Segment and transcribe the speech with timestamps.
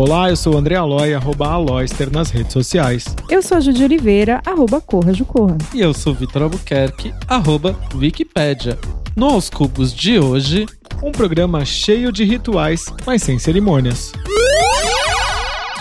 [0.00, 3.04] Olá, eu sou o André Aloy, arroba Aloyster nas redes sociais.
[3.28, 5.58] Eu sou a Judy Oliveira, arroba Corra Jucorra.
[5.74, 8.78] E eu sou Vitor Albuquerque, arroba Wikipédia.
[9.14, 10.64] No Aos Cubos de hoje,
[11.02, 14.10] um programa cheio de rituais, mas sem cerimônias.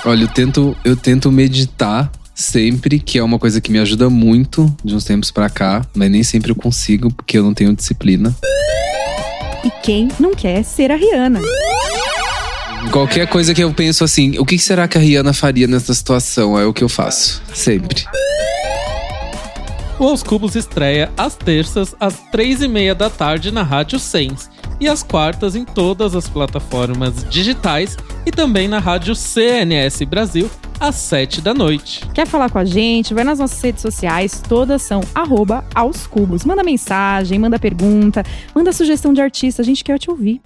[0.04, 4.70] Olha, eu tento, eu tento meditar sempre, que é uma coisa que me ajuda muito
[4.84, 8.36] de uns tempos para cá, mas nem sempre eu consigo, porque eu não tenho disciplina.
[9.64, 11.40] E quem não quer ser a Rihanna?
[12.92, 16.58] Qualquer coisa que eu penso assim, o que será que a Rihanna faria nessa situação?
[16.58, 17.42] É o que eu faço.
[17.54, 18.06] Sempre.
[20.00, 24.50] O Aos Cubos estreia às terças, às três e meia da tarde na Rádio Sens
[24.80, 30.50] e às quartas em todas as plataformas digitais e também na Rádio CNS Brasil
[30.80, 32.08] às sete da noite.
[32.14, 33.14] Quer falar com a gente?
[33.14, 36.46] Vai nas nossas redes sociais, todas são arroba aos cubos.
[36.46, 38.24] Manda mensagem, manda pergunta,
[38.56, 40.42] manda sugestão de artista, a gente quer te ouvir.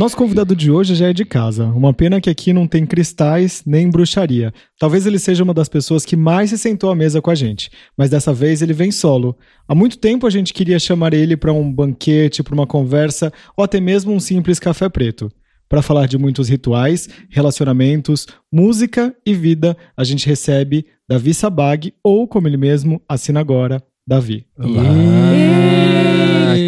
[0.00, 1.66] Nosso convidado de hoje já é de casa.
[1.66, 4.50] Uma pena que aqui não tem cristais nem bruxaria.
[4.78, 7.70] Talvez ele seja uma das pessoas que mais se sentou à mesa com a gente,
[7.98, 9.36] mas dessa vez ele vem solo.
[9.68, 13.62] Há muito tempo a gente queria chamar ele para um banquete, para uma conversa ou
[13.62, 15.30] até mesmo um simples café preto.
[15.68, 22.26] Para falar de muitos rituais, relacionamentos, música e vida, a gente recebe Davi Sabag, ou
[22.26, 24.46] como ele mesmo assina agora, Davi.
[24.58, 24.82] Olá!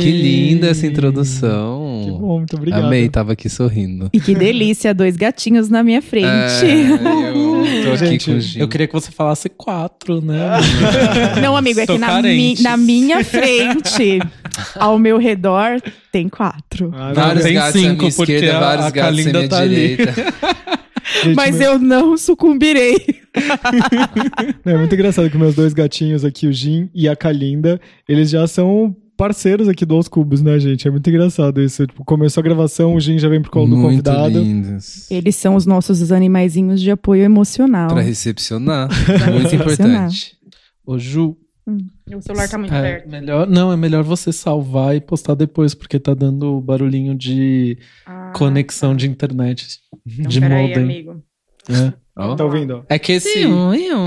[0.03, 1.82] Que linda essa introdução.
[2.15, 2.85] Que bom, muito obrigado.
[2.87, 4.09] Amei, tava aqui sorrindo.
[4.13, 6.27] E que delícia, dois gatinhos na minha frente.
[6.27, 6.91] É,
[7.31, 8.61] eu tô aqui Gente, com o Gil.
[8.63, 10.59] Eu queria que você falasse quatro, né?
[11.43, 14.19] Não, amigo, é Estou que na, mi- na minha frente,
[14.77, 15.81] ao meu redor,
[16.11, 16.93] tem quatro.
[16.95, 19.39] Ah, Vários tem gatos à cinco, minha porque esquerda, a- vários a gatos à Kalinda
[19.39, 20.15] minha tá direita.
[21.25, 22.97] gente, Mas meu- eu não sucumbirei.
[24.65, 28.47] É muito engraçado que meus dois gatinhos aqui, o Jim e a Kalinda, eles já
[28.47, 30.89] são parceiros aqui do Aos Cubos, né, gente?
[30.89, 31.87] É muito engraçado isso.
[31.87, 34.41] Tipo, começou a gravação, o Jim já vem pro colo do Muito convidado.
[34.41, 35.09] lindos.
[35.11, 37.89] Eles são os nossos animaizinhos de apoio emocional.
[37.89, 38.89] Pra recepcionar.
[39.33, 40.07] Muito recepcionar.
[40.07, 40.37] importante.
[40.85, 41.37] Ô, Ju,
[42.13, 46.01] O celular tá muito é melhor, não, é melhor você salvar e postar depois, porque
[46.01, 49.79] tá dando barulhinho de Ah, conexão de internet.
[50.05, 50.75] então de modem.
[50.75, 51.23] amigo.
[51.71, 51.93] É.
[52.17, 52.35] Ó.
[52.35, 52.85] Tá ouvindo?
[52.89, 53.45] É que esse,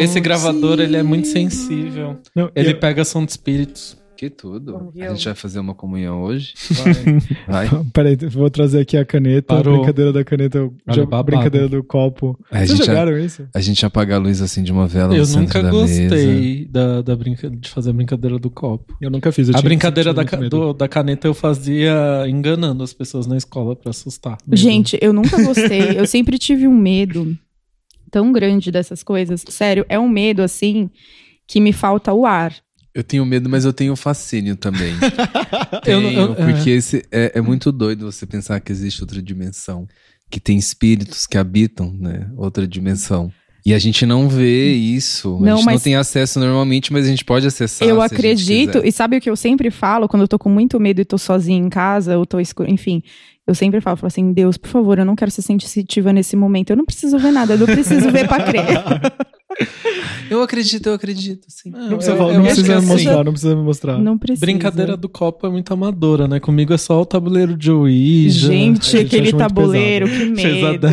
[0.01, 2.17] esse gravador, ele é muito sensível.
[2.35, 3.97] Não, Ele eu- pega som de espíritos.
[4.25, 4.91] Que tudo.
[4.95, 5.15] A eu?
[5.15, 6.53] gente vai fazer uma comunhão hoje.
[7.47, 7.67] vai.
[7.67, 7.83] Vai.
[7.93, 9.53] Peraí, vou trazer aqui a caneta.
[9.53, 9.77] A Parou.
[9.77, 11.23] brincadeira da caneta, babado.
[11.25, 12.39] brincadeira do copo.
[12.51, 13.47] A Vocês gente, já, jogaram isso?
[13.53, 16.01] a gente apaga a luz assim de uma vela no Eu centro nunca da mesa.
[16.03, 18.95] gostei da, da brinca, de fazer a brincadeira do copo.
[18.99, 19.49] Eu nunca fiz.
[19.49, 21.93] eu A brincadeira da, do- da caneta eu fazia
[22.27, 24.37] enganando as pessoas na escola pra assustar.
[24.51, 25.99] Gente, eu nunca gostei.
[25.99, 27.37] eu sempre tive um medo
[28.09, 29.43] tão grande dessas coisas.
[29.49, 30.89] Sério, é um medo assim
[31.47, 32.53] que me falta o ar.
[32.95, 34.93] Eu tenho medo, mas eu tenho fascínio também.
[35.85, 39.21] Eu não- Tenho, eu- porque esse é, é muito doido você pensar que existe outra
[39.21, 39.85] dimensão.
[40.31, 42.27] Que tem espíritos que habitam, né?
[42.35, 43.31] Outra dimensão.
[43.65, 45.37] E a gente não vê isso.
[45.39, 47.87] Não, a gente não mas- tem acesso normalmente, mas a gente pode acessar.
[47.87, 50.39] eu se a gente acredito, e sabe o que eu sempre falo quando eu tô
[50.39, 53.03] com muito medo e tô sozinha em casa, ou tô escuro, enfim.
[53.47, 56.71] Eu sempre falo, falo assim, Deus, por favor, eu não quero ser sensitiva nesse momento.
[56.71, 58.65] Eu não preciso ver nada, eu não preciso ver pra crer.
[60.29, 61.69] Eu acredito, eu acredito, sim.
[61.69, 63.97] Não, Não precisa, eu- não precisa que me assim, mostrar, não precisa me mostrar.
[63.99, 64.45] Não precisa.
[64.45, 66.39] Brincadeira do copo é muito amadora, né?
[66.39, 68.47] Comigo é só o tabuleiro de Ouija.
[68.47, 70.87] Gente, gente aquele tabuleiro, que Fez a medo.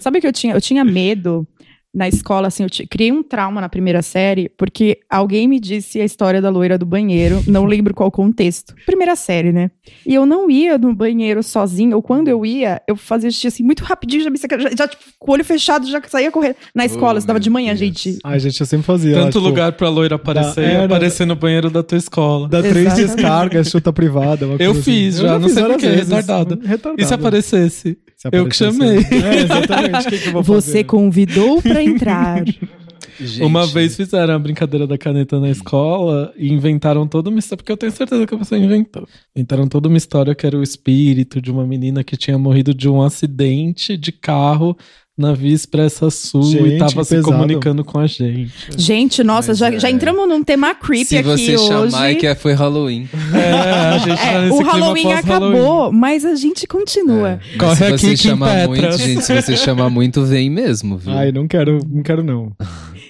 [0.00, 0.54] Sabe que eu tinha?
[0.54, 1.46] Eu tinha medo
[1.94, 6.00] na escola, assim, eu ti- criei um trauma na primeira série, porque alguém me disse
[6.00, 8.74] a história da loira do banheiro, não lembro qual contexto.
[8.84, 9.70] Primeira série, né?
[10.06, 13.62] E eu não ia no banheiro sozinha, ou quando eu ia, eu fazia xixi assim,
[13.62, 16.56] muito rapidinho, já, já, já, tipo, com o olho fechado, já saía correndo.
[16.74, 17.78] Na escola, Oh, de manhã, Deus.
[17.80, 18.18] gente.
[18.24, 19.16] Ai, gente, eu sempre fazia.
[19.16, 22.48] lá, Tanto tipo, lugar pra loira aparecer e é, aparecer no banheiro da tua escola.
[22.48, 24.46] Dá três descargas, chuta privada.
[24.46, 25.26] uma Eu coisa fiz assim.
[25.26, 26.08] já, não fiz sei várias por quê, vezes.
[26.12, 26.60] retardado.
[26.64, 27.02] Retardado.
[27.02, 27.98] E se aparecesse?
[28.30, 28.98] Se Eu que chamei.
[28.98, 30.06] É, exatamente.
[30.06, 30.84] O que, que eu vou Você fazer?
[30.84, 32.42] convidou pra entrar.
[33.20, 37.58] Gente, Uma vez fizeram a brincadeira da caneta na escola e inventaram toda uma história,
[37.58, 39.06] porque eu tenho certeza que a pessoa inventou.
[39.36, 42.88] Inventaram toda uma história que era o espírito de uma menina que tinha morrido de
[42.88, 44.76] um acidente de carro
[45.16, 47.32] Navio Expressa Sul Gente, e tava se pesado.
[47.32, 48.52] comunicando com a gente.
[48.76, 49.78] Gente, nossa, Mas já, é.
[49.78, 51.68] já entramos num tema creepy Se aqui você hoje.
[51.68, 53.08] chamar é que foi Halloween.
[53.34, 57.38] É, a gente tá É, nesse o Halloween acabou, mas a gente continua.
[57.40, 60.98] Mas Corre se aqui você que chamar muito, gente, se você chamar muito, vem mesmo,
[60.98, 61.12] viu?
[61.12, 62.52] Ai, não quero, não quero não.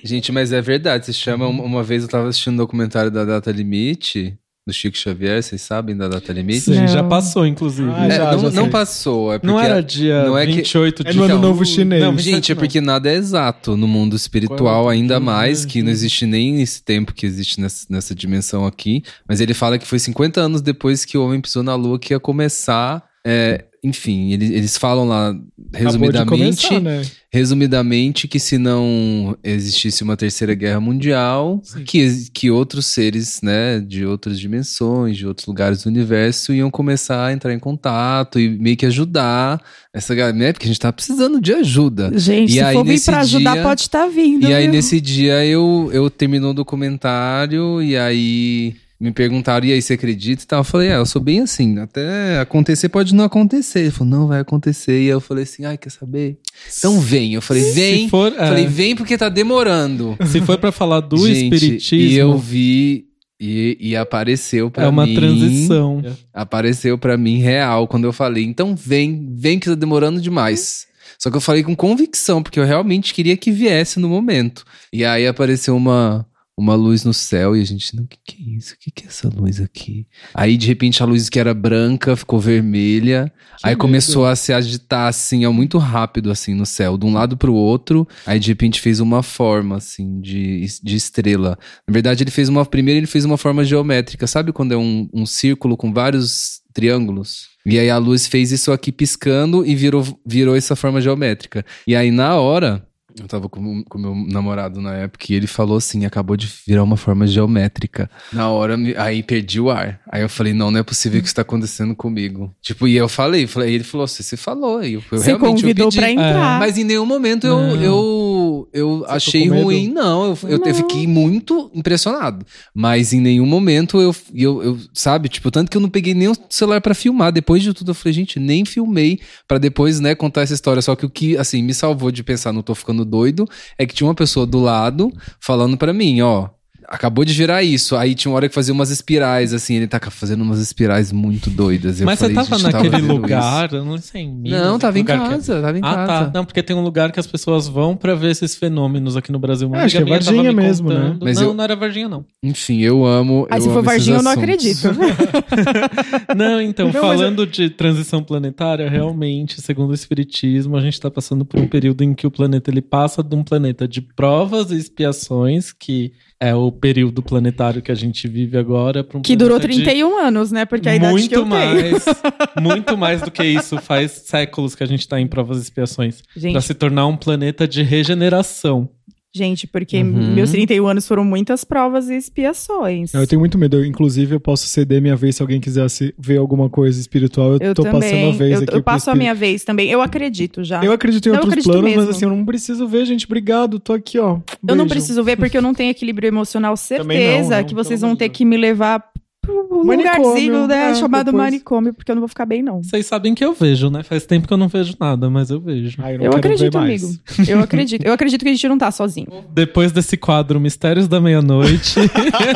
[0.03, 1.06] Gente, mas é verdade.
[1.06, 1.47] Você chama.
[1.47, 5.61] Uma uma vez eu tava assistindo um documentário da Data Limite, do Chico Xavier, vocês
[5.61, 6.61] sabem da Data Limite?
[6.62, 6.88] Sim, Não.
[6.88, 7.90] já passou, inclusive.
[7.94, 9.31] Ah, É, já, não, já não passou.
[9.34, 11.66] É porque não era dia não é que- 28 de É no ano Então, novo
[11.66, 12.02] chinês.
[12.02, 15.90] Não, Gente, é porque nada é exato no mundo espiritual, Quando- ainda mais, que não
[15.90, 19.02] existe nem esse tempo que existe nessa, nessa dimensão aqui.
[19.28, 22.14] Mas ele fala que foi 50 anos depois que o homem pisou na lua que
[22.14, 23.02] ia começar.
[23.26, 25.35] É, enfim, ele- eles falam lá,
[25.75, 27.03] resumidamente, começar, né?
[27.31, 34.05] resumidamente, que se não existisse uma terceira guerra mundial, que, que outros seres, né, de
[34.06, 38.76] outras dimensões, de outros lugares do universo, iam começar a entrar em contato e meio
[38.76, 39.61] que ajudar
[39.93, 40.53] essa galera, né?
[40.53, 42.11] Porque a gente tá precisando de ajuda.
[42.19, 44.49] Gente, E se aí, for vir nesse pra ajudar, dia- pode estar vindo.
[44.49, 44.73] E aí, viu?
[44.73, 48.75] nesse dia, eu, eu terminou o documentário e aí
[49.05, 50.61] me perguntaram, e aí, você acredita e tal?
[50.61, 53.81] Eu falei, é, eu sou bem assim, até acontecer pode não acontecer.
[53.81, 54.93] Ele falou, não, vai acontecer.
[54.93, 56.39] E aí eu falei assim, ai, quer saber?
[56.79, 57.35] Então vem.
[57.35, 58.05] Eu falei, vem.
[58.05, 60.17] Se for, é, Falei, vem porque tá demorando.
[60.27, 63.05] se for pra falar do Gente, espiritismo, E eu vi
[63.39, 65.15] e, e apareceu pra é uma mim.
[65.15, 66.03] transição.
[66.33, 70.87] Apareceu pra mim real quando eu falei, então vem, vem que tá demorando demais.
[71.19, 74.65] Só que eu falei com convicção, porque eu realmente queria que viesse no momento.
[74.93, 78.43] E aí apareceu uma, uma luz no céu e a gente, não, o que, que
[78.43, 78.75] é isso?
[78.75, 80.06] O que, que é essa luz aqui?
[80.33, 83.33] Aí de repente a luz que era branca ficou vermelha.
[83.59, 87.12] Que aí começou a se agitar assim, ó, muito rápido assim no céu, de um
[87.12, 88.06] lado pro outro.
[88.25, 91.59] Aí de repente fez uma forma assim de, de estrela.
[91.87, 94.27] Na verdade ele fez uma primeiro ele fez uma forma geométrica.
[94.27, 97.49] Sabe quando é um, um círculo com vários triângulos?
[97.67, 101.65] E aí a luz fez isso aqui piscando e virou, virou essa forma geométrica.
[101.87, 102.87] E aí na hora,
[103.19, 106.82] eu tava com o meu namorado na época e ele falou assim, acabou de virar
[106.82, 108.11] uma forma geométrica.
[108.32, 110.00] Na hora, aí perdi o ar.
[110.11, 112.55] Aí eu falei, não, não é possível que isso tá acontecendo comigo.
[112.61, 114.82] Tipo, e eu falei, falei ele falou, você se falou.
[114.82, 115.99] E eu, eu Você realmente eu convidou pedi.
[115.99, 116.58] pra entrar.
[116.58, 117.82] Mas em nenhum momento eu, Não.
[117.82, 119.65] eu, eu achei com medo?
[119.65, 120.25] ruim, não.
[120.27, 120.75] Eu, eu, Não.
[120.75, 122.45] fiquei muito impressionado.
[122.75, 126.29] Mas em nenhum momento eu, eu, eu, sabe, tipo, tanto que eu não peguei nem
[126.29, 127.33] o celular pra filmar.
[127.33, 130.83] Depois de tudo, eu falei, gente, nem filmei pra depois, né, contar essa história.
[130.83, 133.49] Só que o que, assim, me salvou de pensar, não tô ficando doido,
[133.79, 136.49] é que tinha uma pessoa do lado falando pra mim, ó.
[136.94, 137.96] Acabou de virar isso.
[137.96, 139.75] Aí tinha uma hora que fazia umas espirais, assim.
[139.75, 142.00] Ele tá fazendo umas espirais muito doidas.
[142.00, 144.23] Eu Mas falei, você tava naquele vendo lugar, eu não sei.
[144.23, 144.35] em isso.
[144.43, 146.25] Minas, Não, tava em que- casa, tava em Ah, casa.
[146.26, 146.31] tá.
[146.35, 149.38] Não, porque tem um lugar que as pessoas vão pra ver esses fenômenos aqui no
[149.38, 149.67] Brasil.
[149.69, 150.94] Uma É, acho que é tava Varginha me mesmo, né?
[150.94, 151.25] contando.
[151.25, 152.25] Mas não, eu- não era Varginha, não.
[152.43, 153.46] Enfim, eu amo.
[153.50, 154.43] Aí eu se for Varginha, eu não assuntos.
[154.55, 154.88] acredito.
[156.37, 161.44] Não, então, Não, falando de transição planetária, realmente, segundo o Espiritismo, a gente está passando
[161.44, 164.76] por um período em que o planeta ele passa de um planeta de provas e
[164.76, 166.12] expiações, que
[166.44, 169.85] é o período planetário que a gente vive agora, para um Que durou planeta de
[169.85, 170.67] 31 anos, né?
[170.67, 171.50] Porque a idade muito que eu tenho.
[171.50, 172.05] mais,
[172.61, 173.79] muito mais do que isso.
[173.79, 176.23] Faz séculos que a gente tá em provas e expiações.
[176.37, 178.91] Gente, se tornar um planeta de regeneração.
[179.34, 180.32] Gente, porque Uhum.
[180.34, 183.12] meus 31 anos foram muitas provas e expiações.
[183.12, 183.76] Eu tenho muito medo.
[183.78, 187.54] Eu, inclusive, eu posso ceder minha vez se alguém quisesse ver alguma coisa espiritual.
[187.54, 188.00] Eu, Eu tô também.
[188.00, 188.75] passando a vez eu, aqui.
[188.76, 189.90] eu passo a minha vez também.
[189.90, 190.84] Eu acredito já.
[190.84, 192.06] Eu acredito em Não, outros acredito planos, mesmo.
[192.06, 193.26] mas assim, eu não preciso ver, gente.
[193.26, 194.34] Obrigado, tô aqui, ó.
[194.66, 194.88] Eu não Beijo.
[194.90, 196.75] preciso ver porque eu não tenho equilíbrio emocional.
[196.88, 199.03] Também não, Certeza não, que vocês vão ter que me levar
[199.51, 201.44] um Manicômio, lugarzinho né, é, chamado depois.
[201.44, 202.82] manicômio, porque eu não vou ficar bem, não.
[202.82, 204.03] Vocês sabem que eu vejo, né?
[204.03, 206.01] Faz tempo que eu não vejo nada, mas eu vejo.
[206.01, 207.08] Não Eu quero acredito, amigo.
[207.48, 208.05] Eu acredito.
[208.05, 209.27] Eu acredito que a gente não tá sozinho.
[209.53, 212.01] Depois desse quadro Mistérios da Meia-Noite,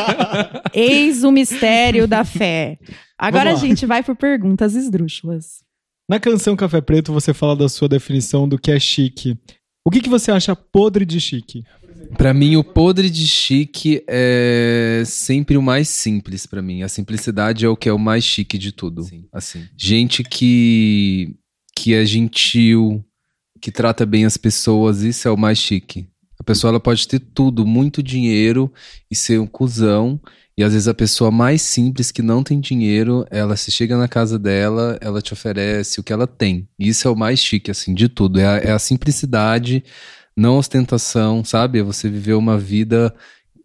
[0.72, 2.78] Eis o mistério da fé.
[3.18, 5.62] Agora a gente vai por perguntas esdrúxulas.
[6.08, 9.36] Na canção Café Preto, você fala da sua definição do que é chique.
[9.84, 11.64] O que, que você acha podre de chique?
[12.16, 16.82] Pra mim, o podre de chique é sempre o mais simples pra mim.
[16.82, 19.06] A simplicidade é o que é o mais chique de tudo.
[19.32, 21.36] Assim, gente que
[21.76, 23.04] que é gentil,
[23.60, 26.08] que trata bem as pessoas, isso é o mais chique.
[26.38, 28.72] A pessoa ela pode ter tudo, muito dinheiro
[29.08, 30.20] e ser um cuzão.
[30.56, 34.08] E às vezes a pessoa mais simples que não tem dinheiro, ela se chega na
[34.08, 36.68] casa dela, ela te oferece o que ela tem.
[36.76, 38.40] E isso é o mais chique, assim, de tudo.
[38.40, 39.84] É a, é a simplicidade,
[40.38, 41.80] não ostentação, sabe?
[41.80, 43.12] É você viver uma vida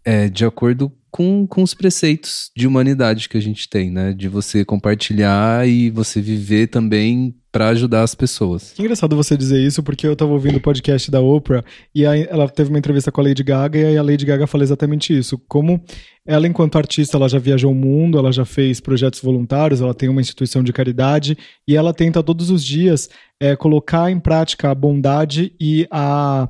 [0.03, 4.11] é, de acordo com, com os preceitos de humanidade que a gente tem, né?
[4.11, 8.73] De você compartilhar e você viver também para ajudar as pessoas.
[8.73, 12.49] Que engraçado você dizer isso, porque eu tava ouvindo o podcast da Oprah e ela
[12.49, 15.37] teve uma entrevista com a Lady Gaga e a Lady Gaga fala exatamente isso.
[15.47, 15.79] Como
[16.25, 20.09] ela, enquanto artista, ela já viajou o mundo, ela já fez projetos voluntários, ela tem
[20.09, 23.07] uma instituição de caridade e ela tenta todos os dias
[23.39, 26.49] é, colocar em prática a bondade e a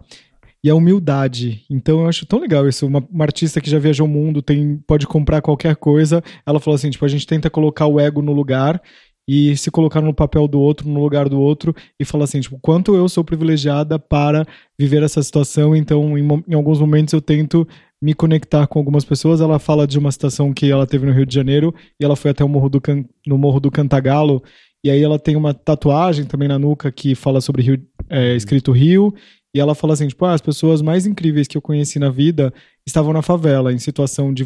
[0.64, 1.66] e a humildade.
[1.70, 2.88] Então eu acho tão legal isso.
[2.88, 6.24] Uma, uma, artista que já viajou o mundo, tem, pode comprar qualquer coisa.
[6.46, 8.82] Ela falou assim: tipo, a gente tenta colocar o ego no lugar
[9.28, 12.60] e se colocar no papel do outro, no lugar do outro, e falar assim, tipo,
[12.62, 14.46] quanto eu sou privilegiada para
[14.78, 17.68] viver essa situação, então em, em alguns momentos eu tento
[18.02, 19.40] me conectar com algumas pessoas.
[19.40, 22.32] Ela fala de uma situação que ela teve no Rio de Janeiro, e ela foi
[22.32, 24.44] até o Morro do Can, no Morro do Cantagalo,
[24.84, 28.74] e aí ela tem uma tatuagem também na nuca que fala sobre Rio, é, escrito
[28.74, 29.14] Rio,
[29.56, 32.54] e ela fala assim, tipo, ah, as pessoas mais incríveis que eu conheci na vida
[32.86, 34.44] estavam na favela, em situação de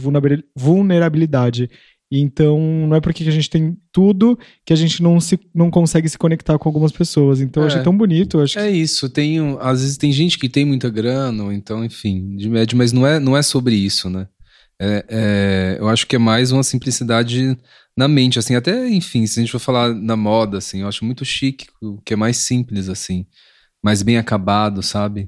[0.55, 1.69] vulnerabilidade.
[2.09, 6.07] Então, não é porque a gente tem tudo que a gente não, se, não consegue
[6.07, 7.41] se conectar com algumas pessoas.
[7.41, 8.39] Então, é, eu achei tão bonito.
[8.39, 8.77] acho é que...
[8.77, 9.09] isso.
[9.09, 12.93] Tem, às vezes tem gente que tem muita grana, ou então, enfim, de médio, mas
[12.93, 14.27] não é, não é sobre isso, né?
[14.79, 17.57] É, é, eu acho que é mais uma simplicidade
[17.97, 18.55] na mente, assim.
[18.55, 21.99] Até, enfim, se a gente for falar na moda, assim, eu acho muito chique o
[22.01, 23.25] que é mais simples, assim.
[23.83, 25.27] Mais bem acabado, sabe?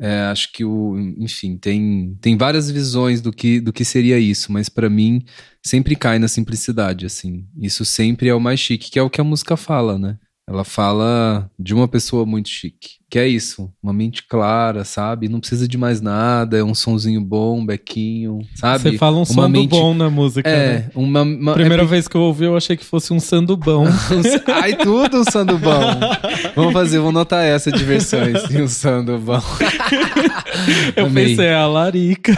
[0.00, 4.52] É, acho que o, enfim, tem, tem várias visões do que, do que seria isso,
[4.52, 5.24] mas para mim
[5.68, 7.46] sempre cai na simplicidade, assim.
[7.60, 10.18] Isso sempre é o mais chique, que é o que a música fala, né?
[10.48, 12.96] Ela fala de uma pessoa muito chique.
[13.10, 15.30] Que é isso, uma mente clara, sabe?
[15.30, 18.82] Não precisa de mais nada, é um sonzinho bom, um bequinho, sabe?
[18.82, 19.70] Você fala um som mente...
[19.70, 20.90] bom na música, é, né?
[20.94, 21.86] Uma, uma, Primeira é...
[21.86, 23.86] vez que eu ouvi, eu achei que fosse um sandubão.
[24.62, 25.80] Ai, tudo um sandubão.
[26.54, 28.44] vamos fazer, vamos notar essa de versões.
[28.54, 29.42] um sandubão.
[30.94, 31.28] eu Amei.
[31.28, 32.34] pensei, é a larica.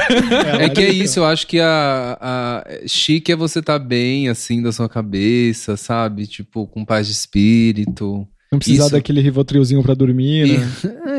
[0.56, 3.84] É, é que é isso, eu acho que a, a chique é você estar tá
[3.84, 6.28] bem, assim, da sua cabeça, sabe?
[6.28, 8.24] Tipo, com paz de espírito.
[8.52, 8.92] Não precisar isso.
[8.92, 10.66] daquele rivotrilzinho para dormir, né?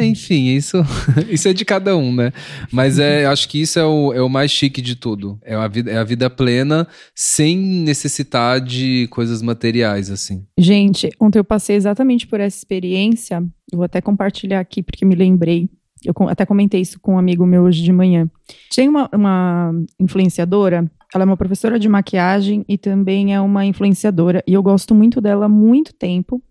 [0.02, 0.78] E, enfim, isso,
[1.30, 2.34] isso é de cada um, né?
[2.70, 5.40] Mas é, acho que isso é o, é o mais chique de tudo.
[5.42, 6.86] É a, vida, é a vida plena
[7.16, 10.46] sem necessitar de coisas materiais, assim.
[10.58, 13.38] Gente, ontem eu passei exatamente por essa experiência.
[13.72, 15.70] Eu vou até compartilhar aqui porque me lembrei.
[16.04, 18.30] Eu até comentei isso com um amigo meu hoje de manhã.
[18.76, 24.42] Tem uma, uma influenciadora ela é uma professora de maquiagem e também é uma influenciadora.
[24.48, 26.42] E eu gosto muito dela há muito tempo.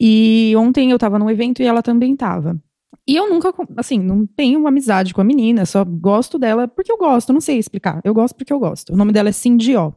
[0.00, 2.58] E ontem eu tava num evento e ela também tava.
[3.06, 6.96] E eu nunca, assim, não tenho amizade com a menina, só gosto dela porque eu
[6.96, 8.00] gosto, não sei explicar.
[8.04, 8.92] Eu gosto porque eu gosto.
[8.92, 9.92] O nome dela é Cindy O.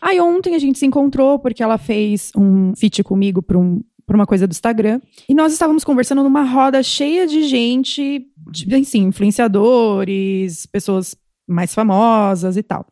[0.00, 4.16] Aí ontem a gente se encontrou porque ela fez um feat comigo para um, pra
[4.16, 5.00] uma coisa do Instagram.
[5.28, 11.14] E nós estávamos conversando numa roda cheia de gente, de, assim, influenciadores, pessoas
[11.46, 12.86] mais famosas e tal.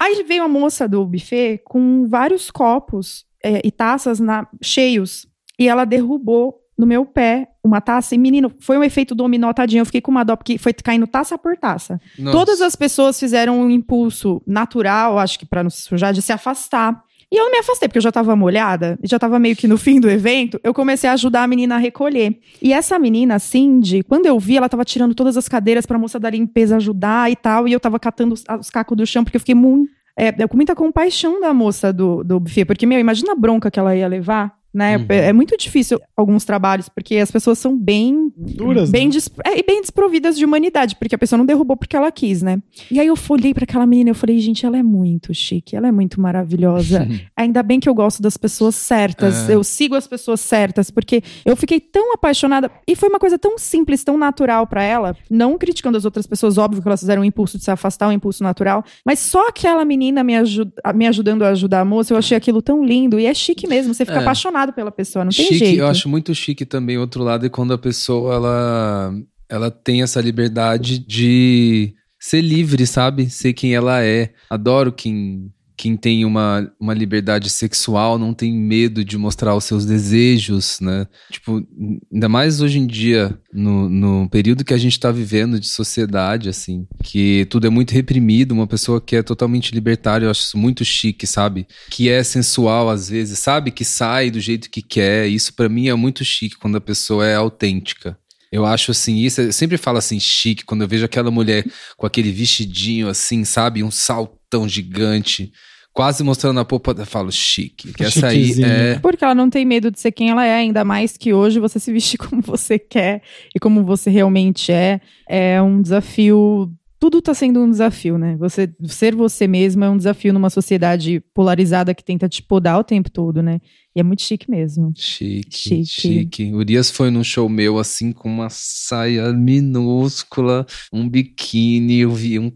[0.00, 5.29] Aí veio a moça do buffet com vários copos é, e taças na, cheios
[5.60, 8.14] e ela derrubou no meu pé uma taça.
[8.14, 9.82] E, menino, foi um efeito dominó, tadinho.
[9.82, 12.00] Eu fiquei com uma dó, porque foi caindo taça por taça.
[12.18, 12.36] Nossa.
[12.36, 16.32] Todas as pessoas fizeram um impulso natural, acho que para não se sujar, de se
[16.32, 17.04] afastar.
[17.30, 19.68] E eu não me afastei, porque eu já tava molhada, e já tava meio que
[19.68, 22.40] no fim do evento, eu comecei a ajudar a menina a recolher.
[22.60, 26.18] E essa menina, Cindy, quando eu vi, ela tava tirando todas as cadeiras pra moça
[26.18, 29.36] da limpeza ajudar e tal, e eu tava catando os, os cacos do chão, porque
[29.36, 29.92] eu fiquei muito.
[30.16, 33.78] É, com muita compaixão da moça do, do buffet, porque, meu, imagina a bronca que
[33.78, 34.96] ela ia levar né?
[34.96, 35.06] Uhum.
[35.08, 39.18] É, é, muito difícil alguns trabalhos, porque as pessoas são bem duras, bem, né?
[39.44, 42.62] é, bem desprovidas de humanidade, porque a pessoa não derrubou porque ela quis, né?
[42.90, 45.88] E aí eu olhei para aquela menina, eu falei, gente, ela é muito chique, ela
[45.88, 47.06] é muito maravilhosa.
[47.36, 49.54] Ainda bem que eu gosto das pessoas certas, é.
[49.54, 53.58] eu sigo as pessoas certas, porque eu fiquei tão apaixonada e foi uma coisa tão
[53.58, 57.24] simples, tão natural para ela, não criticando as outras pessoas, óbvio que elas fizeram um
[57.24, 61.42] impulso de se afastar, um impulso natural, mas só aquela menina me, ajud me ajudando
[61.42, 64.18] a ajudar a moça, eu achei aquilo tão lindo e é chique mesmo, você fica
[64.18, 64.22] é.
[64.22, 65.80] apaixonado pela pessoa, não chique, tem jeito.
[65.80, 69.14] Eu acho muito chique também, outro lado, é quando a pessoa, ela,
[69.48, 73.30] ela tem essa liberdade de ser livre, sabe?
[73.30, 74.32] Ser quem ela é.
[74.50, 75.50] Adoro quem
[75.80, 81.06] quem tem uma, uma liberdade sexual não tem medo de mostrar os seus desejos, né?
[81.30, 81.66] Tipo,
[82.12, 86.50] ainda mais hoje em dia, no, no período que a gente está vivendo de sociedade,
[86.50, 90.58] assim, que tudo é muito reprimido, uma pessoa que é totalmente libertária, eu acho isso
[90.58, 91.66] muito chique, sabe?
[91.90, 93.70] Que é sensual às vezes, sabe?
[93.70, 95.28] Que sai do jeito que quer.
[95.28, 98.18] Isso para mim é muito chique quando a pessoa é autêntica.
[98.52, 101.64] Eu acho assim, isso, eu sempre falo assim, chique, quando eu vejo aquela mulher
[101.96, 103.82] com aquele vestidinho assim, sabe?
[103.82, 105.50] Um saltão gigante
[105.92, 107.92] quase mostrando a polpa, eu falo chique.
[107.92, 108.98] Que essa aí é.
[108.98, 111.78] Porque ela não tem medo de ser quem ela é, ainda mais que hoje você
[111.78, 113.22] se vestir como você quer
[113.54, 115.00] e como você realmente é.
[115.28, 118.36] É um desafio tudo tá sendo um desafio, né?
[118.36, 122.84] Você ser você mesmo é um desafio numa sociedade polarizada que tenta te podar o
[122.84, 123.58] tempo todo, né?
[123.96, 124.92] E é muito chique mesmo.
[124.94, 125.86] Chique, Chique.
[125.86, 126.52] chique.
[126.52, 132.50] Urias foi num show meu, assim, com uma saia minúscula, um biquíni, eu vi um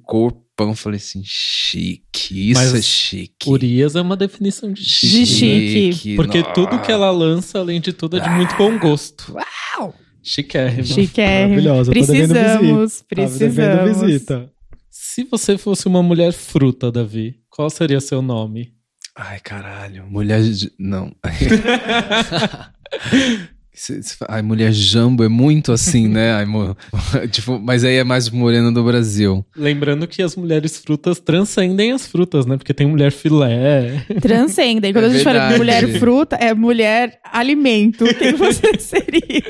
[0.56, 3.49] corpão, falei assim, chique, isso Mas é chique.
[3.50, 5.25] Urias é uma definição de chique.
[5.25, 6.16] De chique.
[6.16, 6.52] Porque nossa.
[6.52, 9.34] tudo que ela lança, além de tudo, é de muito bom gosto.
[9.34, 9.94] Uau!
[10.23, 10.84] Chiquérrimo.
[10.87, 11.50] Chiquérrimo.
[11.50, 14.00] Maravilhosa, Precisamos, Tá precisamos.
[14.02, 14.50] visita.
[14.88, 18.73] Se você fosse uma mulher fruta, Davi, qual seria seu nome?
[19.16, 20.42] Ai, caralho, mulher...
[20.42, 21.14] de- Não.
[24.28, 26.33] Ai, mulher jambo é muito assim, né?
[26.35, 26.76] Ai, mo-
[27.33, 29.45] tipo, mas aí é mais morena do Brasil.
[29.57, 32.57] Lembrando que as mulheres frutas transcendem as frutas, né?
[32.57, 34.04] Porque tem mulher filé.
[34.21, 34.93] Transcendem.
[34.95, 35.59] Quando É a gente fala de verdade.
[35.59, 38.04] mulher fruta, é mulher alimento.
[38.14, 39.43] Quem você seria?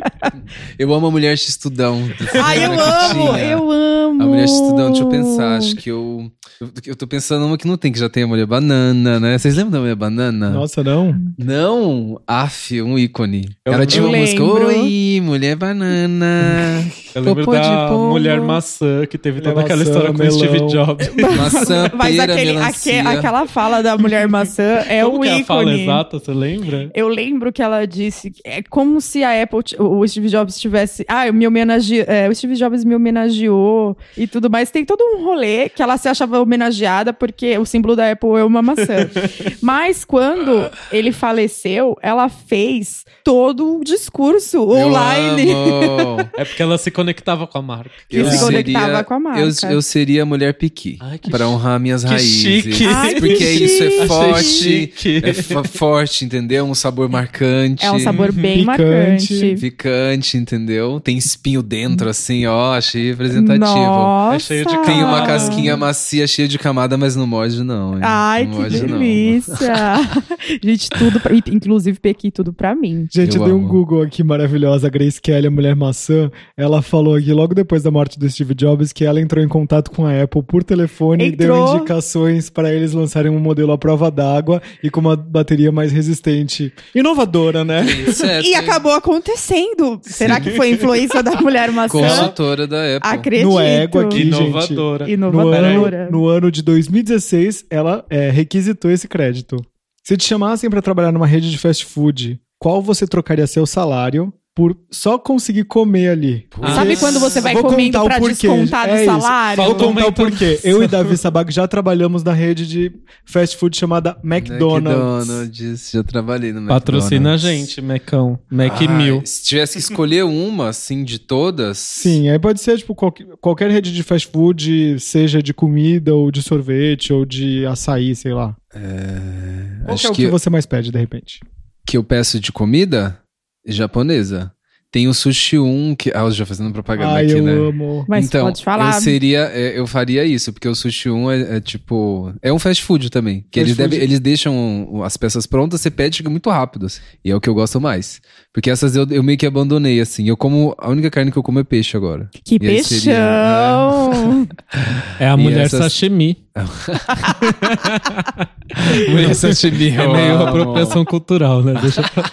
[0.78, 2.02] Eu amo a mulher xistudão.
[2.42, 4.22] Ai, eu Que amo, eu amo.
[4.22, 6.68] A mulher estudando, deixa eu pensar, acho que eu, eu.
[6.86, 9.38] Eu tô pensando uma que não tem, que já tem a mulher banana, né?
[9.38, 10.50] Vocês lembram da mulher banana?
[10.50, 11.14] Nossa, não?
[11.38, 12.20] Não!
[12.26, 13.48] Af, um ícone.
[13.64, 14.44] Eu Ela tinha uma lembro.
[14.44, 16.84] música, Oi, mulher banana.
[17.14, 20.30] Eu lembro Popô da mulher maçã, que teve Mulher toda aquela maçã, história com o.
[20.32, 21.10] Steve Jobs.
[21.36, 23.00] Maçã, Mas pera, aquele, melancia.
[23.02, 25.82] aque- aquela fala da mulher maçã é Como um que é a fala ícone.
[25.82, 26.90] exata, você lembra?
[26.92, 31.04] Eu lembro que ela disse que é como se a Apple, o Steve Jobs tivesse,
[31.08, 34.72] ah, eu me homenage, é, o Steve Jobs me homenageou e tudo mais.
[34.72, 38.44] Tem todo um rolê que ela se achava homenageada porque o símbolo da Apple é
[38.44, 39.10] uma maçã.
[39.60, 45.50] Mas quando ele faleceu, ela fez todo o discurso Eu online.
[45.52, 46.28] amo.
[46.36, 47.90] É porque ela se conectava com a marca.
[48.08, 49.40] Que Eu se seria- conectava com a marca.
[49.40, 50.98] Eu, eu seria a mulher piqui.
[51.00, 52.64] Ai, Pra honrar minhas que raízes.
[52.64, 52.86] chique.
[52.86, 54.06] Ai, que Porque isso é chique.
[54.06, 54.34] forte.
[54.38, 55.22] Achei chique.
[55.24, 55.32] É
[55.64, 56.64] forte, entendeu?
[56.66, 57.84] Um sabor marcante.
[57.84, 58.66] É um sabor bem Picante.
[58.66, 59.56] marcante.
[59.60, 61.00] Picante, entendeu?
[61.00, 62.74] Tem espinho dentro, assim, ó.
[62.74, 63.64] Achei representativo.
[63.74, 64.36] Nossa.
[64.36, 67.94] É cheio de Tem uma casquinha macia, cheia de camada, mas não morde, não.
[67.94, 68.00] hein?
[68.02, 69.74] Ai, não que delícia!
[70.62, 73.06] Gente, tudo, pra, inclusive Pequi, tudo pra mim.
[73.12, 73.64] Gente, Eu dei um.
[73.66, 74.86] Google aqui maravilhosa.
[74.86, 78.54] A Grace Kelly, a mulher maçã, ela falou aqui logo depois da morte do Steve
[78.54, 81.66] Jobs que ela entrou em contato com a Apple por telefone e Entrou.
[81.66, 85.92] deu indicações para eles lançarem um modelo à prova d'água e com uma bateria mais
[85.92, 86.72] resistente.
[86.94, 87.84] Inovadora, né?
[88.12, 88.46] Certo.
[88.46, 89.98] E acabou acontecendo.
[90.02, 91.98] Será que foi influência da mulher maçã?
[91.98, 93.10] Consultora da Apple.
[93.10, 93.48] Acredito.
[93.48, 95.04] No ego aqui, Inovadora.
[95.06, 96.02] No Inovadora.
[96.04, 99.56] ano, no ano de 2016, ela é, requisitou esse crédito.
[100.02, 104.32] Se te chamassem para trabalhar numa rede de fast food, qual você trocaria seu salário
[104.54, 106.46] por só conseguir comer ali?
[106.62, 106.74] Ah.
[106.76, 108.34] Sabe quando você vai Vou comendo pra porquê.
[108.46, 109.04] descontar do É isso.
[109.20, 109.64] salário?
[109.64, 110.60] Vou contar o porquê.
[110.64, 112.92] Eu e Davi Sabag já trabalhamos na rede de
[113.24, 115.28] fast food chamada McDonald's.
[115.28, 115.90] McDonald's.
[115.92, 117.42] Já trabalhei no Patrocina a McDonald's.
[117.70, 118.38] gente, Mecão.
[118.48, 119.22] Mac Ai, Mil.
[119.24, 121.78] Se tivesse que escolher uma, assim, de todas.
[121.78, 126.30] Sim, aí pode ser tipo qualquer, qualquer rede de fast food, seja de comida ou
[126.30, 128.54] de sorvete ou de açaí, sei lá.
[128.72, 131.40] É, Qual é o que, que você mais pede de repente?
[131.86, 133.18] que eu peço de comida
[133.66, 134.52] japonesa.
[134.92, 136.12] Tem o sushi 1, que.
[136.14, 137.50] Ah, eu já fazendo propaganda Ai, aqui, eu né?
[137.52, 138.04] amo.
[138.08, 138.94] Mas então, pode falar.
[138.94, 142.60] eu seria, é, eu faria isso, porque o sushi 1 é, é tipo, é um
[142.60, 143.88] fast food também, que Fast eles, food.
[143.88, 147.40] devem- eles deixam as peças prontas, você pede chega muito rápido, assim, e é o
[147.40, 148.20] que eu gosto mais,
[148.52, 151.42] porque essas eu, eu meio que abandonei, assim, eu como, a única carne que eu
[151.42, 152.30] como é peixe agora.
[152.44, 154.48] Que E aí seria, peixão!
[155.18, 156.43] É a mulher essas- sashimi.
[159.10, 160.46] Mulher sashimi, É meio amo.
[160.46, 161.74] apropriação cultural, né?
[161.80, 162.24] Deixa pra...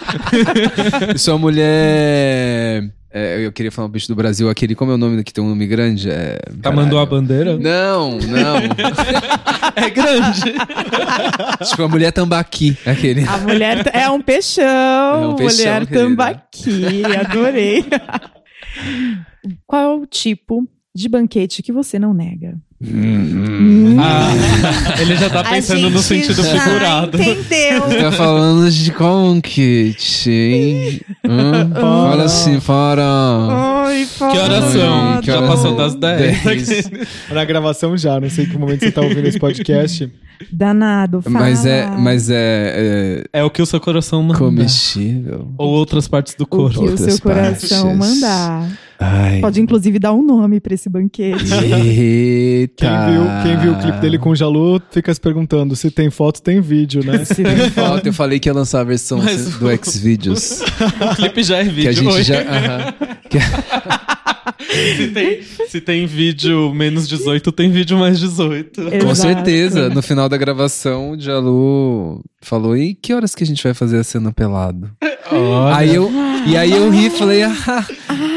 [1.11, 4.93] Eu sou a mulher, é, eu queria falar um bicho do Brasil, aquele, como é
[4.93, 6.09] o nome que tem um nome grande?
[6.09, 7.21] É, Tamanduá caralho.
[7.21, 7.57] bandeira?
[7.57, 8.57] Não, não.
[9.73, 10.41] É grande.
[11.69, 13.25] tipo, a mulher tambaqui, aquele.
[13.25, 15.31] A mulher é um peixão.
[15.31, 16.09] um peixão, mulher querida.
[16.09, 17.01] tambaqui.
[17.17, 17.85] Adorei.
[19.65, 22.55] Qual é o tipo de banquete que você não nega?
[23.99, 24.31] Ah,
[24.99, 27.21] ele já tá pensando no sentido figurado.
[27.21, 27.81] Entendeu?
[28.01, 31.01] Tá falando de conquete, hein?
[31.25, 31.71] Hum?
[31.79, 33.03] Fala assim, fora.
[33.05, 35.21] Ai, Que horas são?
[35.21, 36.43] Que Já passou das 10.
[36.43, 36.89] Dez.
[37.31, 40.11] Na gravação já, não sei que momento você tá ouvindo esse podcast.
[40.51, 41.39] Danado, fala.
[41.39, 44.39] Mas é, mas é, É o que o seu coração é manda.
[44.39, 45.53] comestível.
[45.57, 46.79] Ou outras partes do O corpo.
[46.79, 47.97] que o seu coração partes.
[48.21, 48.67] mandar.
[49.03, 49.39] Ai.
[49.41, 51.43] Pode, inclusive, dar um nome pra esse banquete.
[51.51, 52.75] Eita.
[52.85, 56.11] Quem viu, quem viu o clipe dele com o Jalu fica se perguntando se tem
[56.11, 57.25] foto, tem vídeo, né?
[57.25, 60.61] Se Tem foto, eu falei que ia lançar a versão Mas do Xvideos.
[61.11, 61.81] O clipe já é vídeo.
[61.81, 62.23] que a gente hoje.
[62.25, 62.41] já.
[62.41, 62.93] aham.
[64.97, 68.81] se, tem, se tem vídeo menos 18, tem vídeo mais 18.
[68.83, 69.15] Com Exato.
[69.15, 69.89] certeza.
[69.89, 73.99] No final da gravação, o Jalu falou: e que horas que a gente vai fazer
[73.99, 74.91] a cena pelado?
[75.31, 75.75] Olha.
[75.75, 76.11] Aí eu,
[76.45, 77.87] e aí eu ri e falei, ah,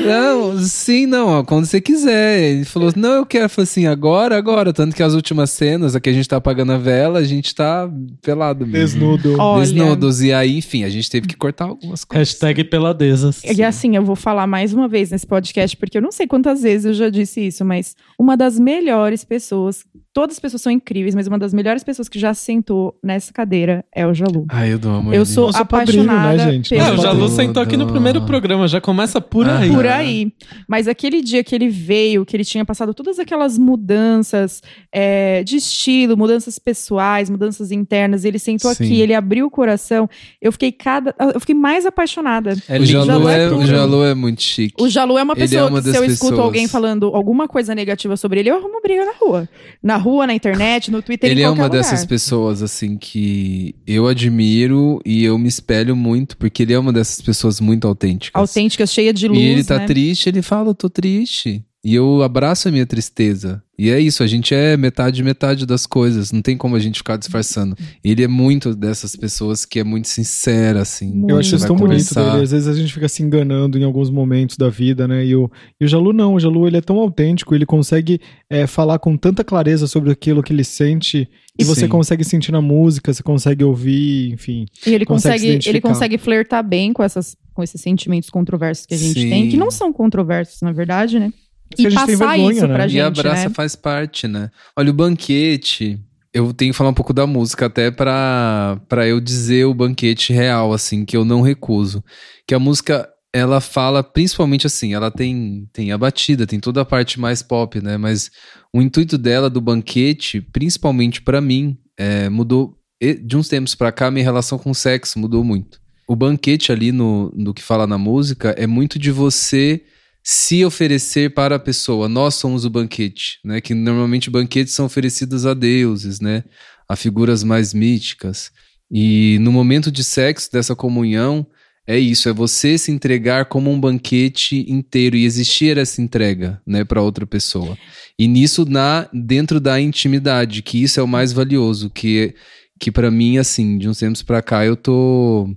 [0.07, 2.41] não, sim, não, ó, quando você quiser.
[2.41, 3.47] Ele falou, não, eu quero.
[3.47, 4.73] Eu falei assim, agora, agora.
[4.73, 7.91] Tanto que as últimas cenas, aqui a gente tá apagando a vela, a gente tá
[8.23, 9.17] pelado mesmo.
[9.17, 9.41] Desnudo.
[9.41, 9.63] Olha.
[9.63, 10.23] Desnudos.
[10.23, 12.29] E aí, enfim, a gente teve que cortar algumas coisas.
[12.29, 13.43] Hashtag peladezas.
[13.43, 16.63] E assim, eu vou falar mais uma vez nesse podcast, porque eu não sei quantas
[16.63, 21.15] vezes eu já disse isso, mas uma das melhores pessoas, todas as pessoas são incríveis,
[21.15, 24.45] mas uma das melhores pessoas que já sentou nessa cadeira é o Jalu.
[24.49, 26.71] Ai, eu dou uma Eu sou Nosso padrinho, apaixonada né, gente?
[26.71, 29.71] pelo Ah, o Jalu sentou aqui no primeiro programa, já começa por Ah, aí.
[29.71, 30.33] por aí.
[30.69, 35.57] Mas aquele dia que ele veio, que ele tinha passado todas aquelas mudanças é, de
[35.57, 38.85] estilo, mudanças pessoais, mudanças internas, ele sentou Sim.
[38.85, 40.09] aqui, ele abriu o coração.
[40.41, 42.57] Eu fiquei cada, eu fiquei mais apaixonada.
[42.69, 42.85] É o.
[42.85, 43.67] Jalu Jalu é é, o.
[43.67, 44.75] Jalu é muito chique.
[44.83, 46.45] O Jalu é uma Ele pessoa é uma que se eu escuto pessoas.
[46.47, 49.49] alguém falando alguma coisa negativa sobre ele, eu arrumo briga na rua.
[49.83, 51.71] Na rua, na internet, no Twitter, Ele em é uma lugar.
[51.71, 56.93] dessas pessoas, assim, que eu admiro e eu me espelho muito, porque ele é uma
[56.93, 58.41] dessas pessoas muito autênticas.
[58.41, 59.87] Autêntica, cheia de luz, E ele tá né?
[59.87, 61.63] triste, ele fala, eu tô triste.
[61.85, 63.63] E eu abraço a minha tristeza.
[63.79, 66.99] E é isso, a gente é metade metade das coisas, não tem como a gente
[66.99, 67.77] ficar disfarçando.
[68.03, 71.27] Ele é muito dessas pessoas que é muito sincera, assim.
[71.29, 72.31] Eu acho isso tão bonito conversar.
[72.31, 72.45] dele.
[72.45, 75.27] Às vezes a gente fica se enganando em alguns momentos da vida, né?
[75.27, 76.35] E o, e o Jalu não.
[76.35, 78.19] O Jalu ele é tão autêntico, ele consegue
[78.49, 81.29] é, falar com tanta clareza sobre aquilo que ele sente.
[81.59, 81.89] E você Sim.
[81.89, 84.67] consegue sentir na música, você consegue ouvir, enfim.
[84.85, 88.87] E ele consegue se consegue, ele consegue flertar bem com, essas, com esses sentimentos controversos
[88.87, 89.31] que a gente Sim.
[89.31, 91.33] tem, que não são controversos, na verdade, né?
[91.73, 92.75] Isso que a E gente tem passar vergonha, isso né?
[92.75, 93.55] pra gente, e a abraça né?
[93.55, 94.51] faz parte, né?
[94.77, 96.01] Olha, o banquete.
[96.33, 100.73] Eu tenho que falar um pouco da música, até pra eu dizer o banquete real,
[100.73, 102.03] assim, que eu não recuso.
[102.45, 106.85] Que a música, ela fala principalmente assim, ela tem, tem a batida, tem toda a
[106.85, 107.97] parte mais pop, né?
[107.97, 108.31] Mas
[108.73, 112.79] o intuito dela, do banquete, principalmente pra mim, é, mudou.
[113.25, 115.81] De uns tempos pra cá, minha relação com o sexo mudou muito.
[116.07, 119.83] O banquete ali no, no que fala na música é muito de você
[120.23, 122.09] se oferecer para a pessoa.
[122.09, 123.61] Nós somos o banquete, né?
[123.61, 126.45] Que normalmente banquetes são oferecidos a deuses, né?
[126.89, 128.53] A figuras mais míticas.
[128.89, 131.45] E no momento de sexo, dessa comunhão,
[131.87, 136.85] é isso, é você se entregar como um banquete inteiro e existir essa entrega, né,
[136.85, 137.77] para outra pessoa.
[138.19, 142.35] E nisso na dentro da intimidade, que isso é o mais valioso, que
[142.81, 145.49] que para mim assim, de uns tempos para cá eu tô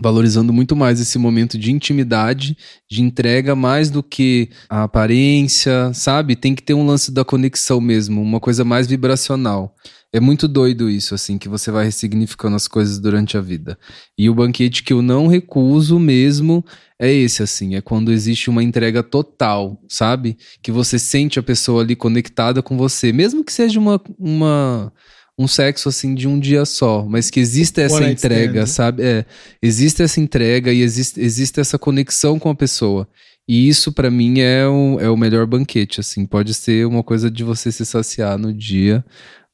[0.00, 2.56] valorizando muito mais esse momento de intimidade,
[2.90, 6.36] de entrega mais do que a aparência, sabe?
[6.36, 9.74] Tem que ter um lance da conexão mesmo, uma coisa mais vibracional.
[10.16, 13.78] É muito doido isso, assim, que você vai ressignificando as coisas durante a vida.
[14.16, 16.64] E o banquete que eu não recuso mesmo
[16.98, 20.38] é esse, assim, é quando existe uma entrega total, sabe?
[20.62, 24.90] Que você sente a pessoa ali conectada com você, mesmo que seja uma, uma
[25.38, 29.02] um sexo assim de um dia só, mas que exista essa night entrega, sabe?
[29.02, 29.26] É,
[29.60, 33.06] existe essa entrega e existe, existe essa conexão com a pessoa.
[33.46, 37.30] E isso pra mim é o, é o melhor banquete, assim, pode ser uma coisa
[37.30, 39.04] de você se saciar no dia,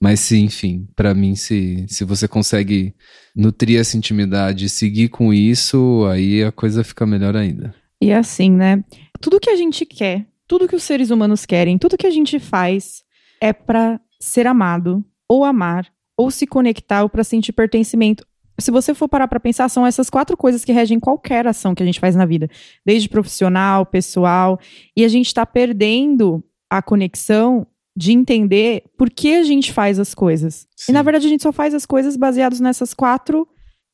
[0.02, 2.92] mas se, enfim, pra mim se se você consegue
[3.36, 7.72] nutrir essa intimidade e seguir com isso, aí a coisa fica melhor ainda.
[8.00, 8.82] E assim, né?
[9.20, 12.40] Tudo que a gente quer, tudo que os seres humanos querem, tudo que a gente
[12.40, 13.04] faz
[13.40, 15.86] é pra ser amado, ou amar,
[16.16, 18.26] ou se conectar, ou pra sentir pertencimento.
[18.58, 21.82] Se você for parar pra pensar, são essas quatro coisas que regem qualquer ação que
[21.82, 22.50] a gente faz na vida,
[22.84, 24.58] desde profissional, pessoal,
[24.96, 30.14] e a gente tá perdendo a conexão de entender por que a gente faz as
[30.14, 30.66] coisas.
[30.88, 31.04] E na Sim.
[31.04, 33.46] verdade a gente só faz as coisas baseadas nessas quatro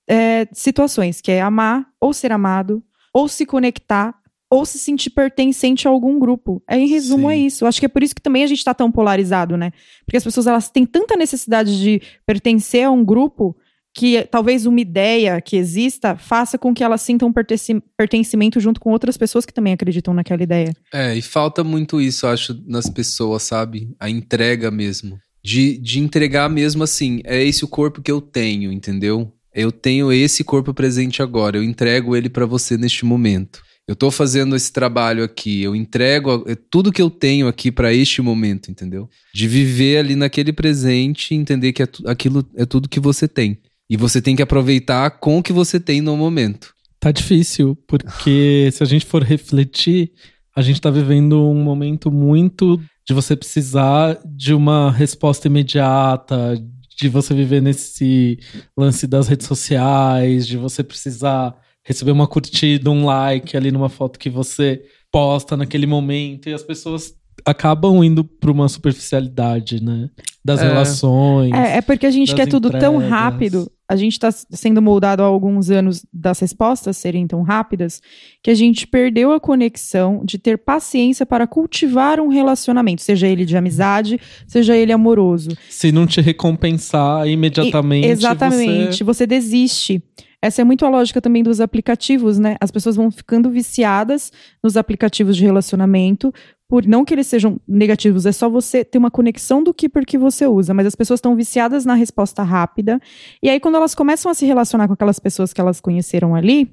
[0.08, 2.82] é, situações, que é amar, ou ser amado,
[3.12, 4.14] ou se conectar,
[4.50, 6.62] ou se sentir pertencente a algum grupo.
[6.68, 7.34] É, em resumo, Sim.
[7.34, 7.64] é isso.
[7.64, 9.72] Eu acho que é por isso que também a gente tá tão polarizado, né?
[10.04, 13.54] Porque as pessoas elas têm tanta necessidade de pertencer a um grupo
[13.98, 18.92] que talvez uma ideia que exista faça com que elas sintam pertenci- pertencimento junto com
[18.92, 20.72] outras pessoas que também acreditam naquela ideia.
[20.94, 23.90] É, e falta muito isso, eu acho, nas pessoas, sabe?
[23.98, 25.18] A entrega mesmo.
[25.42, 29.32] De, de entregar mesmo assim, é esse o corpo que eu tenho, entendeu?
[29.52, 33.60] Eu tenho esse corpo presente agora, eu entrego ele pra você neste momento.
[33.88, 37.92] Eu tô fazendo esse trabalho aqui, eu entrego é tudo que eu tenho aqui pra
[37.92, 39.08] este momento, entendeu?
[39.34, 43.58] De viver ali naquele presente e entender que é aquilo é tudo que você tem.
[43.90, 46.74] E você tem que aproveitar com o que você tem no momento.
[47.00, 50.12] Tá difícil, porque se a gente for refletir,
[50.54, 56.56] a gente tá vivendo um momento muito de você precisar de uma resposta imediata,
[56.98, 58.38] de você viver nesse
[58.76, 64.18] lance das redes sociais, de você precisar receber uma curtida, um like ali numa foto
[64.18, 67.14] que você posta naquele momento, e as pessoas
[67.46, 70.10] acabam indo pra uma superficialidade, né?
[70.44, 70.68] Das É.
[70.68, 71.52] relações.
[71.54, 73.10] É, é porque a gente quer tudo tão entregas.
[73.10, 78.02] rápido a gente está sendo moldado há alguns anos das respostas serem tão rápidas
[78.42, 83.46] que a gente perdeu a conexão de ter paciência para cultivar um relacionamento, seja ele
[83.46, 85.50] de amizade, seja ele amoroso.
[85.70, 88.06] Se não te recompensar imediatamente.
[88.06, 89.04] E, exatamente, você...
[89.04, 90.02] você desiste.
[90.40, 92.56] Essa é muito a lógica também dos aplicativos, né?
[92.60, 94.30] As pessoas vão ficando viciadas
[94.62, 96.32] nos aplicativos de relacionamento,
[96.68, 100.18] por não que eles sejam negativos, é só você ter uma conexão do que porque
[100.18, 103.00] você usa, mas as pessoas estão viciadas na resposta rápida.
[103.42, 106.64] E aí, quando elas começam a se relacionar com aquelas pessoas que elas conheceram ali,
[106.64, 106.68] o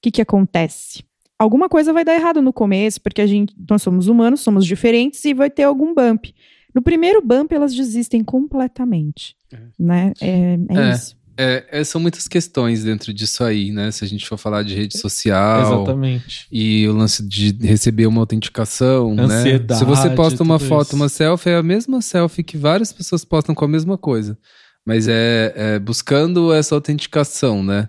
[0.00, 1.02] que, que acontece?
[1.36, 5.24] Alguma coisa vai dar errado no começo, porque a gente, nós somos humanos, somos diferentes
[5.24, 6.32] e vai ter algum bump.
[6.72, 9.36] No primeiro bump, elas desistem completamente.
[9.52, 9.58] É.
[9.78, 10.12] Né?
[10.20, 10.90] É, é, é.
[10.92, 11.16] isso.
[11.42, 13.90] É, é, são muitas questões dentro disso aí, né?
[13.90, 15.62] Se a gente for falar de rede social.
[15.62, 16.46] Exatamente.
[16.52, 19.78] E o lance de receber uma autenticação, Ansiedade, né?
[19.78, 20.96] Se você posta uma foto, isso.
[20.96, 24.36] uma selfie, é a mesma selfie que várias pessoas postam com a mesma coisa.
[24.86, 27.88] Mas é, é buscando essa autenticação, né?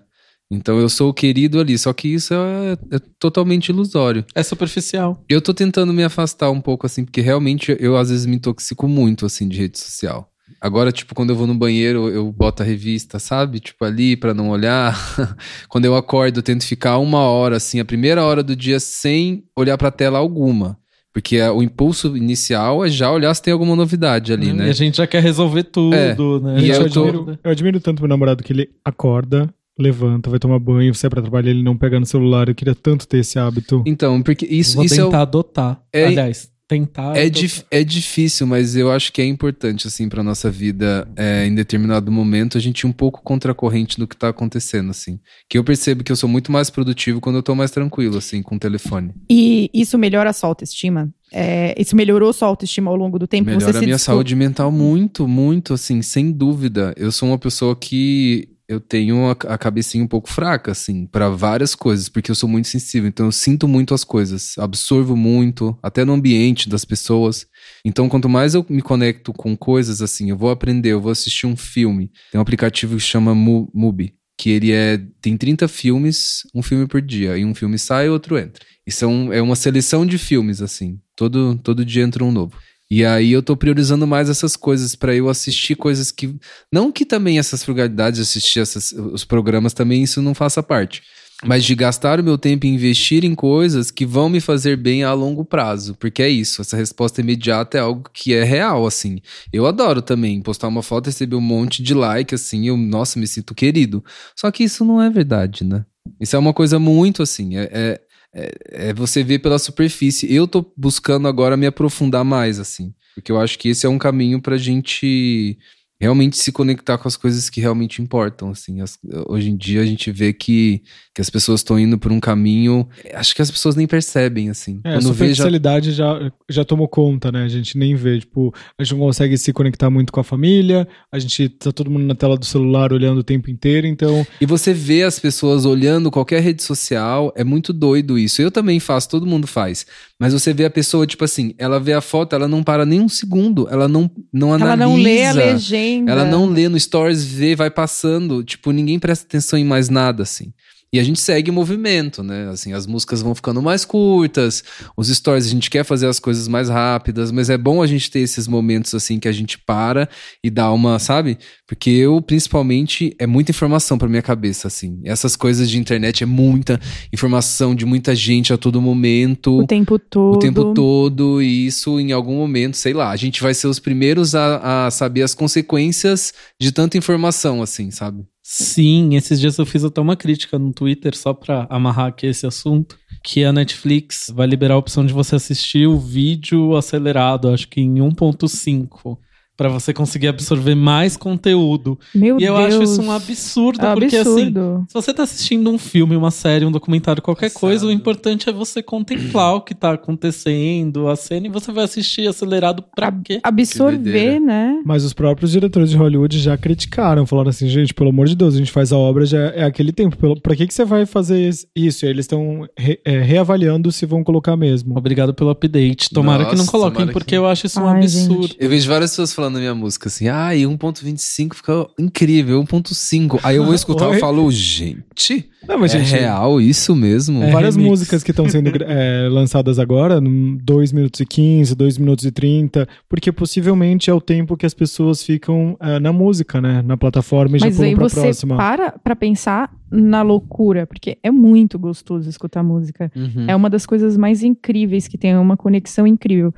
[0.50, 4.24] Então eu sou o querido ali, só que isso é, é, totalmente ilusório.
[4.34, 5.22] É superficial.
[5.28, 8.88] Eu tô tentando me afastar um pouco, assim, porque realmente eu às vezes me intoxico
[8.88, 10.31] muito, assim, de rede social.
[10.62, 13.58] Agora, tipo, quando eu vou no banheiro, eu boto a revista, sabe?
[13.58, 14.96] Tipo, ali para não olhar.
[15.68, 19.42] quando eu acordo, eu tento ficar uma hora, assim, a primeira hora do dia sem
[19.56, 20.78] olhar pra tela alguma.
[21.12, 24.68] Porque o impulso inicial é já olhar se tem alguma novidade ali, Hum, né?
[24.68, 26.14] E a gente já quer resolver tudo, É.
[26.14, 26.60] né?
[26.60, 30.38] E eu eu, tô- admiro, eu admiro tanto meu namorado que ele acorda, levanta, vai
[30.38, 32.48] tomar banho, sai pra trabalhar, ele não pega no celular.
[32.48, 33.82] Eu queria tanto ter esse hábito.
[33.86, 35.82] Então, porque isso, Vou isso é, o- tentar adotar.
[35.92, 37.16] é- Aliás, tentar.
[37.16, 41.46] é, dif- é difícil, mas eu acho que é importante, assim, pra nossa vida, é,
[41.46, 44.90] em determinado momento, a gente ir um pouco contra a corrente do que tá acontecendo,
[44.90, 45.18] assim.
[45.48, 48.42] Que eu percebo que eu sou muito mais produtivo quando eu tô mais tranquilo, assim,
[48.42, 49.12] com o telefone.
[49.30, 51.10] E isso melhora a sua autoestima?
[51.34, 53.46] É, isso melhorou sua autoestima ao longo do tempo?
[53.46, 56.92] Melhora Você a minha desco- saúde mental muito, muito, assim, sem dúvida.
[56.96, 61.28] Eu sou uma pessoa que eu tenho a, a cabecinha um pouco fraca, assim, pra
[61.28, 63.08] várias coisas, porque eu sou muito sensível.
[63.08, 67.46] Então eu sinto muito as coisas, absorvo muito, até no ambiente das pessoas.
[67.84, 71.46] Então quanto mais eu me conecto com coisas, assim, eu vou aprender, eu vou assistir
[71.46, 72.10] um filme.
[72.30, 74.14] Tem um aplicativo que chama Mu- Mubi.
[74.38, 74.98] Que ele é.
[75.20, 77.36] Tem 30 filmes, um filme por dia.
[77.36, 78.64] E um filme sai, outro entra.
[78.86, 78.90] E
[79.32, 80.98] é uma seleção de filmes, assim.
[81.14, 82.56] Todo, todo dia entra um novo.
[82.94, 86.36] E aí eu tô priorizando mais essas coisas pra eu assistir coisas que.
[86.70, 91.02] Não que também essas frugalidades, assistir essas, os programas também isso não faça parte.
[91.42, 95.04] Mas de gastar o meu tempo e investir em coisas que vão me fazer bem
[95.04, 95.94] a longo prazo.
[95.94, 99.20] Porque é isso, essa resposta imediata é algo que é real, assim.
[99.50, 103.18] Eu adoro também postar uma foto e receber um monte de like, assim, eu, nossa,
[103.18, 104.04] me sinto querido.
[104.36, 105.86] Só que isso não é verdade, né?
[106.20, 108.00] Isso é uma coisa muito assim, é, é,
[108.34, 110.32] é, é você ver pela superfície.
[110.32, 112.94] Eu tô buscando agora me aprofundar mais, assim.
[113.14, 115.58] Porque eu acho que esse é um caminho pra gente
[116.02, 118.80] realmente se conectar com as coisas que realmente importam, assim.
[118.80, 120.82] As- hoje em dia a gente vê que,
[121.14, 122.88] que as pessoas estão indo por um caminho...
[123.14, 124.80] Acho que as pessoas nem percebem, assim.
[124.82, 125.12] É, a Quando vê, já...
[125.12, 127.44] superficialidade já, já tomou conta, né?
[127.44, 130.88] A gente nem vê, tipo, a gente não consegue se conectar muito com a família,
[131.12, 134.46] a gente tá todo mundo na tela do celular olhando o tempo inteiro, então E
[134.46, 138.42] você vê as pessoas olhando qualquer rede social, é muito doido isso.
[138.42, 139.86] Eu também faço, todo mundo faz.
[140.18, 143.00] Mas você vê a pessoa, tipo assim, ela vê a foto, ela não para nem
[143.00, 144.72] um segundo, ela não, não analisa.
[144.72, 145.91] Ela não lê a legenda.
[146.06, 148.42] Ela não lê no stories, vê, vai passando.
[148.42, 150.52] Tipo, ninguém presta atenção em mais nada, assim.
[150.94, 152.50] E a gente segue o movimento, né?
[152.50, 154.62] Assim, as músicas vão ficando mais curtas,
[154.94, 158.10] os stories a gente quer fazer as coisas mais rápidas, mas é bom a gente
[158.10, 160.06] ter esses momentos assim que a gente para
[160.44, 161.38] e dá uma, sabe?
[161.66, 165.00] Porque eu, principalmente, é muita informação pra minha cabeça, assim.
[165.02, 166.78] Essas coisas de internet é muita
[167.10, 169.60] informação de muita gente a todo momento.
[169.60, 170.36] O tempo todo.
[170.36, 173.78] O tempo todo, e isso em algum momento, sei lá, a gente vai ser os
[173.78, 178.26] primeiros a, a saber as consequências de tanta informação, assim, sabe?
[178.54, 182.46] Sim, esses dias eu fiz até uma crítica no Twitter só pra amarrar aqui esse
[182.46, 187.66] assunto, que a Netflix vai liberar a opção de você assistir o vídeo acelerado, acho
[187.66, 189.16] que em 1.5,
[189.62, 191.96] pra você conseguir absorver mais conteúdo.
[192.14, 192.74] Meu e eu Deus.
[192.74, 194.84] acho isso um absurdo, É porque assim, absurdo.
[194.88, 197.60] se você tá assistindo um filme, uma série, um documentário, qualquer Passado.
[197.60, 201.84] coisa, o importante é você contemplar o que tá acontecendo, a cena, e você vai
[201.84, 203.34] assistir acelerado pra quê?
[203.36, 204.80] Que Absorver, né?
[204.84, 208.54] Mas os próprios diretores de Hollywood já criticaram, falaram assim, gente, pelo amor de Deus,
[208.54, 210.16] a gente faz a obra já é aquele tempo.
[210.16, 212.04] Pelo, pra que, que você vai fazer is- isso?
[212.04, 214.96] E aí eles estão re- é, reavaliando se vão colocar mesmo.
[214.98, 216.10] Obrigado pelo update.
[216.10, 218.42] Tomara que não Nossa, coloquem, porque que- eu acho isso um Ai, absurdo.
[218.48, 218.56] gente.
[218.58, 222.62] Eu vejo várias pessoas falando, falando na minha música assim, ah, e 1.25 fica incrível,
[222.64, 223.40] 1.5.
[223.42, 227.42] Aí eu vou escutar e falo, gente, Não, mas, é gente, real isso mesmo?
[227.42, 227.50] É.
[227.50, 227.90] várias remix.
[227.90, 232.88] músicas que estão sendo é, lançadas agora, 2 minutos e 15, 2 minutos e 30,
[233.08, 236.82] porque possivelmente é o tempo que as pessoas ficam é, na música, né?
[236.82, 238.56] Na plataforma e já Mas pulam aí pra você próxima.
[238.56, 243.12] para pra pensar na loucura, porque é muito gostoso escutar música.
[243.14, 243.44] Uhum.
[243.46, 246.54] É uma das coisas mais incríveis que tem, é uma conexão incrível.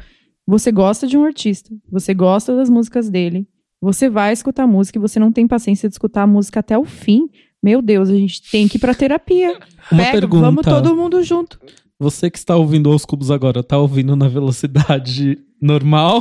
[0.46, 3.48] Você gosta de um artista, você gosta das músicas dele,
[3.80, 6.84] você vai escutar música e você não tem paciência de escutar a música até o
[6.84, 7.28] fim.
[7.62, 9.58] Meu Deus, a gente tem que ir pra terapia.
[9.90, 10.42] Uma Pega, pergunta.
[10.42, 11.58] vamos todo mundo junto.
[11.98, 16.20] Você que está ouvindo aos cubos agora, tá ouvindo na velocidade normal?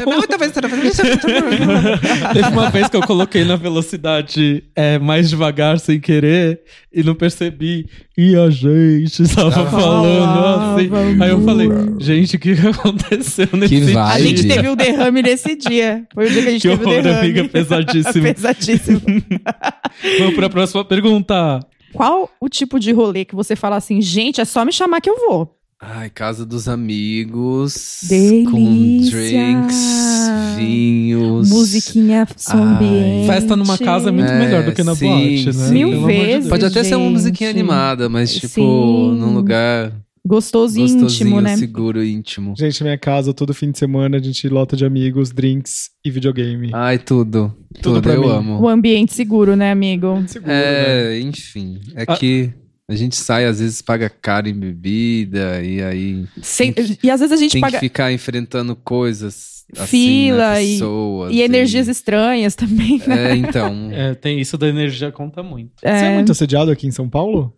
[2.33, 7.13] Teve uma vez que eu coloquei na velocidade é, mais devagar, sem querer, e não
[7.13, 7.85] percebi.
[8.17, 10.89] E a gente estava Tava falando assim.
[11.21, 14.03] Aí eu falei, gente, o que aconteceu nesse Que dia?
[14.03, 16.07] A gente teve o derrame nesse dia.
[16.13, 17.19] Foi o dia que a gente Que teve o horror, derrame.
[17.25, 18.23] amiga, pesadíssimo.
[18.33, 19.01] Pesadíssimo.
[20.19, 21.59] Vamos para a próxima pergunta.
[21.91, 25.09] Qual o tipo de rolê que você fala assim, gente, é só me chamar que
[25.09, 25.59] eu vou?
[25.85, 27.99] Ai, casa dos amigos.
[28.07, 28.49] Delícia.
[28.51, 31.49] Com drinks, vinhos.
[31.49, 33.27] Musiquinha, ambiente.
[33.27, 35.51] Festa numa casa é muito É, melhor do que na sim, boate, né?
[35.67, 35.73] sim.
[35.73, 36.33] Mil Pelo de vezes.
[36.39, 36.47] Deus.
[36.47, 39.17] Pode até ser uma musiquinha animada, mas tipo, Sim.
[39.19, 39.91] num lugar
[40.25, 41.57] Gostoso e gostosinho, íntimo, né?
[41.57, 42.53] seguro e íntimo.
[42.57, 46.69] Gente, minha casa, todo fim de semana, a gente lota de amigos, drinks e videogame.
[46.73, 47.53] Ai, tudo.
[47.81, 48.29] Tudo Tudo, pra eu mim.
[48.29, 48.61] amo.
[48.61, 50.23] O ambiente seguro, né, amigo?
[50.27, 51.15] Seguro, né?
[51.15, 51.77] É, enfim.
[51.93, 52.15] É Ah.
[52.15, 52.51] que
[52.89, 57.31] a gente sai, às vezes paga caro em bebida, e aí Sem- e às vezes
[57.31, 61.33] a gente tem paga que ficar enfrentando coisas assim, Fila né, e- pessoas.
[61.33, 63.31] e energias estranhas também, né?
[63.31, 63.89] É, então.
[63.91, 65.71] É, tem isso da energia conta muito.
[65.79, 67.55] Você é muito assediado aqui em São Paulo?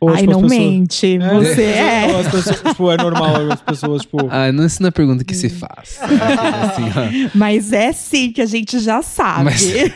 [0.00, 1.18] Ou, Ai, tipo, não pessoas- mente.
[1.18, 2.20] Você é.
[2.20, 4.16] As pessoas, tipo, é normal as pessoas, tipo...
[4.30, 5.98] Ah, não, isso não é pergunta que se faz.
[6.00, 7.30] Assim, ó.
[7.34, 9.44] Mas é sim que a gente já sabe.
[9.44, 9.92] Mas-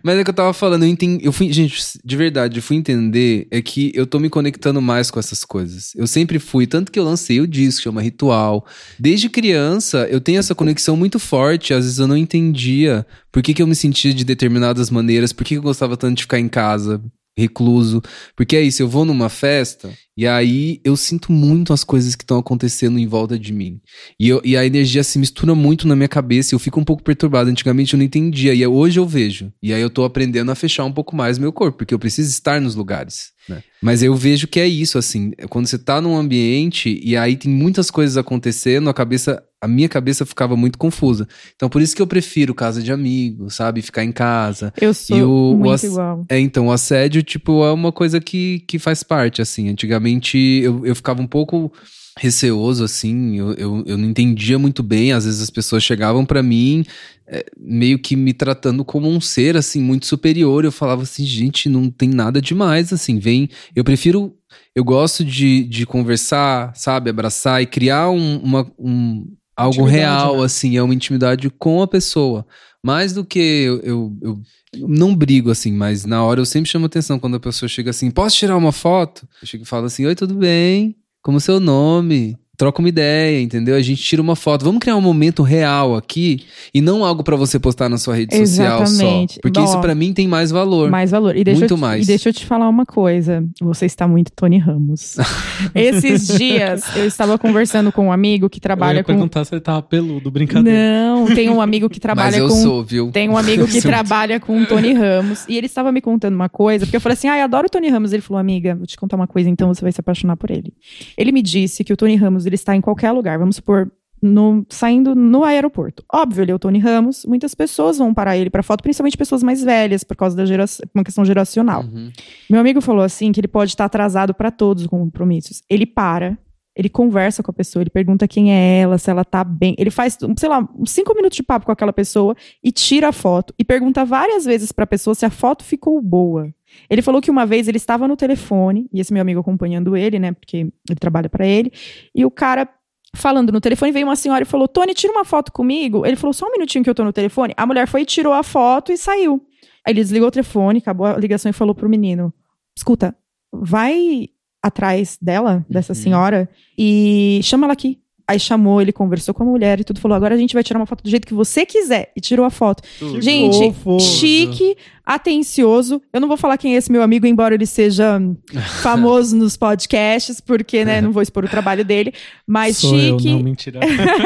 [0.00, 1.24] Mas é que eu tava falando, eu entendi.
[1.26, 5.10] Eu fui, gente, de verdade, eu fui entender é que eu tô me conectando mais
[5.10, 5.90] com essas coisas.
[5.96, 8.64] Eu sempre fui, tanto que eu lancei o disco, chama Ritual.
[8.96, 11.74] Desde criança, eu tenho essa conexão muito forte.
[11.74, 15.42] Às vezes eu não entendia por que, que eu me sentia de determinadas maneiras, por
[15.44, 17.02] que, que eu gostava tanto de ficar em casa,
[17.36, 18.02] recluso.
[18.34, 22.22] Porque é isso, eu vou numa festa e aí eu sinto muito as coisas que
[22.24, 23.80] estão acontecendo em volta de mim.
[24.18, 26.84] E, eu- e a energia se mistura muito na minha cabeça e eu fico um
[26.84, 27.50] pouco perturbado.
[27.50, 29.52] Antigamente eu não entendia, e hoje eu vejo.
[29.62, 32.30] E aí eu tô aprendendo a fechar um pouco mais meu corpo, porque eu preciso
[32.30, 33.35] estar nos lugares.
[33.48, 33.62] Né?
[33.82, 37.36] Mas eu vejo que é isso, assim, é quando você tá num ambiente e aí
[37.36, 41.28] tem muitas coisas acontecendo, a cabeça, a minha cabeça ficava muito confusa.
[41.54, 43.82] Então por isso que eu prefiro casa de amigos, sabe?
[43.82, 44.72] Ficar em casa.
[44.80, 46.24] Eu sou E o- o muito ass- igual.
[46.28, 49.68] É, então, o assédio, tipo, é uma coisa que, que faz parte, assim.
[49.68, 51.72] Antigamente eu, eu ficava um pouco
[52.18, 55.12] receoso, assim, eu, eu, eu não entendia muito bem.
[55.12, 56.84] Às vezes as pessoas chegavam pra mim,
[57.26, 60.64] é, meio que me tratando como um ser, assim, muito superior.
[60.64, 63.48] Eu falava assim, gente, não tem nada demais, assim, vem.
[63.74, 64.34] Eu prefiro.
[64.74, 69.26] Eu gosto de, de conversar, sabe, abraçar e criar um, uma, um,
[69.56, 70.44] algo Intimidade, real, né?
[70.44, 72.46] assim, é uma intimidade com a pessoa.
[72.82, 76.86] Mais do que eu, eu, eu não brigo, assim, mas na hora eu sempre chamo
[76.86, 79.26] atenção quando a pessoa chega assim, posso tirar uma foto?
[79.42, 80.96] Eu chego e falo assim, oi, tudo bem?
[81.26, 82.38] Como seu nome?
[82.56, 83.74] Troca uma ideia, entendeu?
[83.74, 84.64] A gente tira uma foto.
[84.64, 88.34] Vamos criar um momento real aqui e não algo pra você postar na sua rede
[88.36, 89.34] social Exatamente.
[89.34, 89.40] só.
[89.40, 90.90] Porque Ó, isso pra mim tem mais valor.
[90.90, 91.36] Mais valor.
[91.36, 92.04] E deixa Muito eu te, mais.
[92.04, 93.44] E deixa eu te falar uma coisa.
[93.60, 95.16] Você está muito Tony Ramos.
[95.74, 99.12] Esses dias eu estava conversando com um amigo que eu trabalha ia com.
[99.12, 100.78] perguntar se ele tava peludo, brincadeira.
[100.78, 102.54] Não, tem um amigo que Mas trabalha eu com.
[102.54, 103.10] sou, viu?
[103.10, 105.44] Tem um amigo que trabalha com o Tony Ramos.
[105.48, 107.70] E ele estava me contando uma coisa, porque eu falei assim: ah, eu adoro o
[107.70, 108.12] Tony Ramos.
[108.12, 110.72] Ele falou, amiga, vou te contar uma coisa, então você vai se apaixonar por ele.
[111.16, 113.38] Ele me disse que o Tony Ramos ele está em qualquer lugar.
[113.38, 113.90] Vamos supor.
[114.22, 116.02] No, saindo no aeroporto.
[116.10, 117.26] Óbvio, ele é o Tony Ramos.
[117.26, 120.84] Muitas pessoas vão parar ele para foto, principalmente pessoas mais velhas, por causa da geração,
[120.94, 121.82] uma questão geracional.
[121.82, 122.10] Uhum.
[122.48, 125.62] Meu amigo falou assim que ele pode estar atrasado para todos os compromissos.
[125.68, 126.38] Ele para,
[126.76, 129.74] ele conversa com a pessoa, ele pergunta quem é ela, se ela tá bem.
[129.78, 133.54] Ele faz, sei lá, cinco minutos de papo com aquela pessoa e tira a foto
[133.58, 136.52] e pergunta várias vezes para a pessoa se a foto ficou boa.
[136.90, 140.18] Ele falou que uma vez ele estava no telefone, e esse meu amigo acompanhando ele,
[140.18, 141.72] né, porque ele trabalha para ele,
[142.14, 142.68] e o cara
[143.14, 146.04] falando no telefone, veio uma senhora e falou: Tony, tira uma foto comigo.
[146.04, 147.54] Ele falou: só um minutinho que eu tô no telefone.
[147.56, 149.42] A mulher foi e tirou a foto e saiu.
[149.86, 152.34] Aí ele desligou o telefone, acabou a ligação e falou pro menino:
[152.76, 153.16] escuta,
[153.50, 154.28] vai
[154.62, 155.94] atrás dela, dessa Uhum.
[156.02, 157.98] senhora, e chama ela aqui.
[158.28, 160.80] Aí chamou, ele conversou com a mulher e tudo, falou: agora a gente vai tirar
[160.80, 162.10] uma foto do jeito que você quiser.
[162.16, 162.82] E tirou a foto.
[162.98, 163.22] Tudo.
[163.22, 164.00] Gente, fofo.
[164.04, 166.02] chique, atencioso.
[166.12, 168.20] Eu não vou falar quem é esse meu amigo, embora ele seja
[168.82, 172.12] famoso nos podcasts, porque, né, não vou expor o trabalho dele.
[172.44, 173.78] Mas Sou eu, chique, não, mentira.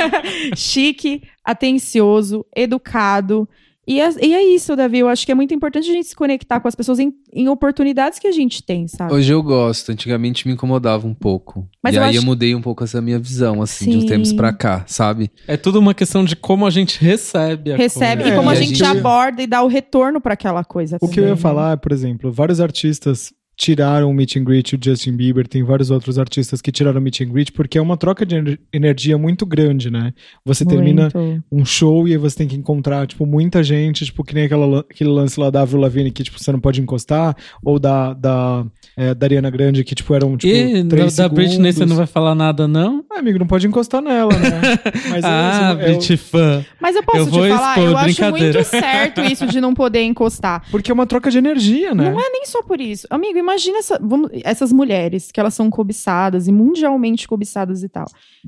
[0.57, 3.47] chique, atencioso, educado.
[3.91, 5.01] E é, e é isso, Davi.
[5.01, 7.49] Eu acho que é muito importante a gente se conectar com as pessoas em, em
[7.49, 9.13] oportunidades que a gente tem, sabe?
[9.13, 11.69] Hoje eu gosto, antigamente me incomodava um pouco.
[11.83, 14.03] Mas e eu aí acho- eu mudei um pouco essa minha visão, assim, de uns
[14.03, 14.09] Sim.
[14.09, 15.29] tempos pra cá, sabe?
[15.45, 18.37] É tudo uma questão de como a gente recebe a Recebe coisa.
[18.37, 20.63] e como É, a e a gente, gente- aborda e dá o retorno pra aquela
[20.63, 20.97] coisa.
[21.01, 21.37] O que eu ia também, né?
[21.37, 25.63] falar é, por exemplo, vários artistas tiraram o meet and greet, o Justin Bieber, tem
[25.63, 28.59] vários outros artistas que tiraram o meet and greet, porque é uma troca de ener-
[28.73, 30.15] energia muito grande, né?
[30.47, 31.45] Você termina Muito.
[31.53, 34.81] um show e aí você tem que encontrar, tipo, muita gente, tipo, que nem aquela,
[34.81, 38.65] aquele lance lá da Avril Lavigne que, tipo, você não pode encostar, ou da, da,
[38.97, 41.97] é, da Ariana Grande que, tipo, eram, tipo, E da, três da Britney você não
[41.97, 43.05] vai falar nada, não?
[43.13, 44.61] Ah, amigo, não pode encostar nela, né?
[45.11, 46.65] Mas ah, é, é, Brit fã.
[46.81, 49.75] Mas eu posso Eu te vou falar, expor, eu acho muito certo isso de não
[49.75, 50.65] poder encostar.
[50.71, 52.11] porque é uma troca de energia, né?
[52.11, 53.07] Não é nem só por isso.
[53.11, 58.07] Amigo, imagina essa- vamos- essas mulheres que elas são cobiçadas e mundialmente cobiçadas e tal.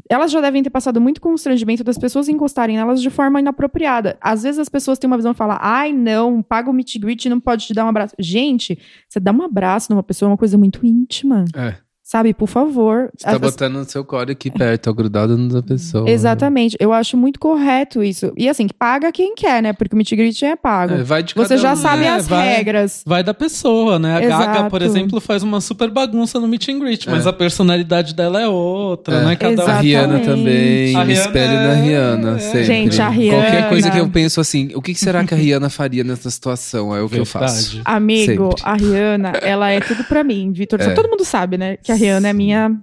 [0.09, 4.16] Elas já devem ter passado muito constrangimento das pessoas encostarem nelas de forma inapropriada.
[4.20, 7.28] Às vezes as pessoas têm uma visão e falam, ai não, paga o meet greet
[7.28, 8.14] não pode te dar um abraço.
[8.18, 8.78] Gente,
[9.09, 11.44] você dá um abraço numa pessoa é uma coisa muito íntima.
[11.55, 11.76] É.
[12.13, 13.09] Sabe, por favor.
[13.17, 16.11] Você tá As- botando o seu core aqui perto, tá grudado no da pessoa.
[16.11, 16.77] Exatamente.
[16.79, 18.31] Eu acho muito correto isso.
[18.37, 19.73] E assim, que paga quem quer, né?
[19.73, 20.93] Porque o meet and greet é pago.
[20.93, 22.11] É, vai de Você cada já um, sabe né?
[22.11, 23.03] as Vai- regras.
[23.07, 24.15] Vai da pessoa, né?
[24.17, 24.99] A Gaga, por Exato.
[24.99, 27.31] exemplo, faz uma super bagunça no meet and greet, mas É.
[27.31, 29.25] a personalidade dela é outra, É.
[29.25, 29.37] né?
[29.37, 30.27] Cada um- A Rihanna Exatamente.
[30.27, 32.39] também, A me Rihanna espelho na é- Rihanna, é.
[32.41, 32.65] sempre.
[32.65, 35.71] Gente, a Rihanna- Qualquer coisa que eu penso assim, o que será que a Rihanna
[35.71, 36.95] faria nessa situação?
[36.95, 37.77] É o que eu faço.
[37.77, 37.83] Verdade.
[37.87, 38.63] Amigo, Sempre.
[38.71, 40.79] a Rihanna, ela é tudo pra mim, Vitor.
[40.79, 40.91] É.
[40.91, 41.79] Todo mundo sabe, né?
[41.83, 42.80] Que a Rihanna é minha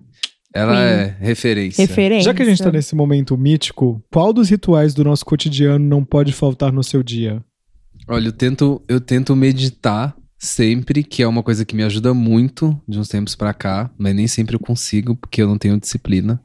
[0.53, 0.84] Ela Queen.
[0.84, 1.82] é referência.
[1.86, 2.24] referência.
[2.24, 6.03] Já que a gente tá nesse momento mítico, qual dos rituais do nosso cotidiano não
[6.03, 7.43] pode faltar no seu dia?
[8.07, 12.80] Olha, eu tento, eu tento meditar sempre, que é uma coisa que me ajuda muito
[12.88, 16.41] de uns tempos pra cá, mas nem sempre eu consigo, porque eu não tenho disciplina.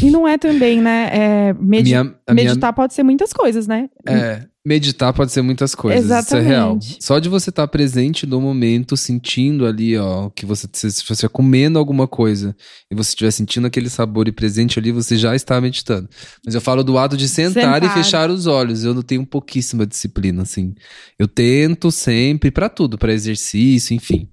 [0.00, 1.10] E não é também, né?
[1.12, 3.88] é, medi- Minha- a minha- meditar pode ser muitas coisas, né?
[4.08, 6.70] É, meditar pode ser muitas coisas, isso é real.
[6.76, 6.98] Exatamente.
[7.04, 11.78] Só de você estar presente no momento, sentindo ali, ó, que você se você comendo
[11.78, 12.56] alguma coisa
[12.90, 16.08] e você estiver sentindo aquele sabor e presente ali, você já está meditando.
[16.44, 17.94] Mas eu falo do ato de sentar e Sentar.
[17.94, 18.82] fechar os olhos.
[18.82, 20.74] Eu não tenho pouquíssima disciplina, assim.
[21.18, 24.28] Eu tento sempre pra tudo, pra exercício, enfim.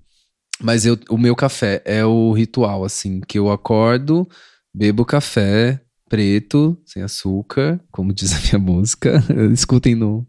[0.62, 4.26] Mas eu, o meu café é o ritual, assim, que eu acordo,
[4.74, 9.24] bebo café preto, sem açúcar, como diz a minha música.
[9.52, 10.28] Escutem no,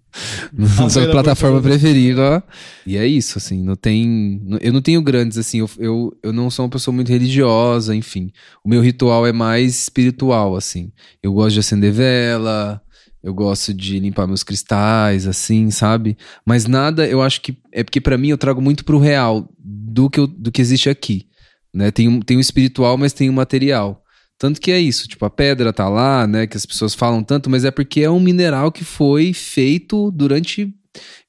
[0.53, 2.43] no Ah, na sua pelo plataforma preferida.
[2.87, 4.41] E é isso, assim, não tem.
[4.63, 8.31] Eu não tenho grandes, assim, eu, eu, eu não sou uma pessoa muito religiosa, enfim.
[8.65, 10.91] O meu ritual é mais espiritual, assim.
[11.23, 12.81] Eu gosto de acender vela.
[13.23, 16.17] Eu gosto de limpar meus cristais, assim, sabe?
[16.47, 20.11] Mas nada, eu acho que é porque pra mim eu trago muito pro real do
[20.11, 21.27] que, eu- do que existe aqui,
[21.75, 21.91] né?
[21.91, 24.03] Tem, tem o espiritual, mas tem o material.
[24.39, 27.49] Tanto que é isso, tipo, a pedra tá lá, né, que as pessoas falam tanto,
[27.49, 30.75] mas é porque é um mineral que foi feito durante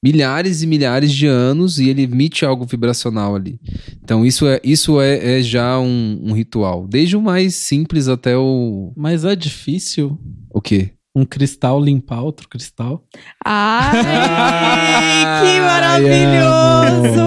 [0.02, 3.60] milhares e milhares de anos e ele emite algo vibracional ali.
[4.02, 6.86] Então isso é, isso é, é já um, um ritual.
[6.86, 8.92] Desde o mais simples até o...
[8.96, 10.18] Mas é difícil
[10.50, 10.92] O quê?
[11.16, 13.02] um cristal limpar outro cristal.
[13.42, 14.02] Ai,
[15.40, 17.26] que Ai, maravilhoso!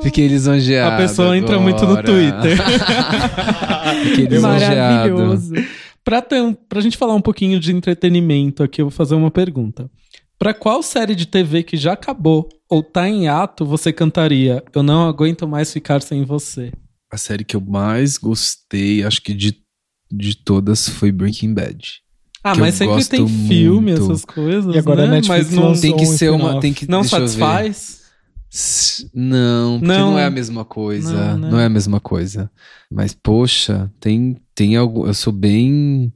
[0.00, 2.04] Fiquei lisonjeado a pessoa entra muito no agora.
[2.04, 2.58] Twitter.
[3.94, 5.14] Lisonjeado.
[5.14, 5.54] Maravilhoso.
[6.04, 9.30] pra, ter um, pra gente falar um pouquinho de entretenimento aqui, eu vou fazer uma
[9.30, 9.90] pergunta.
[10.38, 14.82] Pra qual série de TV que já acabou ou tá em ato você cantaria Eu
[14.84, 16.70] não aguento mais ficar sem você?
[17.10, 19.56] A série que eu mais gostei, acho que de,
[20.12, 22.02] de todas, foi Breaking Bad.
[22.44, 24.04] Ah, Que mas sempre tem filme, muito.
[24.04, 24.74] essas coisas.
[24.74, 25.08] E agora né?
[25.08, 26.60] a Netflix mas não, Tem que ser uma.
[26.60, 27.97] Tem que, não satisfaz.
[28.52, 30.10] S- Não, porque Não.
[30.12, 30.18] não.
[30.18, 31.12] é a mesma coisa.
[31.36, 31.62] Não, Não, né?
[31.64, 32.50] é a mesma coisa.
[32.90, 35.06] Mas, poxa, tem, tem algo.
[35.06, 36.12] Eu sou bem.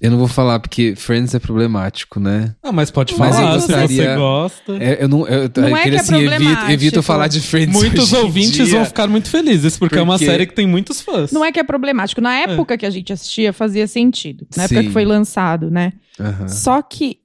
[0.00, 2.54] Eu não vou falar porque Friends é problemático, né?
[2.62, 4.72] Ah, mas pode Mas falar eu se você gostaria- gosta.
[4.78, 5.26] É, eu não.
[5.26, 7.74] Eu, Não é aquele que é assim, evito, evito falar de Friends.
[7.76, 8.76] Muitos hoje em ouvintes dia.
[8.76, 11.32] vão ficar muito felizes, porque, é uma Porque- série que tem muitos fãs.
[11.32, 12.20] Não é que é problemático.
[12.20, 14.46] Na época que a gente assistia, fazia sentido.
[14.56, 14.86] Na época Sim.
[14.86, 15.92] que foi lançado, né?
[16.46, 17.18] Só que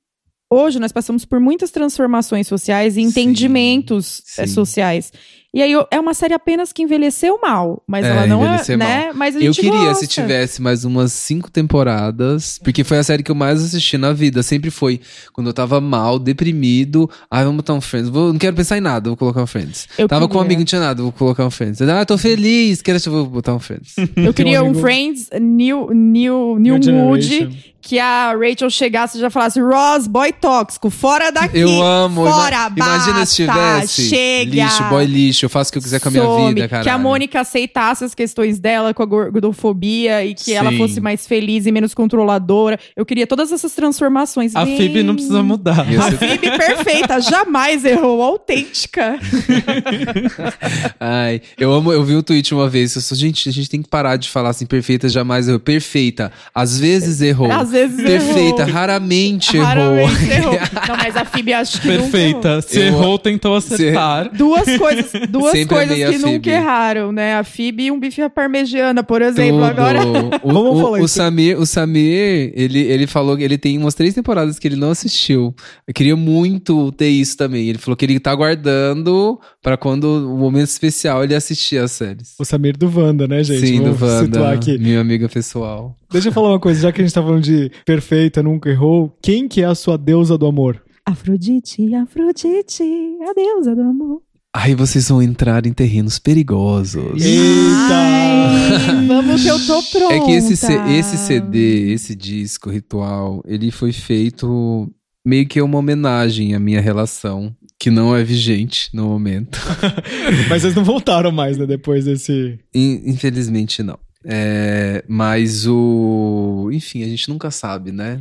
[0.50, 4.54] hoje nós passamos por muitas transformações sociais e Sim, entendimentos eh, sim.
[4.54, 5.12] sociais.
[5.56, 8.76] E aí eu- é uma série apenas que envelheceu mal, mas É, ela não é,
[8.76, 9.12] né?
[9.14, 9.96] Mas a Eu gente queria gosta.
[9.96, 14.14] se tivesse mais umas cinco temporadas, porque foi a série que eu mais assisti na
[14.14, 14.42] vida.
[14.42, 15.00] Sempre foi
[15.32, 17.10] quando eu tava mal, deprimido.
[17.30, 18.10] Ah, vamos botar um Friends.
[18.10, 19.88] Vou, não quero pensar em nada, vou colocar um Friends.
[19.98, 20.46] Eu tava com um queria.
[20.48, 21.82] amigo, não tinha nada, vou colocar um Friends.
[21.82, 23.96] Ah, tô feliz, quero vou botar um Friends.
[24.16, 27.52] Eu queria um um Friends New, new, new, New Mood Generation.
[27.82, 31.60] que a Rachel chegasse e já falasse Ross, boy tóxico, fora daqui.
[31.60, 32.26] Eu amo.
[32.26, 34.64] Fora, ima- Imagina basta, se tivesse chega.
[34.64, 36.84] lixo, boy lixo, eu faço o que eu quiser com a minha some, vida, cara.
[36.84, 40.78] Que a Mônica aceitasse as questões dela com a gordofobia e que ela Sim.
[40.78, 42.80] fosse mais feliz e menos controladora.
[42.96, 44.56] Eu queria todas essas transformações.
[44.56, 44.78] A Vem.
[44.78, 45.82] Phoebe não precisa mudar.
[45.82, 49.18] A Phoebe perfeita, jamais errou, autêntica.
[51.00, 53.82] Ai, eu amo, eu vi um tweet uma vez, eu sou, gente, a gente tem
[53.82, 55.60] que parar de falar assim, perfeita jamais errou.
[55.60, 57.52] Perfeita, às vezes errou.
[57.52, 58.74] Às vezes perfeita, errou.
[58.74, 60.54] raramente, Raramente errou.
[60.54, 60.60] errou.
[60.88, 62.10] Não, mas a Phoebe acho que nunca errou.
[62.12, 62.62] Perfeita.
[62.62, 64.30] Se Eu- errou, tentou acertar.
[64.34, 66.50] Duas coisas, duas Sempre coisas amei a que nunca Phoebe.
[66.52, 67.36] erraram, né?
[67.36, 69.58] A Phoebe e um bife à parmegiana, por exemplo.
[69.60, 69.66] Tudo.
[69.66, 70.00] Agora,
[70.44, 71.16] O, Vamos o- falar o isso.
[71.16, 74.92] Samir, o Samir, ele, ele falou que ele tem umas três temporadas que ele não
[74.92, 75.54] assistiu.
[75.88, 77.68] Eu queria muito ter isso também.
[77.68, 82.36] Ele falou que ele tá aguardando pra quando o momento especial ele assistir as séries.
[82.40, 83.66] O Samir do Wanda, né, gente?
[83.68, 85.96] Sim, do Vamos Wanda, minha amiga pessoal.
[86.12, 89.12] Deixa eu falar uma coisa, já que a gente tá falando de perfeita, nunca errou,
[89.22, 90.82] quem que é a sua deusa do amor?
[91.06, 92.84] Afrodite, Afrodite,
[93.30, 94.22] a deusa do amor.
[94.56, 97.22] Aí vocês vão entrar em terrenos perigosos.
[97.22, 97.94] Eita!
[97.96, 100.14] Ai, vamos que eu tô pronta.
[100.14, 104.88] É que esse, esse CD, esse disco ritual, ele foi feito
[105.26, 109.60] meio que uma homenagem à minha relação, que não é vigente no momento.
[110.48, 112.60] Mas eles não voltaram mais, né, depois desse...
[112.76, 113.98] In- Infelizmente não.
[114.26, 116.70] É, mas o.
[116.72, 118.20] Enfim, a gente nunca sabe, né?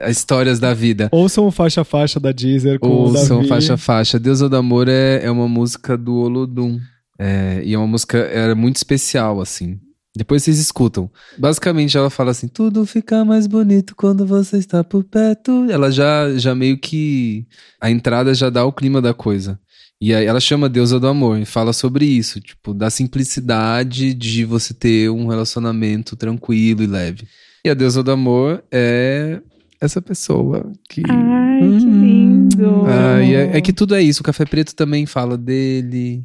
[0.00, 1.08] A- as histórias da vida.
[1.12, 3.48] Ouçam o Faixa Faixa da Deezer com o Ouçam Davi.
[3.48, 4.18] faixa faixa.
[4.18, 6.78] Deus do Amor é, é uma música do Olodum.
[7.18, 9.78] É, e é uma música era muito especial, assim.
[10.14, 11.10] Depois vocês escutam.
[11.38, 15.66] Basicamente, ela fala assim: tudo fica mais bonito quando você está por perto.
[15.70, 17.46] Ela já, já meio que.
[17.80, 19.58] A entrada já dá o clima da coisa.
[20.02, 24.44] E aí ela chama Deusa do Amor e fala sobre isso, tipo, da simplicidade de
[24.44, 27.28] você ter um relacionamento tranquilo e leve.
[27.64, 29.40] E a Deusa do Amor é
[29.80, 31.02] essa pessoa que.
[31.08, 32.00] Ai, que Hum.
[32.00, 32.84] lindo.
[32.84, 34.22] Ah, é, é que tudo é isso.
[34.22, 36.24] O Café Preto também fala dele.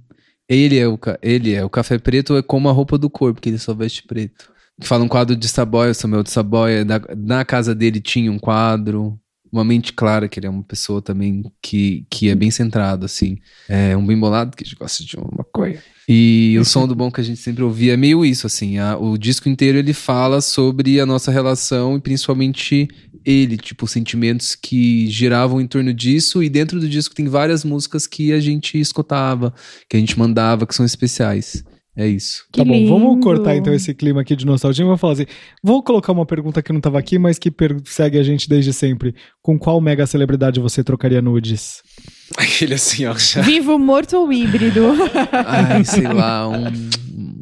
[0.50, 1.64] Ele é o, ele é.
[1.64, 4.50] O Café Preto é como a roupa do corpo, que ele só veste preto.
[4.82, 6.84] Fala um quadro de Saboia, Samuel de Saboia.
[6.84, 9.20] Na, na casa dele tinha um quadro.
[9.52, 13.38] Uma mente clara, que ele é uma pessoa também que, que é bem centrado, assim.
[13.70, 15.82] É um bem bolado, que gosta de uma maconha.
[16.10, 18.78] E o som do bom que a gente sempre ouvia é meio isso, assim.
[18.78, 22.88] a- o disco inteiro ele fala sobre a nossa relação e principalmente
[23.26, 26.42] ele, tipo, sentimentos que giravam em torno disso.
[26.42, 29.54] E dentro do disco tem várias músicas que a gente escutava,
[29.90, 31.62] que a gente mandava, que são especiais.
[32.00, 32.46] É isso.
[32.54, 33.22] Que Tá bom, vamos lindo.
[33.22, 34.84] cortar então esse clima aqui de nostalgia.
[34.84, 35.26] Eu Vou falar assim,
[35.64, 39.16] vou colocar uma pergunta que não tava aqui, mas que persegue a gente desde sempre.
[39.42, 41.82] Com qual mega celebridade você trocaria nudes?
[42.38, 43.16] Aquele assim, ó.
[43.18, 44.82] já- Vivo, morto ou híbrido?
[45.46, 46.70] Ai, sei lá, um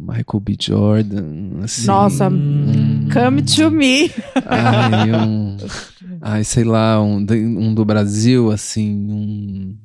[0.07, 0.55] Michael B.
[0.61, 1.25] Jordan,
[1.63, 1.87] assim.
[1.87, 4.09] Nossa, um- come to me.
[4.45, 5.57] Ai, um.
[6.21, 9.75] Ai, sei lá, um, um do Brasil, assim, um.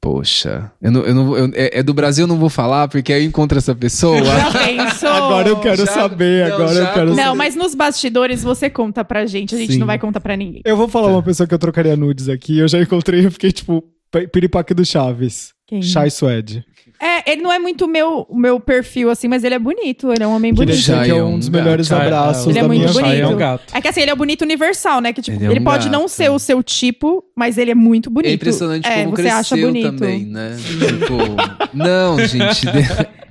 [0.00, 3.12] Poxa, eu não, eu não, eu- é, é do Brasil, eu não vou falar, porque
[3.12, 4.18] aí eu encontro essa pessoa.
[5.06, 7.36] Agora eu quero já- saber, não, agora já eu quero Não, saber.
[7.38, 9.78] mas nos bastidores você conta pra gente, a gente Sim.
[9.78, 10.62] não vai contar pra ninguém.
[10.64, 12.58] Eu vou falar uma pessoa que eu trocaria nudes aqui.
[12.58, 13.82] Eu já encontrei, eu fiquei tipo,
[14.32, 15.52] piripaque do Chaves.
[15.66, 15.80] Quem?
[15.82, 16.64] Chai Suede.
[17.02, 20.22] É, ele não é muito o meu, meu perfil, assim, mas ele é bonito, ele
[20.22, 20.76] é um homem bonito.
[20.76, 21.62] Chai que é é um dos gato.
[21.64, 23.22] melhores Chai- abraços Ele é da muito minha bonito.
[23.22, 23.64] É um gato.
[23.74, 25.12] É que assim, ele é bonito universal, né?
[25.12, 26.10] Que tipo, Ele ele, é um pode não gato.
[26.12, 28.30] ser o seu tipo, mas ele é muito bonito.
[28.30, 29.84] É impressionante é, como você cresceu acha bonito.
[29.92, 30.56] também, né?
[30.64, 31.16] Tipo,
[31.74, 32.66] não, gente.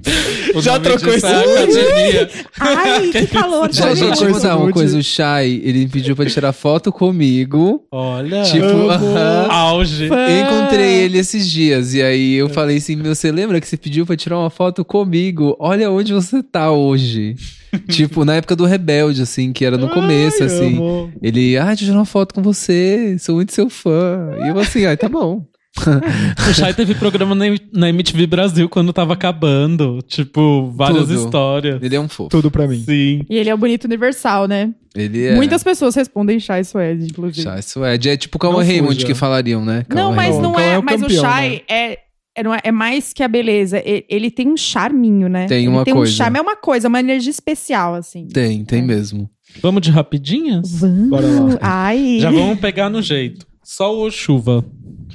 [0.55, 2.29] O Já trocou é academia.
[2.59, 3.71] Ai, que calor.
[3.71, 4.97] Já, tá gente, trocou vou esse dar uma coisa.
[4.97, 7.85] O Shai, ele pediu pra tirar foto comigo.
[7.91, 8.41] Olha.
[8.41, 8.89] Tipo, Amo.
[8.89, 9.47] aham.
[9.47, 10.05] Auge.
[10.07, 14.05] Encontrei ele esses dias e aí eu falei assim: Meu, você lembra que você pediu
[14.05, 15.55] pra tirar uma foto comigo?
[15.59, 17.35] Olha onde você tá hoje.
[17.89, 20.75] tipo, na época do Rebelde, assim, que era no começo, Ai, assim.
[20.75, 21.13] amo.
[21.21, 24.31] Ele, ah, deixa eu tirar uma foto com você, sou muito seu fã.
[24.43, 25.45] E eu assim, ai, tá bom.
[26.49, 29.99] O Shai teve programa na, MTV Brasil quando tava acabando.
[30.07, 31.13] Tipo, várias Tudo.
[31.13, 31.81] histórias.
[31.81, 32.29] Ele é um fofo.
[32.29, 32.83] Tudo pra mim.
[32.83, 33.25] Sim.
[33.29, 34.73] E ele é o bonito universal, né?
[34.93, 35.35] Ele é.
[35.35, 37.43] Muitas pessoas respondem Chai Suede, inclusive.
[37.43, 38.09] Chai Suede.
[38.09, 39.07] É tipo Calma Não Raymond fuja.
[39.07, 39.85] que falariam, né?
[39.87, 40.43] Não, Calma mas Raymond.
[40.43, 40.73] não é.
[40.73, 41.61] é o mas o Chai né?
[41.69, 41.99] é,
[42.35, 43.81] é, não é, é mais que a beleza.
[43.85, 45.47] Ele, ele tem um charminho, né?
[45.47, 46.11] Tem ele uma tem coisa.
[46.11, 48.27] um charme, é uma coisa, uma energia especial, assim.
[48.27, 49.29] Tem, tem mesmo.
[49.61, 50.79] Vamos de rapidinhas?
[50.79, 51.09] Vamos.
[51.09, 51.57] Bora lá.
[51.61, 52.19] Ai.
[52.19, 53.45] Já vamos pegar no jeito.
[53.63, 54.65] Sol ou chuva?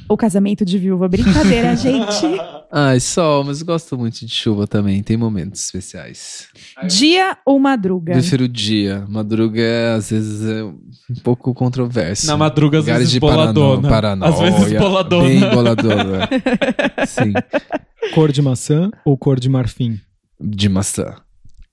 [0.09, 1.09] O casamento de viúva.
[1.09, 2.27] Brincadeira, gente.
[2.71, 5.03] Ai, sol, mas gosto muito de chuva também.
[5.03, 6.49] Tem momentos especiais.
[6.89, 8.13] Dia ou madruga?
[8.13, 9.05] Prefiro dia.
[9.09, 10.77] Madruga, é, às vezes, é um
[11.23, 12.27] pouco controverso.
[12.27, 13.89] Na madruga, às Lugares vezes de boladona.
[13.89, 15.29] parano- Às vezes paranoia, boladona.
[15.29, 16.29] Bem boladona.
[17.07, 17.33] Sim.
[18.15, 19.99] Cor de maçã ou cor de marfim?
[20.41, 21.17] De maçã.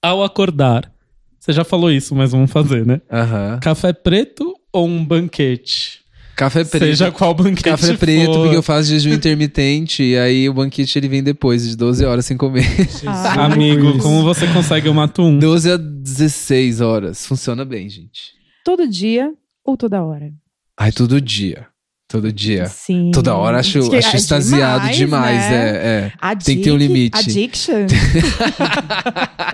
[0.02, 0.92] Ao acordar.
[1.40, 3.02] Você já falou isso, mas vamos fazer, né?
[3.12, 3.60] Aham.
[3.62, 6.00] Café preto ou um banquete?
[6.36, 6.84] Café preto.
[6.86, 8.42] Seja qual banquete Café preto, for.
[8.42, 12.26] porque eu faço jejum intermitente e aí o banquete ele vem depois de 12 horas
[12.26, 12.66] sem comer.
[13.06, 15.38] Ah, Amigo, como você consegue uma atum?
[15.38, 17.26] 12 a 16 horas.
[17.28, 18.32] Funciona bem, gente.
[18.66, 19.32] Todo dia
[19.64, 20.32] ou toda hora?
[20.80, 21.68] Ai, todo dia.
[22.08, 22.66] Todo dia.
[22.68, 23.12] Sim.
[23.14, 25.40] Toda hora acho, acho é extasiado demais.
[25.50, 25.56] né?
[25.56, 26.12] É, é.
[26.22, 27.18] Addic- Tem que ter um limite.
[27.18, 27.88] Addiction.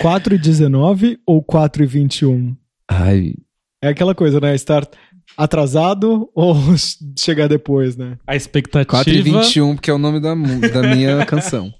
[0.00, 2.56] 4 e 19 ou 4 e 21?
[2.88, 3.34] Ai,
[3.82, 4.54] É aquela coisa, né?
[4.54, 4.86] Estar
[5.36, 6.56] atrasado ou
[7.18, 8.18] chegar depois, né?
[8.26, 11.72] A expectativa 4 e 21, porque é o nome da, da minha canção.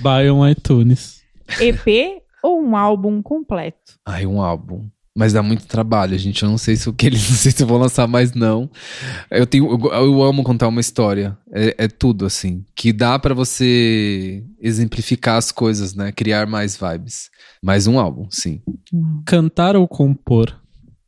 [0.00, 1.22] by on iTunes.
[1.60, 3.94] EP ou um álbum completo?
[4.06, 4.88] Ai, um álbum.
[5.18, 6.44] Mas dá muito trabalho, gente.
[6.44, 8.70] Eu não sei se o que eles não sei se eu vou lançar mais, não.
[9.28, 9.68] Eu tenho.
[9.68, 11.36] Eu, eu amo contar uma história.
[11.52, 12.64] É, é tudo, assim.
[12.76, 16.12] Que dá pra você exemplificar as coisas, né?
[16.12, 17.30] Criar mais vibes.
[17.60, 18.62] Mais um álbum, sim.
[19.26, 20.56] Cantar ou compor?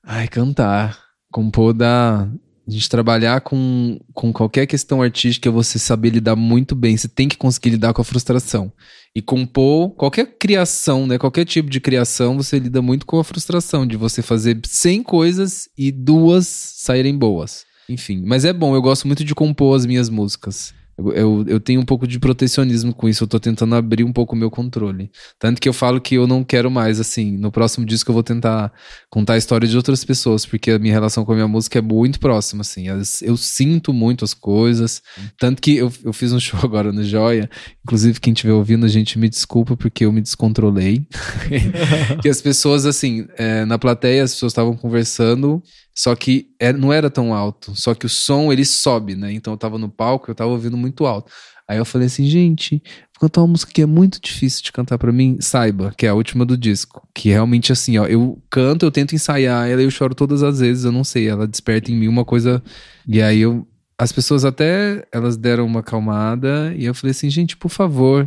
[0.05, 0.99] Ai, cantar.
[1.31, 2.29] Compor dá.
[2.67, 6.97] A gente trabalhar com, com qualquer questão artística é você saber lidar muito bem.
[6.97, 8.73] Você tem que conseguir lidar com a frustração.
[9.13, 11.19] E compor, qualquer criação, né?
[11.19, 15.69] Qualquer tipo de criação, você lida muito com a frustração de você fazer 100 coisas
[15.77, 17.65] e duas saírem boas.
[17.89, 20.73] Enfim, mas é bom, eu gosto muito de compor as minhas músicas.
[21.01, 24.13] Eu, eu, eu tenho um pouco de protecionismo com isso, eu tô tentando abrir um
[24.13, 25.11] pouco o meu controle.
[25.39, 28.23] Tanto que eu falo que eu não quero mais, assim, no próximo disco eu vou
[28.23, 28.73] tentar
[29.09, 31.83] contar a história de outras pessoas, porque a minha relação com a minha música é
[31.83, 32.89] muito próxima, assim.
[32.89, 35.03] As- Eu sinto muito as coisas.
[35.39, 37.49] Tanto que eu, eu fiz um show agora no Joia.
[37.85, 41.07] Inclusive, quem estiver ouvindo, a gente me desculpa porque eu me descontrolei.
[42.23, 45.63] que as pessoas, assim, é, na plateia, as pessoas estavam conversando,
[46.01, 47.79] só que é- não era tão alto.
[47.79, 49.31] Só que o som, ele sobe, né?
[49.35, 51.31] Então eu tava no palco, eu tava ouvindo muito alto.
[51.69, 52.83] Aí eu falei assim, gente,
[53.13, 55.37] vou cantar uma música que é muito difícil de cantar pra mim.
[55.41, 57.07] Saiba, que é a última do disco.
[57.15, 60.85] Que realmente, assim, ó, eu canto, eu tento ensaiar ela, eu choro todas as vezes,
[60.85, 62.63] eu não sei, ela desperta em mim uma coisa.
[63.07, 63.67] E aí eu.
[63.99, 68.27] As pessoas até elas deram uma acalmada e eu falei assim, gente, por favor,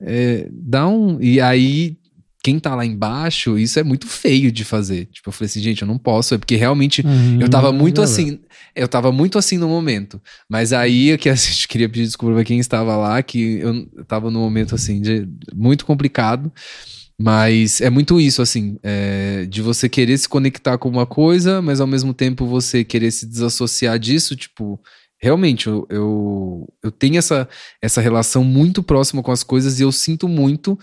[0.00, 1.20] é, dá um.
[1.20, 1.98] E aí,
[2.42, 5.06] quem tá lá embaixo, isso é muito feio de fazer.
[5.06, 7.04] Tipo, eu falei assim, gente, eu não posso, é porque realmente
[7.40, 8.38] eu tava muito assim,
[8.76, 10.20] eu tava muito assim no momento.
[10.48, 14.04] Mas aí é que a gente queria pedir desculpa pra quem estava lá, que eu
[14.06, 16.52] tava num momento assim, de, muito complicado.
[17.20, 21.80] Mas é muito isso, assim, é, de você querer se conectar com uma coisa, mas
[21.80, 24.80] ao mesmo tempo você querer se desassociar disso, tipo,
[25.20, 27.48] realmente, eu, eu, eu tenho essa,
[27.82, 30.78] essa relação muito próxima com as coisas e eu sinto muito,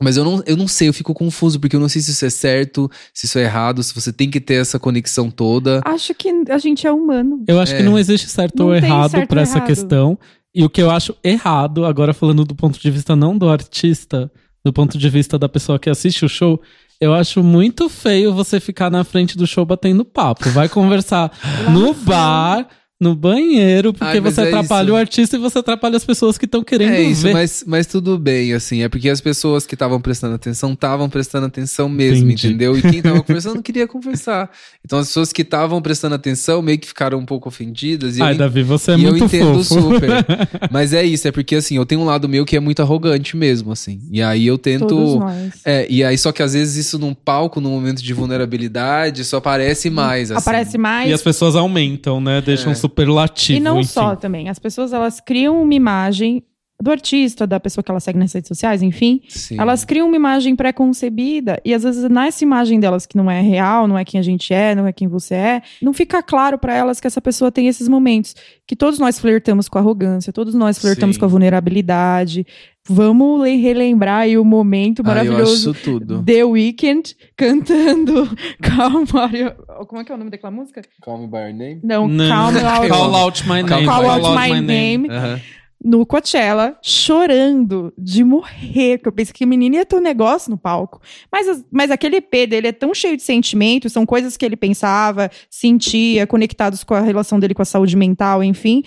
[0.00, 2.24] mas eu não, eu não sei, eu fico confuso, porque eu não sei se isso
[2.24, 5.80] é certo, se isso é errado, se você tem que ter essa conexão toda.
[5.84, 7.42] Acho que a gente é humano.
[7.48, 7.78] Eu acho É.
[7.78, 10.18] que não existe certo Não ou errado ou essa questão.
[10.54, 14.30] E o que eu acho errado, agora falando do ponto de vista não do artista,
[14.64, 16.60] do ponto de vista da pessoa que assiste o show,
[17.00, 20.48] eu acho muito feio você ficar na frente do show batendo papo.
[20.50, 21.30] Vai conversar
[21.70, 22.66] no bar,
[22.98, 24.94] no banheiro, porque Ai, você é atrapalha isso.
[24.94, 27.34] o artista e você atrapalha as pessoas que estão querendo É isso, ver.
[27.34, 31.46] mas, mas tudo bem, assim, é porque as pessoas que estavam prestando atenção estavam prestando
[31.46, 32.46] atenção mesmo, Entendi.
[32.48, 32.76] entendeu?
[32.78, 34.50] E quem tava conversando queria conversar.
[34.84, 38.16] Então as pessoas que estavam prestando atenção meio que ficaram um pouco ofendidas.
[38.16, 39.82] E Ai, eu, Davi, você é e eu muito entendo fofo.
[39.82, 40.10] super.
[40.72, 43.36] Mas é isso, é porque assim, eu tenho um lado meu que é muito arrogante
[43.36, 44.00] mesmo, assim.
[44.10, 44.86] E aí eu tento.
[44.86, 45.52] Todos nós.
[45.66, 49.36] É, e aí só que às vezes isso num palco, num momento de vulnerabilidade, só
[49.36, 50.40] aparece mais, assim.
[50.40, 51.10] Aparece mais.
[51.10, 52.40] E as pessoas aumentam, né?
[52.40, 52.74] Deixam É.
[52.86, 53.58] superlativo.
[53.58, 53.88] E não enfim.
[53.88, 54.48] só também.
[54.48, 56.42] As pessoas elas criam uma imagem
[56.82, 59.22] do artista, da pessoa que ela segue nas redes sociais, enfim.
[59.28, 59.56] Sim.
[59.58, 63.88] Elas criam uma imagem pré-concebida e às vezes nessa imagem delas que não é real,
[63.88, 66.74] não é quem a gente é, não é quem você é, não fica claro pra
[66.74, 68.34] elas que essa pessoa tem esses momentos
[68.66, 71.20] que todos nós flertamos com a arrogância, todos nós flertamos Sim.
[71.20, 72.46] com a vulnerabilidade.
[72.88, 76.22] Vamos le- relembrar aí o momento Ah, maravilhoso acho tudo.
[76.22, 78.28] The Weeknd cantando
[78.62, 79.52] Calm Mario.
[79.88, 80.82] Como é que é o nome daquela música?
[81.02, 81.80] Call me by your name.
[81.82, 82.28] Não, Não.
[82.28, 83.86] Calm Out, Call out my name.
[83.86, 85.08] Call Out My Name.
[85.10, 85.40] Aham.
[85.86, 88.98] No Coachella, chorando de morrer.
[88.98, 91.00] Que eu pensei que a menina ia ter um negócio no palco.
[91.30, 94.56] Mas, as- mas aquele EP dele é tão cheio de sentimentos, são coisas que ele
[94.56, 98.82] pensava, sentia, conectados com a relação dele com a saúde mental, enfim,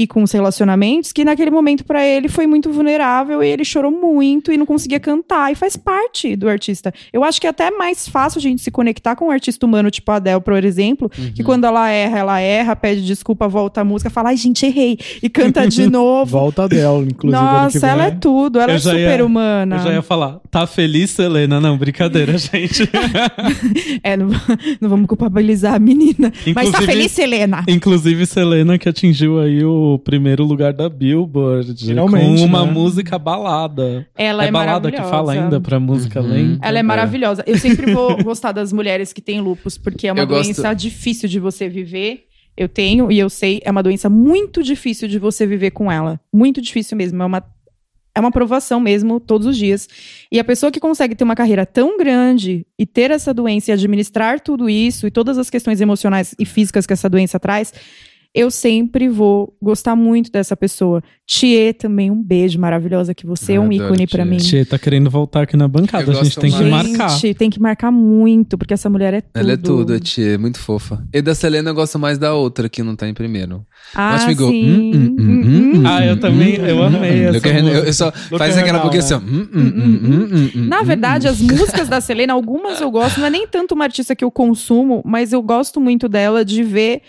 [0.00, 3.90] e com os relacionamentos, que naquele momento pra ele foi muito vulnerável e ele chorou
[3.90, 5.50] muito e não conseguia cantar.
[5.50, 6.94] E faz parte do artista.
[7.12, 9.90] Eu acho que é até mais fácil a gente se conectar com um artista humano,
[9.90, 13.84] tipo a Adele, por exemplo, que quando ela erra, ela erra, pede desculpa, volta a
[13.84, 16.30] música, fala, ai, gente, errei, e canta de novo.
[16.30, 17.36] Volta dela, inclusive.
[17.42, 19.76] ano que Nossa, ela é tudo, ela Eu é já ia- super humana.
[19.76, 21.60] Eu já ia falar, tá feliz, Selena?
[21.60, 22.88] Não, brincadeira, gente.
[24.02, 24.28] É, não,
[24.80, 26.32] não vamos culpabilizar a menina.
[26.46, 27.64] Mas tá Inclusive- feliz, Selena?
[27.68, 31.74] Inclusive, Selena que atingiu aí o o primeiro lugar da Billboard.
[31.84, 32.72] Finalmente, Com uma né?
[32.72, 34.06] música balada.
[34.16, 35.10] Ela é, é balada que maravilhosa.
[35.10, 36.28] fala ainda pra música Uhum.
[36.28, 36.66] lenta.
[36.66, 37.42] Ela é maravilhosa.
[37.46, 40.72] Eu sempre vou gostar das mulheres que têm lupus, porque é uma Eu gosto- doença
[40.74, 42.24] difícil de você viver.
[42.56, 46.20] Eu tenho e eu sei, é uma doença muito difícil de você viver com ela.
[46.32, 47.22] Muito difícil mesmo.
[47.22, 47.44] É uma,
[48.16, 49.88] é uma provação mesmo, todos os dias.
[50.32, 53.74] E a pessoa que consegue ter uma carreira tão grande e ter essa doença e
[53.74, 57.72] administrar tudo isso e todas as questões emocionais e físicas que essa doença traz,
[58.38, 61.02] eu sempre vou gostar muito dessa pessoa.
[61.26, 64.26] Thier também, um beijo maravilhosa, que você é Eu um ícone pra Thier.
[64.26, 64.36] mim.
[64.38, 66.10] Tchê, tá querendo voltar aqui na bancada.
[66.10, 66.88] Eu A gente tem que mais.
[66.88, 67.08] marcar.
[67.18, 69.30] Gente, tem que marcar muito, porque essa mulher é tudo.
[69.38, 71.06] Ela é tudo, a é muito fofa.
[71.12, 73.64] E da Selena eu gosto mais da outra, que não tá em primeiro.
[73.94, 74.34] Ah, sim.
[74.38, 77.92] Hum, hum, hum, hum, hum, Ah, eu também, eu amei Eu, essa eu- eu música.
[77.92, 79.06] só faz aquela boquinha né?
[79.06, 79.18] assim, ó.
[79.18, 81.30] Hum, hum, hum, hum, hum, hum, Na hum, verdade, hum.
[81.30, 84.30] as músicas da Selena, algumas eu gosto, não é nem tanto uma artista que eu
[84.30, 87.02] consumo, mas eu gosto muito dela de ver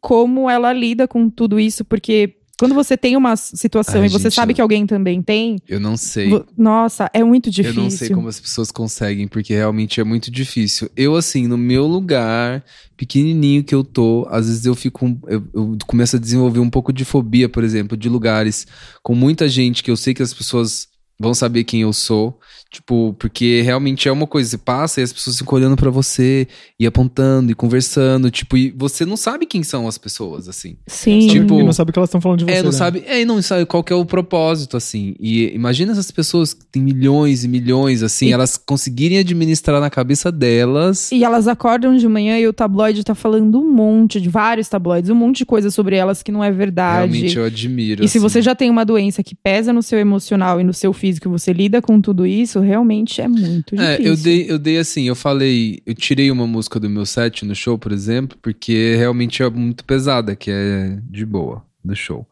[0.00, 4.24] como ela lida com tudo isso, porque quando você tem uma situação Ai, e você
[4.24, 6.28] gente, sabe que alguém também tem, Eu não sei.
[6.58, 7.78] nossa, é muito difícil.
[7.78, 10.90] Eu não sei como as pessoas conseguem, porque realmente é muito difícil.
[10.94, 12.62] Eu, assim, no meu lugar,
[12.98, 15.18] pequenininho que eu tô, às vezes eu fico.
[15.26, 18.66] Eu, eu começo a desenvolver um pouco de fobia, por exemplo, de lugares
[19.02, 20.86] com muita gente que eu sei que as pessoas
[21.18, 22.38] vão saber quem eu sou.
[22.70, 26.46] Tipo, porque realmente é uma coisa, você passa e as pessoas ficam olhando pra você
[26.78, 30.76] e apontando e conversando, tipo, e você não sabe quem são as pessoas, assim.
[30.86, 31.26] Sim.
[31.26, 32.52] Tipo, e não sabe o que elas estão falando de você.
[32.52, 32.76] É, não né?
[32.76, 35.16] sabe, é, e não sabe qual que é o propósito, assim.
[35.18, 39.90] E imagina essas pessoas que têm milhões e milhões, assim, E- elas conseguirem administrar na
[39.90, 41.10] cabeça delas.
[41.10, 45.10] E elas acordam de manhã e o tabloide tá falando um monte, de vários tabloides,
[45.10, 47.10] um monte de coisa sobre elas que não é verdade.
[47.10, 48.04] Realmente eu admiro.
[48.04, 48.22] E se assim.
[48.22, 51.30] você já tem uma doença que pesa no seu emocional e no seu físico, e
[51.30, 54.04] você lida com tudo isso, realmente é muito É, difícil.
[54.12, 57.54] eu dei, eu dei assim, eu falei, eu tirei uma música do meu set no
[57.54, 62.26] show, por exemplo, porque realmente é muito pesada, que é de boa, do show.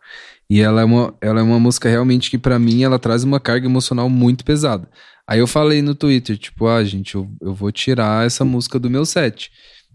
[0.50, 3.38] E ela é uma, ela é uma música realmente que pra mim ela traz uma
[3.40, 4.88] carga emocional muito pesada.
[5.26, 8.88] Aí eu falei no Twitter, tipo, ah, gente, eu, eu vou tirar essa música do
[8.88, 9.50] meu set.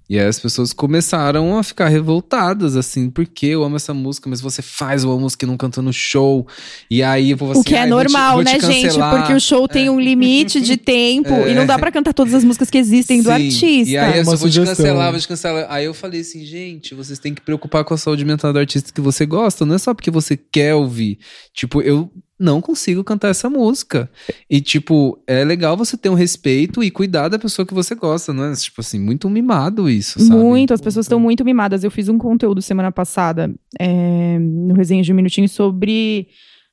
[0.10, 4.42] E aí as pessoas começaram a ficar revoltadas, assim, porque eu amo essa música, mas
[4.42, 6.46] você faz uma música e não canta no show.
[6.92, 8.84] E aí eu vou assim, O que é "Ai, vou te- normal, vou né, gente?
[8.84, 12.34] cancelar." Porque o show tem um limite de tempo e não dá pra cantar todas
[12.34, 13.92] as músicas que existem do Sim, artista.
[13.94, 15.66] E aí eu só vou te cancelar, vou te cancelar.
[15.70, 18.92] Aí eu falei assim, gente, vocês têm que preocupar com a saúde mental do artista
[18.94, 21.18] que você gosta, não é só porque você quer ouvir.
[21.54, 22.12] Tipo, eu
[22.44, 24.10] não consigo cantar essa música.
[24.50, 28.34] E, tipo, é legal você ter um respeito e cuidar da pessoa que você gosta,
[28.34, 28.54] não é?
[28.54, 30.40] Tipo assim, muito mimado isso, sabe?
[30.40, 31.84] Muito, as pessoas estão muito mimadas.
[31.84, 36.28] Eu fiz um conteúdo semana passada é, no Resenha de um Minutinho sobre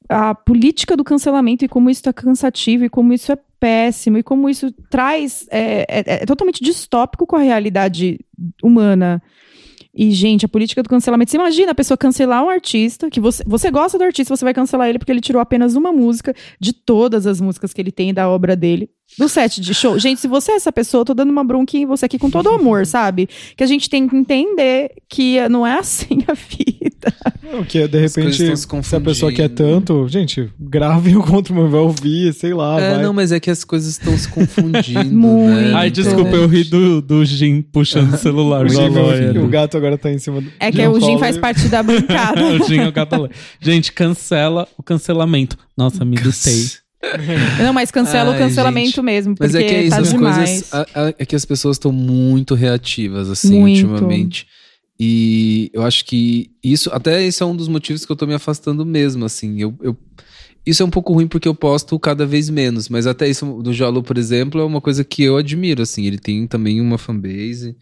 [0.08, 4.22] a política do cancelamento e como isso tá cansativo e como isso é péssimo e
[4.22, 5.46] como isso traz.
[5.50, 8.18] É, é- é totalmente distópico com a realidade
[8.62, 9.22] humana.
[9.94, 11.30] E, gente, a política do cancelamento.
[11.30, 14.54] Você imagina a pessoa cancelar um artista, que você, você gosta do artista, você vai
[14.54, 18.14] cancelar ele porque ele tirou apenas uma música de todas as músicas que ele tem
[18.14, 18.90] da obra dele.
[19.18, 19.98] Do set de show.
[19.98, 22.30] Gente, se você é essa pessoa, eu tô dando uma bronquinha em você aqui com
[22.30, 23.28] todo o amor, sabe?
[23.56, 27.12] Que a gente tem que entender que não é assim a vida.
[27.42, 31.16] Não, que de As coisas repente, estão se se a pessoa quer tanto, gente, grave
[31.16, 33.02] o contra o vai ouvir, sei lá, É, vai.
[33.02, 35.54] não, mas é que as coisas estão se confundindo, Muito.
[35.54, 35.72] né?
[35.74, 39.42] Ai, desculpa, eu ri do, do Jim puxando o celular O, Jim, loira.
[39.42, 40.50] o gato agora tá em cima do.
[40.60, 42.40] É de que um o Jim faz parte da bancada.
[42.44, 43.28] o Jim é o gato.
[43.60, 45.56] Gente, cancela o cancelamento.
[45.76, 46.79] Nossa, me ditei.
[47.62, 49.02] não, mas cancela Ai, o cancelamento gente.
[49.02, 50.36] mesmo, porque Mas é que é isso, tá as demais.
[50.36, 50.74] coisas.
[50.74, 53.86] a- a- é que as pessoas estão muito reativas, assim, Muito.
[53.86, 54.46] ultimamente.
[54.98, 58.34] E eu acho que isso, até esse é um dos motivos que eu tô me
[58.34, 59.58] afastando mesmo, assim.
[59.60, 59.96] Eu, eu-
[60.66, 63.72] isso é um pouco ruim porque eu posto cada vez menos, mas até isso do
[63.72, 66.04] Jalu, por exemplo, é uma coisa que eu admiro, assim.
[66.04, 67.74] Ele tem também uma fanbase.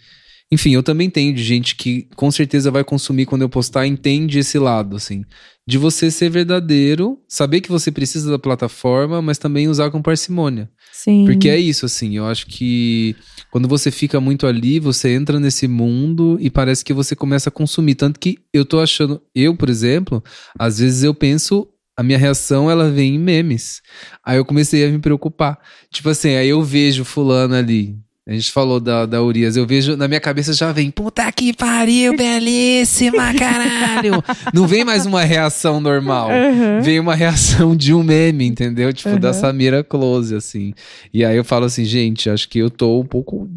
[0.50, 4.38] Enfim, eu também tenho de gente que com certeza vai consumir quando eu postar, entende
[4.38, 5.24] esse lado, assim.
[5.66, 10.70] De você ser verdadeiro, saber que você precisa da plataforma, mas também usar com parcimônia.
[10.90, 11.26] Sim.
[11.26, 13.14] Porque é isso, assim, eu acho que
[13.50, 17.52] quando você fica muito ali, você entra nesse mundo e parece que você começa a
[17.52, 17.94] consumir.
[17.94, 20.24] Tanto que eu tô achando, eu, por exemplo,
[20.58, 23.82] às vezes eu penso, a minha reação ela vem em memes.
[24.24, 25.58] Aí eu comecei a me preocupar.
[25.92, 27.98] Tipo assim, aí eu vejo fulano ali.
[28.28, 31.54] A gente falou da, da Urias, eu vejo, na minha cabeça já vem, puta que
[31.54, 34.22] pariu, belíssima, caralho.
[34.52, 36.80] Não vem mais uma reação normal Aham.
[36.82, 38.92] veio uma reação de um meme, entendeu?
[38.92, 39.32] Tipo, da Uhum.
[39.34, 40.74] Samira Close, assim.
[41.12, 43.48] E aí eu falo assim, gente, acho que eu tô um pouco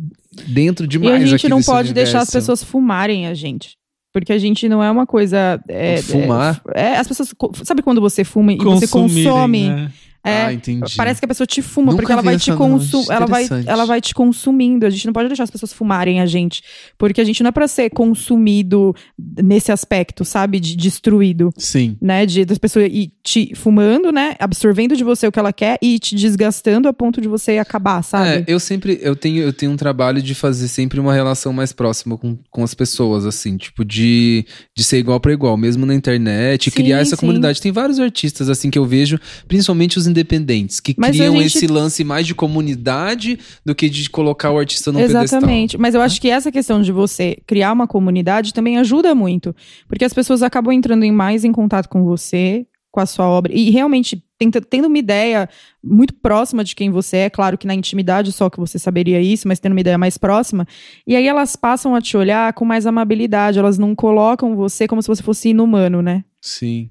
[0.48, 2.32] dentro E demais a gente aqui não pode deixar as universo.
[2.32, 3.76] pessoas fumarem a gente.
[4.14, 5.62] Porque a gente não é uma coisa.
[5.68, 6.62] É, Fumar?
[6.74, 7.34] É, é, as pessoas.
[7.64, 9.92] Sabe quando você fuma e você consome né?
[10.24, 10.96] É, ah, entendi.
[10.96, 13.12] Parece que a pessoa te fuma, Nunca porque ela vai te consumir.
[13.12, 14.86] Ela vai, ela vai te consumindo.
[14.86, 16.62] A gente não pode deixar as pessoas fumarem a gente.
[16.98, 18.96] Porque a gente não é pra ser consumido
[19.42, 20.60] nesse aspecto, sabe?
[20.60, 21.52] De destruído.
[21.58, 21.98] Sim.
[22.00, 22.26] Né?
[22.26, 24.36] De das pessoas ir te fumando, né?
[24.40, 28.04] Absorvendo de você o que ela quer e te desgastando a ponto de você acabar,
[28.04, 28.30] sabe?
[28.30, 31.74] É, eu sempre, eu tenho, eu tenho um trabalho de fazer sempre uma relação mais
[31.74, 34.46] próxima com, com as pessoas, assim, tipo, de,
[34.76, 37.20] de ser igual pra igual, mesmo na internet, Sim, criar essa sim.
[37.20, 37.62] comunidade.
[37.62, 41.68] Tem vários artistas, assim, que eu vejo, principalmente os independentes, que Mas criam gente- esse
[41.68, 45.24] lance mais de comunidade do que de colocar o artista no pedestal.
[45.24, 45.78] Exatamente.
[45.78, 49.56] Mas eu acho que essa questão de você criar uma comunidade também ajuda muito.
[49.88, 53.54] Porque as pessoas acabam entrando em mais em contato com você, com a sua obra.
[53.54, 54.24] E realmente
[54.70, 55.48] tendo uma ideia
[55.84, 57.30] muito próxima de quem você é.
[57.30, 60.68] Claro que na intimidade só que você saberia isso, mas tendo uma ideia mais próxima.
[61.06, 63.60] E aí elas passam a te olhar com mais amabilidade.
[63.60, 66.24] Elas não colocam você como se você fosse inumano, né?
[66.42, 66.90] Sim.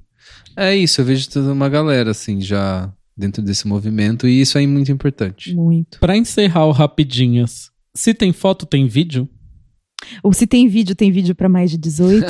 [0.57, 2.89] É isso, eu vejo toda uma galera, assim, já
[3.21, 5.55] dentro desse movimento, e isso é muito importante.
[5.55, 6.01] Muito.
[6.01, 9.29] Pra encerrar o Rapidinhas, se tem foto, tem vídeo?
[10.23, 12.27] Ou se tem vídeo, tem vídeo pra mais de 18.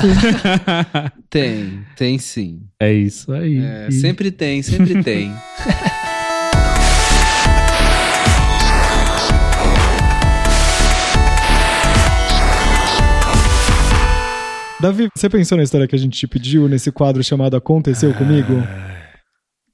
[1.31, 2.63] Tem, tem sim.
[2.81, 3.59] é isso aí.
[3.59, 5.33] É, sempre tem, sempre tem.
[14.81, 18.55] Davi, você pensou na história que a gente te pediu nesse quadro chamado Aconteceu Comigo?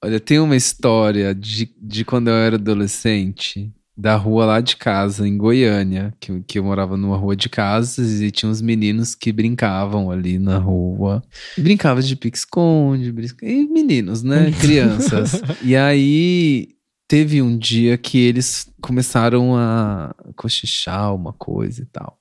[0.03, 5.26] Olha, tem uma história de, de quando eu era adolescente, da rua lá de casa,
[5.26, 9.14] em Goiânia, que, eu- que eu morava numa rua de casas e tinha uns meninos
[9.14, 11.22] que brincavam ali na rua.
[11.57, 14.53] E brincavam de pique-esconde, brinca- e meninos, né?
[14.61, 15.40] Crianças.
[15.62, 16.68] e aí
[17.09, 22.18] teve um dia que eles começaram a cochichar uma coisa e tal.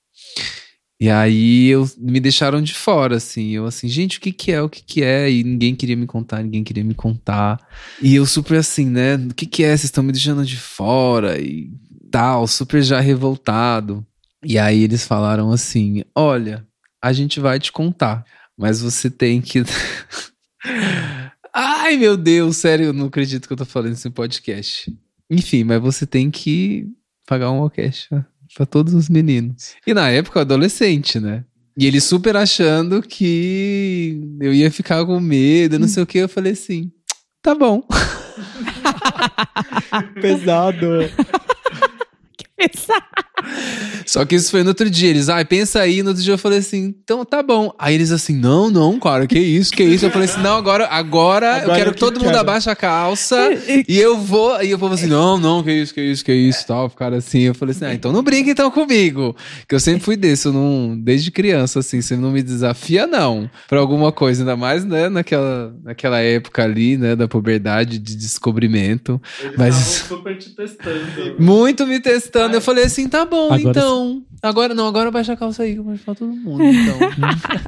[0.99, 3.51] E aí eu me deixaram de fora, assim.
[3.51, 4.61] Eu assim, gente, o que que é?
[4.61, 5.29] O que que é?
[5.29, 7.59] E ninguém queria me contar, ninguém queria me contar.
[8.01, 9.15] E eu super assim, né?
[9.15, 9.69] O que que é?
[9.69, 11.69] Vocês estão me deixando de fora e
[12.09, 14.05] tal, super já revoltado.
[14.43, 16.65] E aí eles falaram assim: "Olha,
[17.01, 18.25] a gente vai te contar,
[18.57, 19.63] mas você tem que
[21.53, 24.93] Ai, meu Deus, sério, eu não acredito que eu tô falando isso em podcast.
[25.29, 26.87] Enfim, mas você tem que
[27.25, 29.75] pagar um orquestra pra todos os meninos.
[29.85, 31.43] E na época, adolescente, né?
[31.77, 36.19] E ele super achando que eu ia ficar com medo, não sei o que.
[36.19, 36.89] Eu falei assim:
[37.41, 37.83] tá bom.
[40.21, 40.87] Pesado.
[44.05, 45.09] Só que isso foi no outro dia.
[45.09, 46.01] Eles, ai, pensa aí.
[46.01, 47.73] No outro dia eu falei assim: então tá bom.
[47.77, 50.05] Aí eles assim: não, não, cara, que isso, que isso.
[50.05, 52.39] Eu falei assim: não, agora, agora, eu Agora quero eu que que todo mundo quero.
[52.39, 53.49] abaixe a calça
[53.87, 54.61] e eu vou.
[54.63, 56.89] E eu vou assim: não, não, que isso, que isso, que isso, tal.
[56.89, 57.41] Ficaram assim.
[57.41, 59.35] Eu falei assim: ah, então não brinca então comigo.
[59.67, 63.49] Que eu sempre fui desse, eu não, desde criança, assim, você não me desafia, não,
[63.67, 69.21] pra alguma coisa, ainda mais, né, naquela, naquela época ali, né, da puberdade, de descobrimento.
[69.57, 69.75] Mas.
[69.75, 70.99] super te testando.
[71.39, 72.44] Muito me testando.
[72.53, 74.21] Eu falei assim, tá bom, Agora então.
[74.41, 76.97] Agora não, agora baixa a calça aí, que eu vou falar todo mundo, então.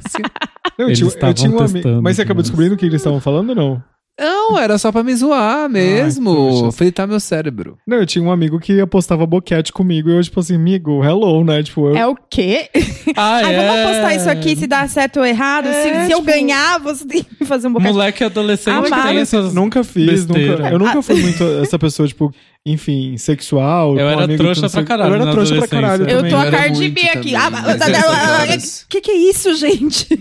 [0.04, 0.22] Assim,
[0.78, 2.00] Não, eu tinha, eu tinha um amigo.
[2.02, 3.82] Mas você acabou descobrindo o que eles estavam falando ou não?
[4.20, 6.32] não, era só pra me zoar mesmo.
[6.34, 6.76] trouxas.
[6.76, 7.78] fritar meu cérebro.
[7.86, 11.44] Não, eu tinha um amigo que apostava boquete comigo e eu, tipo assim, amigo, hello,
[11.44, 11.62] né?
[11.62, 11.96] Tipo, eu.
[11.96, 12.68] É o quê?
[13.16, 13.56] Ah, Ah, é.
[13.56, 15.66] vamos apostar isso aqui se dá certo ou errado.
[15.66, 17.94] É, se se eu tipo- ganhar, você tem que fazer um bocadinho.
[17.94, 19.54] Moleque adolescente Ah, que mas- tem essas...
[19.54, 20.56] Nunca fiz, besteira.
[20.58, 20.70] nunca.
[20.70, 21.02] Eu nunca Ah.
[21.02, 22.30] fui muito essa pessoa, tipo,
[22.72, 23.98] enfim, sexual.
[23.98, 26.08] Eu com era trouxa pra caralho Eu era trouxa pra caralho.
[26.08, 26.30] Eu também.
[26.30, 27.34] tô a Cardi B aqui.
[27.34, 28.86] Ah, mas ah, ah, horas.
[28.88, 30.06] que que é isso, gente?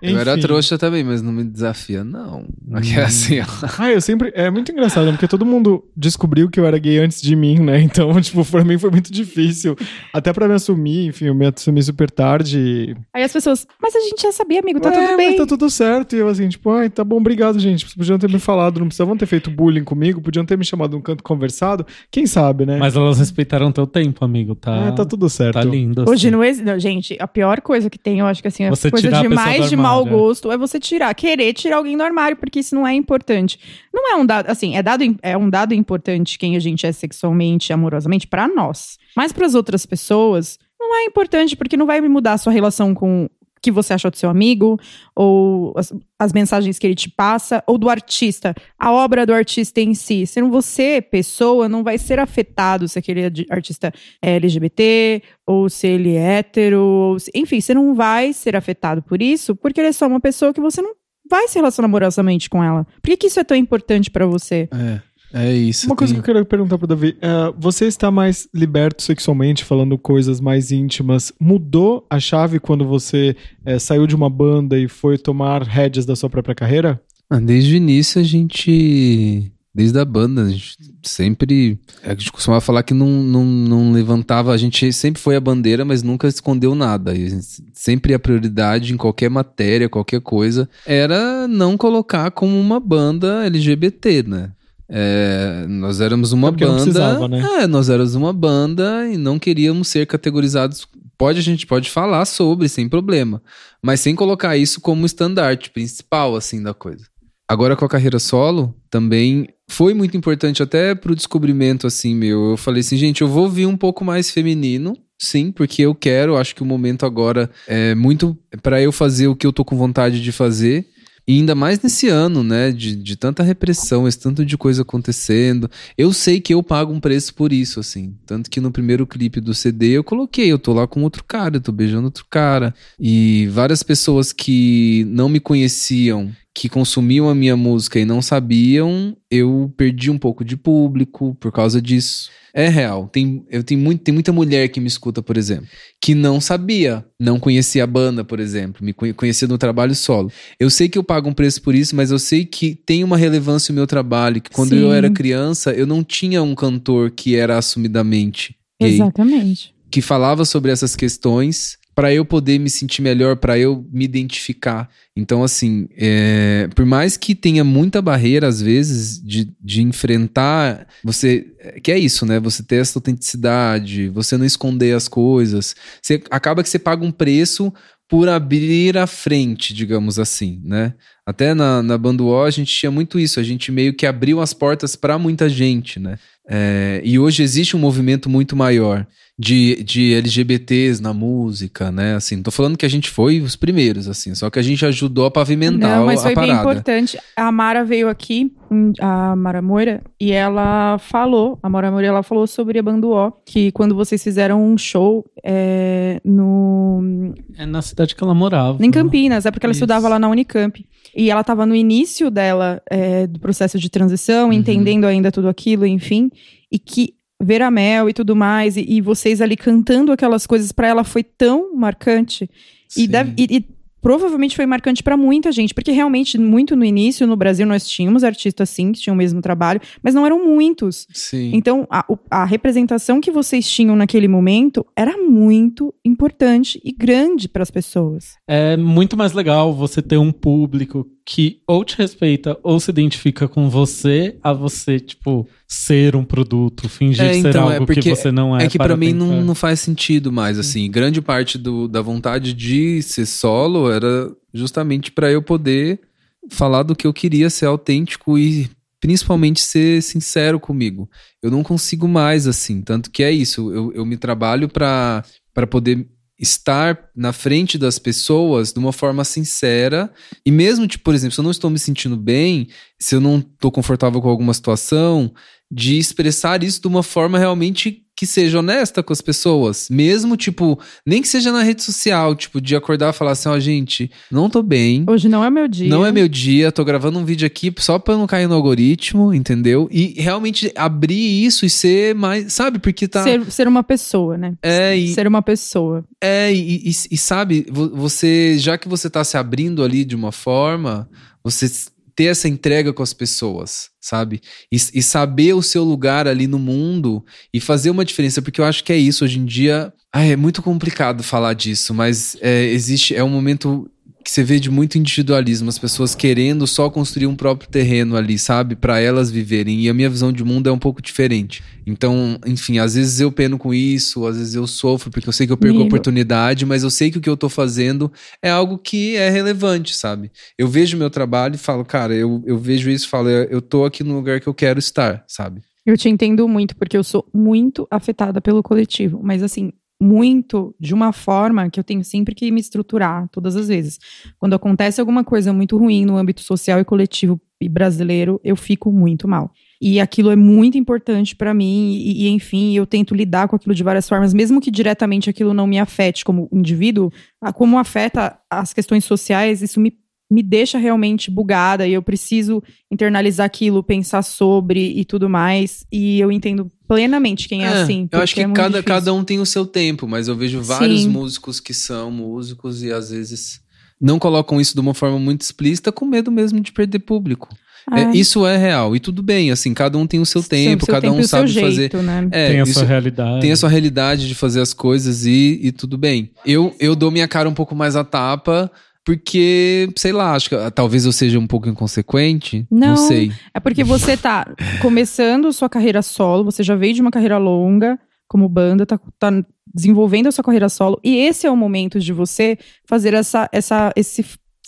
[0.00, 2.46] Eu era trouxa também, mas não me desafia, não.
[2.72, 3.44] Aqui é assim, ó.
[3.78, 4.32] Ah, eu sempre.
[4.34, 5.12] É muito engraçado, né?
[5.12, 7.80] porque todo mundo descobriu que eu era gay antes de mim, né?
[7.88, 9.76] Então, tipo, pra mim foi muito difícil.
[10.12, 12.94] Até pra me assumir, enfim, eu me assumi super tarde.
[13.12, 15.36] Aí as pessoas, mas a gente já sabia, amigo, tá É, tudo mas bem.
[15.36, 16.14] Tá tudo certo.
[16.14, 17.84] E eu assim, tipo, ai, tá bom, obrigado, gente.
[17.84, 20.92] Vocês podiam ter me falado, não precisavam ter feito bullying comigo, podiam ter me chamado
[20.92, 21.86] num canto conversado.
[22.10, 22.78] Quem sabe, né?
[22.78, 24.74] Mas elas respeitaram teu tempo, amigo, tá?
[24.86, 25.54] É, tá tudo certo.
[25.54, 26.02] Tá lindo.
[26.02, 26.10] assim.
[26.10, 26.80] Hoje não existe.
[26.80, 29.68] Gente, a pior coisa que tem, eu acho que assim, a Você coisa de mais
[29.68, 30.10] de mau é.
[30.10, 33.58] gosto é você tirar, querer tirar alguém do armário, porque isso não é importante.
[33.92, 36.92] Não é um dado, assim, é, dado, é um dado importante quem a gente é
[36.92, 38.98] sexualmente, amorosamente, pra nós.
[39.14, 43.28] Mas pras outras pessoas, não é importante, porque não vai mudar a sua relação com
[43.62, 44.78] que você achou do seu amigo,
[45.14, 49.80] ou as, as mensagens que ele te passa, ou do artista, a obra do artista
[49.80, 50.26] em si.
[50.26, 53.92] Se não você, pessoa, não vai ser afetado se aquele artista
[54.22, 59.20] é LGBT, ou se ele é hétero, se- enfim, você não vai ser afetado por
[59.22, 60.94] isso, porque ele é só uma pessoa que você não
[61.30, 62.84] vai se relacionar amorosamente com ela.
[63.02, 64.66] Por que, que isso é tão importante pra você?
[64.72, 65.00] É,
[65.32, 65.86] é isso.
[65.86, 67.16] Uma coisa tem- que eu quero perguntar pro Davi.
[67.20, 71.32] é, você está mais liberto sexualmente, falando coisas mais íntimas.
[71.40, 76.16] Mudou a chave quando você é, saiu de uma banda e foi tomar rédeas da
[76.16, 77.00] sua própria carreira?
[77.30, 79.52] Ah, Desde o início a gente.
[79.74, 81.78] Desde a banda, a gente sempre.
[82.02, 84.52] A gente costumava falar que não, não, não levantava.
[84.52, 87.14] A gente sempre foi a bandeira, mas nunca escondeu nada.
[87.14, 87.38] E
[87.74, 94.24] sempre a prioridade em qualquer matéria, qualquer coisa, era não colocar como uma banda LGBT,
[94.26, 94.50] né?
[94.90, 97.28] É, nós éramos uma Porque não banda.
[97.28, 97.46] né?
[97.62, 100.86] É, nós éramos uma banda e não queríamos ser categorizados.
[101.16, 103.42] Pode, a gente pode falar sobre, sem problema.
[103.82, 107.04] Mas sem colocar isso como estandarte principal, assim, da coisa.
[107.46, 112.50] Agora com a carreira solo, também foi muito importante até pro descobrimento, assim, meu.
[112.50, 114.96] Eu falei assim, gente, eu vou vir um pouco mais feminino.
[115.20, 119.34] Sim, porque eu quero, acho que o momento agora é muito para eu fazer o
[119.34, 120.86] que eu tô com vontade de fazer.
[121.28, 122.72] E ainda mais nesse ano, né?
[122.72, 125.70] De, de tanta repressão, esse tanto de coisa acontecendo.
[125.96, 128.16] Eu sei que eu pago um preço por isso, assim.
[128.24, 131.56] Tanto que no primeiro clipe do CD eu coloquei, eu tô lá com outro cara,
[131.56, 132.74] eu tô beijando outro cara.
[132.98, 139.16] E várias pessoas que não me conheciam, que consumiam a minha música e não sabiam,
[139.30, 142.30] eu perdi um pouco de público por causa disso.
[142.52, 143.06] É real.
[143.08, 145.68] Tem, eu tenho, muito, tem muita mulher que me escuta, por exemplo,
[146.02, 150.32] que não sabia, não conhecia a banda, por exemplo, me conhe- conhecia no trabalho solo.
[150.58, 153.16] Eu sei que eu pago um preço por isso, mas eu sei que tem uma
[153.16, 154.40] relevância o meu trabalho.
[154.40, 154.80] Que quando Sim.
[154.80, 159.72] eu era criança, eu não tinha um cantor que era assumidamente gay Exatamente.
[159.90, 164.88] que falava sobre essas questões para eu poder me sentir melhor, para eu me identificar.
[165.16, 171.44] Então, assim, é, por mais que tenha muita barreira, às vezes, de, de enfrentar, você.
[171.82, 172.38] Que é isso, né?
[172.38, 175.74] Você ter essa autenticidade, você não esconder as coisas.
[176.00, 177.72] Você acaba que você paga um preço
[178.08, 180.94] por abrir a frente, digamos assim, né?
[181.26, 184.54] Até na, na Banduó a gente tinha muito isso, a gente meio que abriu as
[184.54, 186.16] portas para muita gente, né?
[186.50, 189.06] É, e hoje existe um movimento muito maior
[189.38, 192.14] de, de LGBTs na música, né?
[192.16, 194.84] Assim, não tô falando que a gente foi os primeiros, assim, só que a gente
[194.86, 196.60] ajudou a pavimentar Não, mas a foi bem parada.
[196.60, 197.18] importante.
[197.36, 202.22] A Mara veio aqui, hum, a Mara Moira, e ela falou, a Mara Moira, ela
[202.22, 208.16] falou sobre a Banduó, que quando vocês fizeram um show é, no É na cidade
[208.16, 208.84] que ela morava.
[208.84, 209.78] em Campinas, é porque ela Isso.
[209.84, 210.84] estudava lá na Unicamp.
[211.16, 214.52] E ela estava no início dela, é, do processo de transição, Uhum.
[214.52, 216.30] entendendo ainda tudo aquilo, enfim.
[216.70, 220.88] E que Vera Mel e tudo mais, e, e vocês ali cantando aquelas coisas pra
[220.88, 222.48] ela foi tão marcante.
[222.96, 223.08] E, Sim.
[223.08, 223.64] deve- e- e
[224.00, 228.22] provavelmente foi marcante pra muita gente, porque realmente, muito no início, no Brasil, nós tínhamos
[228.24, 231.06] artistas sim, que tinham o mesmo trabalho, mas não eram muitos.
[231.12, 231.50] Sim.
[231.52, 237.62] Então, a, a representação que vocês tinham naquele momento era muito importante e grande para
[237.62, 238.34] as pessoas.
[238.48, 243.46] É muito mais legal você ter um público que ou te respeita ou se identifica
[243.46, 247.94] com você, a você, tipo, ser um produto, fingir É, ser então, é algo que
[247.94, 248.64] porque você não é.
[248.64, 250.90] É que pra para mim não, não faz sentido mais, assim.
[250.90, 256.00] Grande parte do, da vontade de ser solo era justamente pra eu poder
[256.48, 261.10] falar do que eu queria, ser autêntico e principalmente ser sincero comigo.
[261.42, 262.80] Eu não consigo mais, assim.
[262.80, 265.22] Tanto que é isso, eu, eu me trabalho pra
[265.70, 266.08] poder
[266.38, 270.12] estar na frente das pessoas de uma forma sincera.
[270.46, 272.68] E mesmo, tipo, por exemplo, se eu não estou me sentindo bem,
[272.98, 275.32] se eu não estou confortável com alguma situação,
[275.70, 279.86] de expressar isso de uma forma realmente que seja honesta com as pessoas.
[279.88, 283.58] Mesmo, tipo, nem que seja na rede social, tipo, de acordar e falar assim, ó,
[283.60, 285.04] gente, não tô bem.
[285.08, 285.88] Hoje não é meu dia.
[285.88, 288.54] Não é meu dia, tô gravando um vídeo aqui só pra eu não cair no
[288.56, 289.88] algoritmo, entendeu?
[289.92, 292.80] E realmente abrir isso e ser mais, sabe?
[292.80, 293.22] Porque tá.
[293.22, 294.54] Ser, ser uma pessoa, né?
[294.62, 296.04] É, e, Ser uma pessoa.
[296.20, 300.16] é, e, e- e sabe, vo- você, já que você tá se abrindo ali de
[300.16, 301.08] uma forma,
[301.44, 301.70] você
[302.18, 304.40] ter essa entrega com as pessoas, sabe?
[304.72, 308.64] E, e saber o seu lugar ali no mundo e fazer uma diferença, porque eu
[308.64, 309.92] acho que é isso hoje em dia.
[310.12, 313.88] Ai, é muito complicado falar disso, mas é, existe, é um momento
[314.22, 318.38] que você vê de muito individualismo, as pessoas querendo só construir um próprio terreno ali,
[318.38, 319.80] sabe, Pra elas viverem.
[319.80, 321.62] E a minha visão de mundo é um pouco diferente.
[321.86, 325.46] Então, enfim, às vezes eu peno com isso, às vezes eu sofro porque eu sei
[325.46, 328.12] que eu perco a oportunidade, mas eu sei que o que eu tô fazendo
[328.42, 330.30] é algo que é relevante, sabe?
[330.56, 333.62] Eu vejo meu trabalho e falo, cara, eu, eu vejo isso e falo, eu eu
[333.62, 335.62] tô aqui no lugar que eu quero estar, sabe?
[335.84, 339.20] Eu te entendo muito, porque eu sou muito afetada pelo coletivo.
[339.22, 343.68] Mas, assim, muito de uma forma que eu tenho sempre que me estruturar todas as
[343.68, 343.98] vezes.
[344.38, 348.92] Quando acontece alguma coisa muito ruim no âmbito social e coletivo e brasileiro, eu fico
[348.92, 349.52] muito mal.
[349.80, 353.74] E aquilo é muito importante pra mim, e, e, enfim, eu tento lidar com aquilo
[353.74, 357.12] de várias formas, mesmo que diretamente aquilo não me afete como indivíduo,
[357.54, 359.96] como afeta as questões sociais, isso me,
[360.30, 365.86] me deixa realmente bugada e eu preciso internalizar aquilo, pensar sobre e tudo mais.
[365.90, 368.08] E eu entendo plenamente quem é, assim.
[368.12, 368.82] eu acho que é cada, difícil.
[368.84, 371.08] cada um tem o seu tempo, mas eu vejo vários Sim.
[371.08, 373.60] músicos que são músicos e às vezes
[374.00, 377.48] não colocam isso de uma forma muito explícita com medo mesmo de perder público.
[377.90, 378.94] É, isso é real.
[378.94, 381.24] E tudo bem, assim, cada um tem o seu tempo, seu cada tempo um e
[381.24, 381.74] o seu sabe fazer.
[381.74, 382.28] jeito, né?
[382.30, 383.40] É, tem a isso- sua realidade.
[383.40, 386.30] tem a sua realidade de fazer as coisas e, e tudo bem.
[386.44, 388.70] Eu, eu dou minha cara um pouco mais à tapa,
[389.08, 392.66] porque, sei lá, acho que ah, talvez eu seja um pouco inconsequente.
[392.70, 392.96] Não, Não.
[392.96, 393.32] sei.
[393.54, 394.46] É porque você tá
[394.82, 397.98] começando sua carreira solo, você já veio de uma carreira longa
[398.28, 399.30] como banda, tá, tá
[399.74, 403.90] desenvolvendo a sua carreira solo, e esse é o momento de você fazer essa, essa,
[403.96, 404.22] esse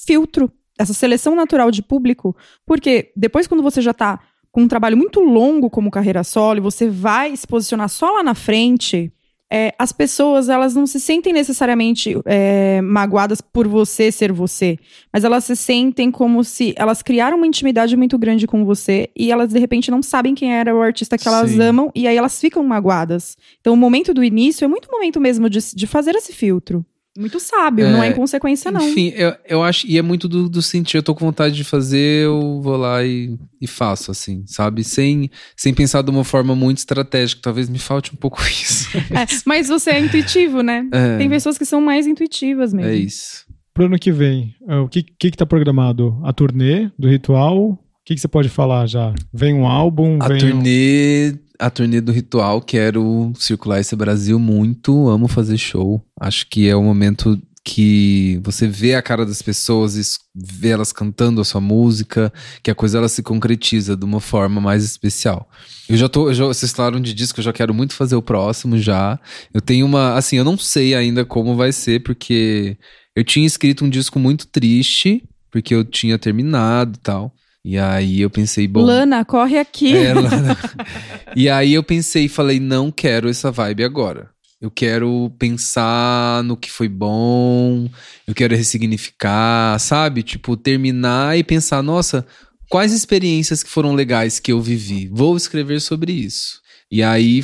[0.07, 2.35] filtro, essa seleção natural de público,
[2.65, 4.21] porque depois quando você já tá
[4.51, 8.23] com um trabalho muito longo como carreira solo, e você vai se posicionar só lá
[8.23, 9.13] na frente,
[9.53, 14.79] é, as pessoas elas não se sentem necessariamente é, magoadas por você ser você,
[15.13, 19.33] mas elas se sentem como se elas criaram uma intimidade muito grande com você e
[19.33, 21.61] elas de repente não sabem quem era o artista que elas Sim.
[21.61, 23.37] amam e aí elas ficam magoadas.
[23.61, 26.85] Então o momento do início é muito momento mesmo de, de fazer esse filtro.
[27.19, 28.81] Muito sábio, É, não é inconsequência não.
[28.89, 29.87] Enfim, eu, eu acho.
[29.87, 30.97] E é muito do, do sentir.
[30.97, 34.85] Eu tô com vontade de fazer, eu vou lá e, e faço, assim, sabe?
[34.85, 37.43] Sem, sem pensar de uma forma muito estratégica.
[37.43, 38.97] Talvez me falte um pouco isso.
[38.97, 40.87] É, mas você é intuitivo, né?
[40.93, 42.91] É, Tem pessoas que são mais intuitivas mesmo.
[42.91, 43.45] é isso.
[43.75, 46.21] Pro ano que vem, é, o que, que que tá programado?
[46.25, 47.79] A turnê do Ritual?
[48.01, 49.15] O que, que você pode falar já?
[49.33, 50.19] Vem um álbum?
[50.21, 55.59] A vem um- turnê, a turnê do Ritual, quero circular esse Brasil muito, amo fazer
[55.59, 56.03] show.
[56.21, 60.93] Acho que é o momento que você vê a cara das pessoas, es- vê elas
[60.93, 62.33] cantando a sua música,
[62.63, 65.49] que a coisa ela se concretiza de uma forma mais especial.
[65.89, 68.23] Eu já tô, eu já, vocês falaram de disco, eu já quero muito fazer o
[68.23, 69.21] próximo já.
[69.53, 72.79] Eu tenho uma, assim, eu não sei ainda como vai ser, porque
[73.15, 77.35] eu tinha escrito um disco muito triste, porque eu tinha terminado e tal.
[77.65, 79.95] E aí eu pensei, bom, Lana, corre aqui.
[79.97, 80.57] é, lá na-
[81.37, 84.31] E aí eu pensei e falei, não quero essa vibe agora.
[84.61, 87.89] Eu quero pensar no que foi bom,
[88.27, 90.23] eu quero ressignificar, sabe?
[90.23, 92.27] Tipo, terminar e pensar, nossa,
[92.69, 95.09] quais experiências que foram legais que eu vivi?
[95.13, 96.61] Vou escrever sobre isso.
[96.91, 97.43] E aí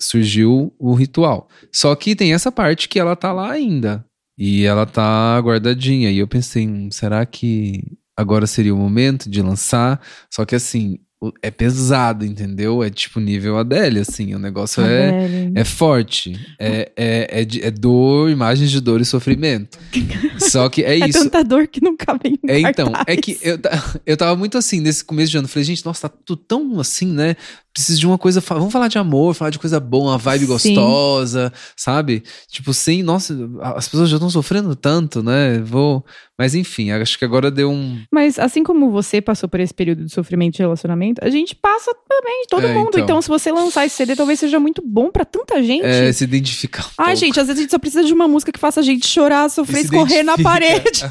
[0.00, 1.48] surgiu o ritual.
[1.72, 4.04] Só que tem essa parte que ela tá lá ainda.
[4.38, 6.10] E ela tá guardadinha.
[6.10, 7.82] E eu pensei, hum, será que
[8.16, 10.00] agora seria o momento de lançar?
[10.30, 10.98] Só que assim,
[11.42, 12.82] é pesado, entendeu?
[12.82, 14.34] É tipo nível Adele, assim.
[14.34, 15.52] O negócio é, Adele.
[15.54, 16.38] é forte.
[16.58, 19.78] É, é, é, é dor, imagens de dor e sofrimento.
[20.38, 21.18] Só que é É isso.
[21.18, 23.58] tanta dor que não cabe em É, então, é que eu,
[24.04, 25.48] eu tava muito assim nesse começo de ano.
[25.48, 27.34] Falei, gente, nossa, tá tudo tão assim, né?
[27.76, 28.40] Preciso de uma coisa.
[28.40, 30.74] Vamos falar de amor, falar de coisa boa, uma vibe Sim.
[30.74, 32.22] gostosa, sabe?
[32.48, 33.36] Tipo, sem, nossa,
[33.76, 35.58] as pessoas já estão sofrendo tanto, né?
[35.58, 36.02] Vou.
[36.38, 38.00] Mas enfim, acho que agora deu um.
[38.10, 41.94] Mas assim como você passou por esse período de sofrimento de relacionamento, a gente passa
[42.08, 42.88] também, todo É, mundo.
[42.94, 43.04] então.
[43.04, 43.22] Então.
[43.22, 45.84] se você lançar esse CD, talvez seja muito bom pra tanta gente.
[45.84, 46.86] É, se identificar.
[46.86, 47.20] Um Ai, pouco.
[47.20, 49.50] gente, às vezes a gente só precisa de uma música que faça a gente chorar,
[49.50, 51.02] sofrer, E escorrer na parede.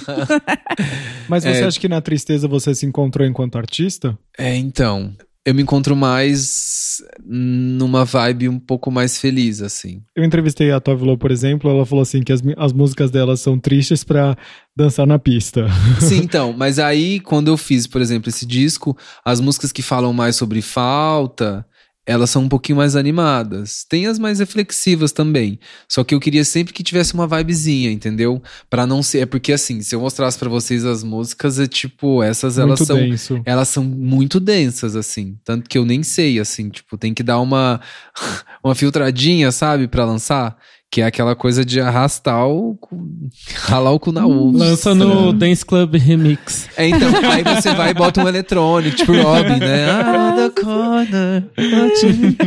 [1.29, 1.63] Mas você É.
[1.65, 4.17] acha que na tristeza você se encontrou enquanto artista?
[4.37, 5.13] É, então.
[5.45, 10.01] Eu me encontro mais numa vibe um pouco mais feliz, assim.
[10.15, 13.37] Eu entrevistei a Tove Lo, por exemplo, ela falou assim que as, as músicas dela
[13.37, 14.35] são tristes pra
[14.75, 15.67] dançar na pista.
[16.01, 20.11] Sim, então, mas aí quando eu fiz, por exemplo, esse disco, as músicas que falam
[20.11, 21.65] mais sobre falta,
[22.05, 23.83] elas são um pouquinho mais animadas.
[23.89, 25.59] Tem as mais reflexivas também.
[25.89, 28.41] Só que eu queria sempre que tivesse uma vibezinha, entendeu?
[28.69, 32.21] Pra não ser, é porque assim, se eu mostrasse pra vocês as músicas, é tipo,
[32.21, 33.41] essas elas Muito são denso.
[33.45, 35.37] elas são muito densas, assim.
[35.43, 37.81] Tanto que eu nem sei, assim, tipo, tem que dar uma,
[38.63, 40.55] uma filtradinha, sabe, pra lançar.
[40.95, 42.79] Que é aquela coisa de arrastar o.
[43.65, 44.59] ralar o cu na uva.
[44.59, 46.69] Lança no Dance Club Remix.
[46.77, 49.91] É, então, aí você vai e bota um eletrônico, tipo Robin, né?
[49.91, 51.43] Ah, the corner.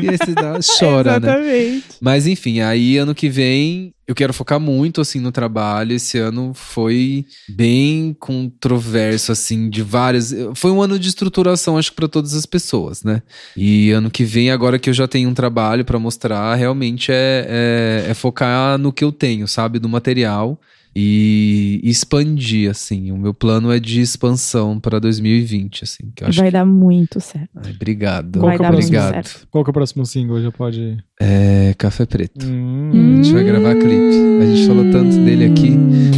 [0.01, 1.28] E esse dá, chora, né?
[1.28, 1.84] Exatamente.
[2.01, 5.93] Mas enfim, aí ano que vem eu quero focar muito assim no trabalho.
[5.93, 11.97] Esse ano foi bem controverso assim de várias, foi um ano de estruturação acho que
[11.97, 13.23] para todas as pessoas, né?
[13.55, 18.07] E ano que vem agora que eu já tenho um trabalho para mostrar, realmente é,
[18.07, 20.59] é, é focar no que eu tenho, sabe, do material
[20.97, 23.13] e expandir assim.
[23.13, 26.53] O meu plano é de expansão para 2020, assim, que eu acho Vai que...
[26.55, 27.51] dar muito certo.
[27.57, 28.41] Ai, obrigado.
[28.41, 29.13] Vai dar muito obrigado.
[29.13, 29.49] certo.
[29.51, 30.41] Qual que é o próximo single?
[30.41, 30.97] Já pode.
[31.21, 32.47] É Café Preto.
[32.47, 32.91] Hum.
[32.93, 34.41] A gente vai gravar clipe.
[34.41, 35.71] A gente falou tanto dele aqui,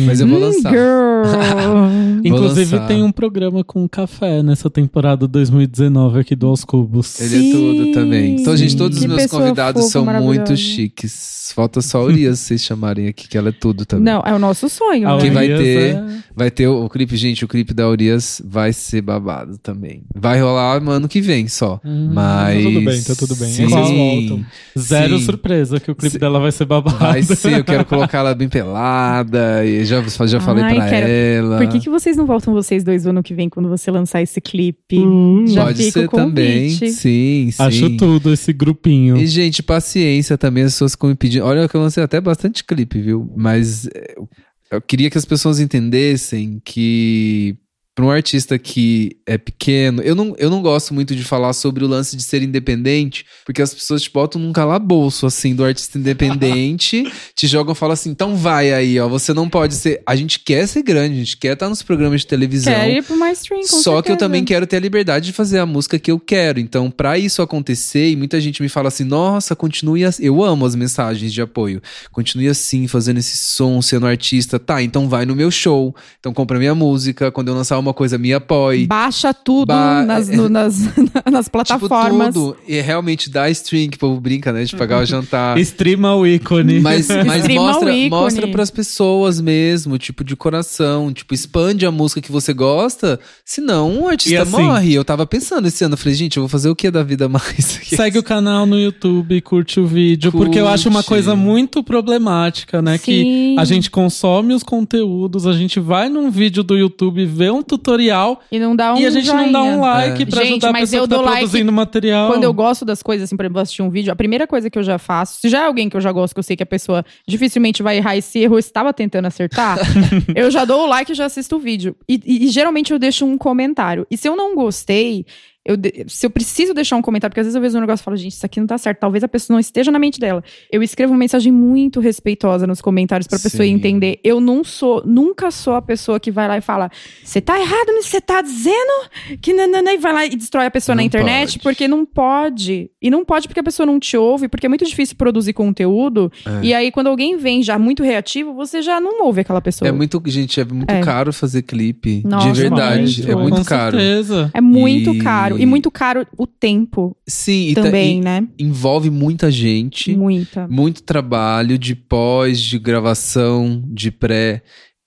[0.07, 0.71] mas eu vou Hum, lançar.
[0.71, 2.21] girl.
[2.23, 2.87] Inclusive lançar.
[2.87, 7.19] tem um programa com café nessa temporada 2019 aqui do Aos Cubos.
[7.19, 7.93] Ele é tudo Sim.
[7.93, 8.37] também.
[8.41, 11.51] Então, gente, todos os meus convidados fofa, são muito chiques.
[11.55, 14.05] Falta só a Urias vocês chamarem aqui, que ela é tudo também.
[14.05, 15.09] Não, é o nosso sonho.
[15.09, 15.23] A né?
[15.23, 18.73] Quem vai ter- é- Vai ter o, o clipe, gente, o clipe da Urias vai
[18.73, 20.05] ser babado também.
[20.15, 21.81] Vai rolar no ano que vem só.
[21.85, 22.63] Hum, Mas.
[22.65, 23.49] Tá tudo bem, tá tudo bem.
[23.49, 23.63] Sim.
[23.65, 24.47] Eles voltam.
[24.91, 25.25] Zero Sim.
[25.25, 26.19] surpresa que o clipe Sim.
[26.19, 26.99] dela vai ser babado.
[26.99, 29.65] Vai ser, eu quero colocar ela bem pelada.
[29.65, 31.59] E já, já falei Ai, pra quero- ela.
[31.59, 34.41] Por que, que vocês não voltam vocês dois ano que vem quando você lançar esse
[34.41, 34.99] clipe?
[34.99, 36.71] Hum, Já Pode fica o ser também.
[36.71, 37.51] Sim, sim.
[37.59, 39.17] Acho tudo esse grupinho.
[39.17, 41.45] E, gente, paciência também, as pessoas ficam me pedindo.
[41.45, 43.31] Olha que eu lancei até bastante clipe, viu?
[43.37, 43.87] Mas
[44.17, 44.29] eu-
[44.73, 47.57] eu queria que as pessoas entendessem que.
[47.95, 51.85] Para um artista que é pequeno, eu não, eu não gosto muito de falar sobre
[51.85, 55.99] o lance de ser independente, porque as pessoas te botam num calabouço, assim, do artista
[55.99, 60.01] independente, te jogam e falam assim: então vai aí, ó, você não pode ser.
[60.07, 62.73] A gente quer ser grande, a gente quer estar nos programas de televisão.
[62.73, 64.19] Quer ir pro mais stream, com Só que eu certeza.
[64.19, 66.61] também quero ter a liberdade de fazer a música que eu quero.
[66.61, 70.25] Então, pra isso acontecer, e muita gente me fala assim: nossa, continue assim.
[70.25, 71.83] Eu amo as mensagens de apoio.
[72.13, 74.61] Continue assim, fazendo esse som, sendo artista.
[74.61, 75.95] Tá, então vai no meu show.
[76.21, 77.33] Então compra minha música.
[77.33, 78.87] Quando eu lançar uma coisa, me apoie.
[78.87, 80.79] Baixa tudo Ba- nas, no- nas,
[81.31, 82.29] nas plataformas.
[82.29, 82.57] Tipo, tudo.
[82.69, 84.65] E realmente dá stream, que o povo brinca, né?
[84.65, 85.59] De pagar o jantar.
[85.59, 86.81] Streama o ícone.
[86.81, 88.11] Mas, mas mostra, ícone.
[88.11, 91.13] mostra pras pessoas mesmo, tipo, de coração.
[91.13, 93.19] Tipo, expande a música que você gosta.
[93.45, 94.95] Senão o E artista assim- morre.
[94.95, 97.29] Eu tava pensando esse ano, eu falei, gente, eu vou fazer o que da vida
[97.29, 97.81] mais?
[97.85, 101.09] Segue o canal no YouTube, curte o vídeo, porque eu acho uma Curte.
[101.09, 102.99] coisa muito problemática, né?
[102.99, 103.57] Que Sim.
[103.59, 108.41] a gente consome os conteúdos, a gente vai num vídeo do YouTube, vê um tutorial
[108.51, 109.77] E não dá um e a gente não dá um joinha.
[109.81, 110.27] like É.
[110.27, 112.31] pra Gente, ajudar a pessoa que tá like produzindo material.
[112.31, 114.79] Quando eu gosto das coisas, assim, por exemplo, assistir um vídeo, a primeira coisa que
[114.79, 116.63] eu já faço, se já é alguém que eu já gosto, que eu sei que
[116.63, 119.79] a pessoa dificilmente vai errar esse erro, eu estava tentando acertar,
[120.35, 121.95] eu já dou o like e já assisto o vídeo.
[122.09, 124.07] E, e- e geralmente eu deixo um comentário.
[124.11, 125.25] E se eu não gostei,
[125.65, 128.03] eu de- se eu preciso deixar um comentário, porque às vezes eu vejo um negócio
[128.03, 130.19] e falo, gente, isso aqui não tá certo, talvez a pessoa não esteja na mente
[130.19, 130.43] dela.
[130.73, 133.73] Eu escrevo uma mensagem muito respeitosa nos comentários pra pessoa Sim.
[133.73, 134.19] entender.
[134.25, 136.91] Eu não sou, nunca sou a pessoa que vai lá e fala,
[137.23, 140.67] você tá errado nisso que você tá dizendo, que nanana, e vai lá e destrói
[140.67, 141.63] a pessoa na Não internet, pode.
[141.63, 142.91] porque não pode.
[143.03, 146.31] E não pode porque a pessoa não te ouve, porque é muito difícil produzir conteúdo.
[146.47, 146.67] É.
[146.67, 149.89] E aí, quando alguém vem já muito reativo, você já não ouve aquela pessoa.
[149.89, 151.01] É muito, gente, é muito É.
[151.01, 152.23] caro fazer clipe.
[152.25, 153.03] Nossa, de verdade.
[153.03, 153.31] muito.
[153.31, 153.99] É muito Com caro.
[153.99, 154.51] certeza.
[154.55, 155.50] É muito E- caro.
[155.59, 158.49] E muito caro o tempo Sim, ta- também, e né?
[158.59, 160.17] envolve muita gente.
[160.17, 160.67] Muita.
[160.69, 164.63] muito trabalho de pós, de gravação, de pré.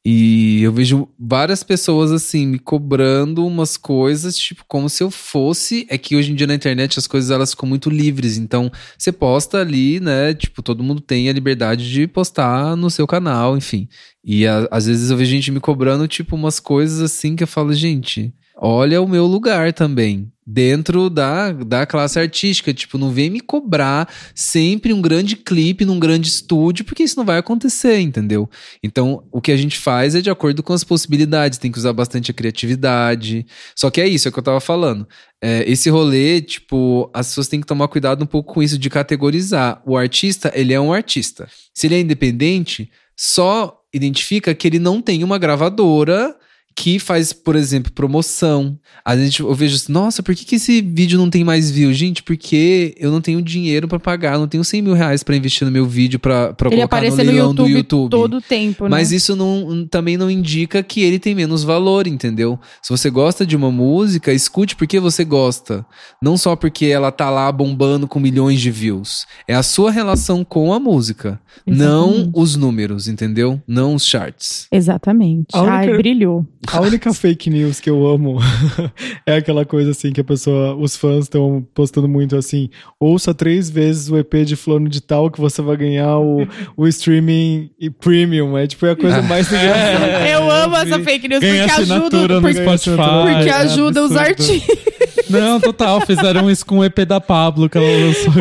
[0.05, 5.87] E eu vejo várias pessoas assim me cobrando umas coisas, tipo, como se eu fosse.
[5.89, 8.37] É que hoje em dia na internet as coisas elas ficam muito livres.
[8.37, 10.33] Então, você posta ali, né?
[10.33, 13.87] Tipo, todo mundo tem a liberdade de postar no seu canal, enfim.
[14.25, 17.47] E a- às vezes eu vejo gente me cobrando, tipo, umas coisas assim que eu
[17.47, 20.29] falo, gente, olha o meu lugar também.
[20.45, 22.73] Dentro da, da classe artística.
[22.73, 27.25] Tipo, não vem me cobrar sempre um grande clipe num grande estúdio, porque isso não
[27.25, 28.49] vai acontecer, entendeu?
[28.83, 31.93] Então, o que a gente faz é de acordo com as possibilidades, tem que usar
[31.93, 33.45] bastante a criatividade.
[33.75, 35.07] Só que é isso, é o que eu tava falando.
[35.41, 38.89] É, esse rolê, tipo, as pessoas têm que tomar cuidado um pouco com isso de
[38.89, 39.81] categorizar.
[39.85, 41.49] O artista, ele é um artista.
[41.73, 46.35] Se ele é independente, só identifica que ele não tem uma gravadora
[46.75, 48.77] que faz, por exemplo, promoção.
[49.05, 51.95] Às vezes eu vejo assim, nossa, por que, que esse vídeo não tem mais views?
[51.97, 55.65] Gente, porque eu não tenho dinheiro pra pagar, não tenho 100 mil reais pra investir
[55.65, 58.09] no meu vídeo pra, pra Ele colocar no aparecer no leilão YouTube, do YouTube.
[58.11, 59.17] todo o tempo, Mas né?
[59.17, 62.59] isso não, também não indica que ele tem menos valor, entendeu?
[62.81, 65.85] Se você gosta de uma música, escute porque você gosta.
[66.21, 69.25] Não só porque ela tá lá bombando com milhões de views.
[69.47, 71.39] É a sua relação com a música.
[71.65, 72.31] Não Exatamente.
[72.35, 73.61] os números, entendeu?
[73.67, 74.67] Não os charts.
[74.71, 75.47] Exatamente.
[75.53, 76.45] A única- Ai, brilhou.
[76.71, 78.39] A única fake news que eu amo
[79.25, 82.69] é aquela coisa assim que a pessoa, os fãs estão postando muito assim:
[82.99, 86.87] ouça três vezes o EP de fulano de tal que você vai ganhar o, o
[86.87, 88.57] streaming e premium.
[88.57, 90.29] É tipo é a coisa mais engraçada.
[90.29, 92.41] Eu amo essa fake news porque ajuda.
[92.41, 92.95] Porque, Spotify.
[92.95, 94.92] porque é ajuda os artistas.
[95.39, 96.01] Não, total.
[96.01, 98.33] Fizeram isso com o EP da Pablo que ela lançou.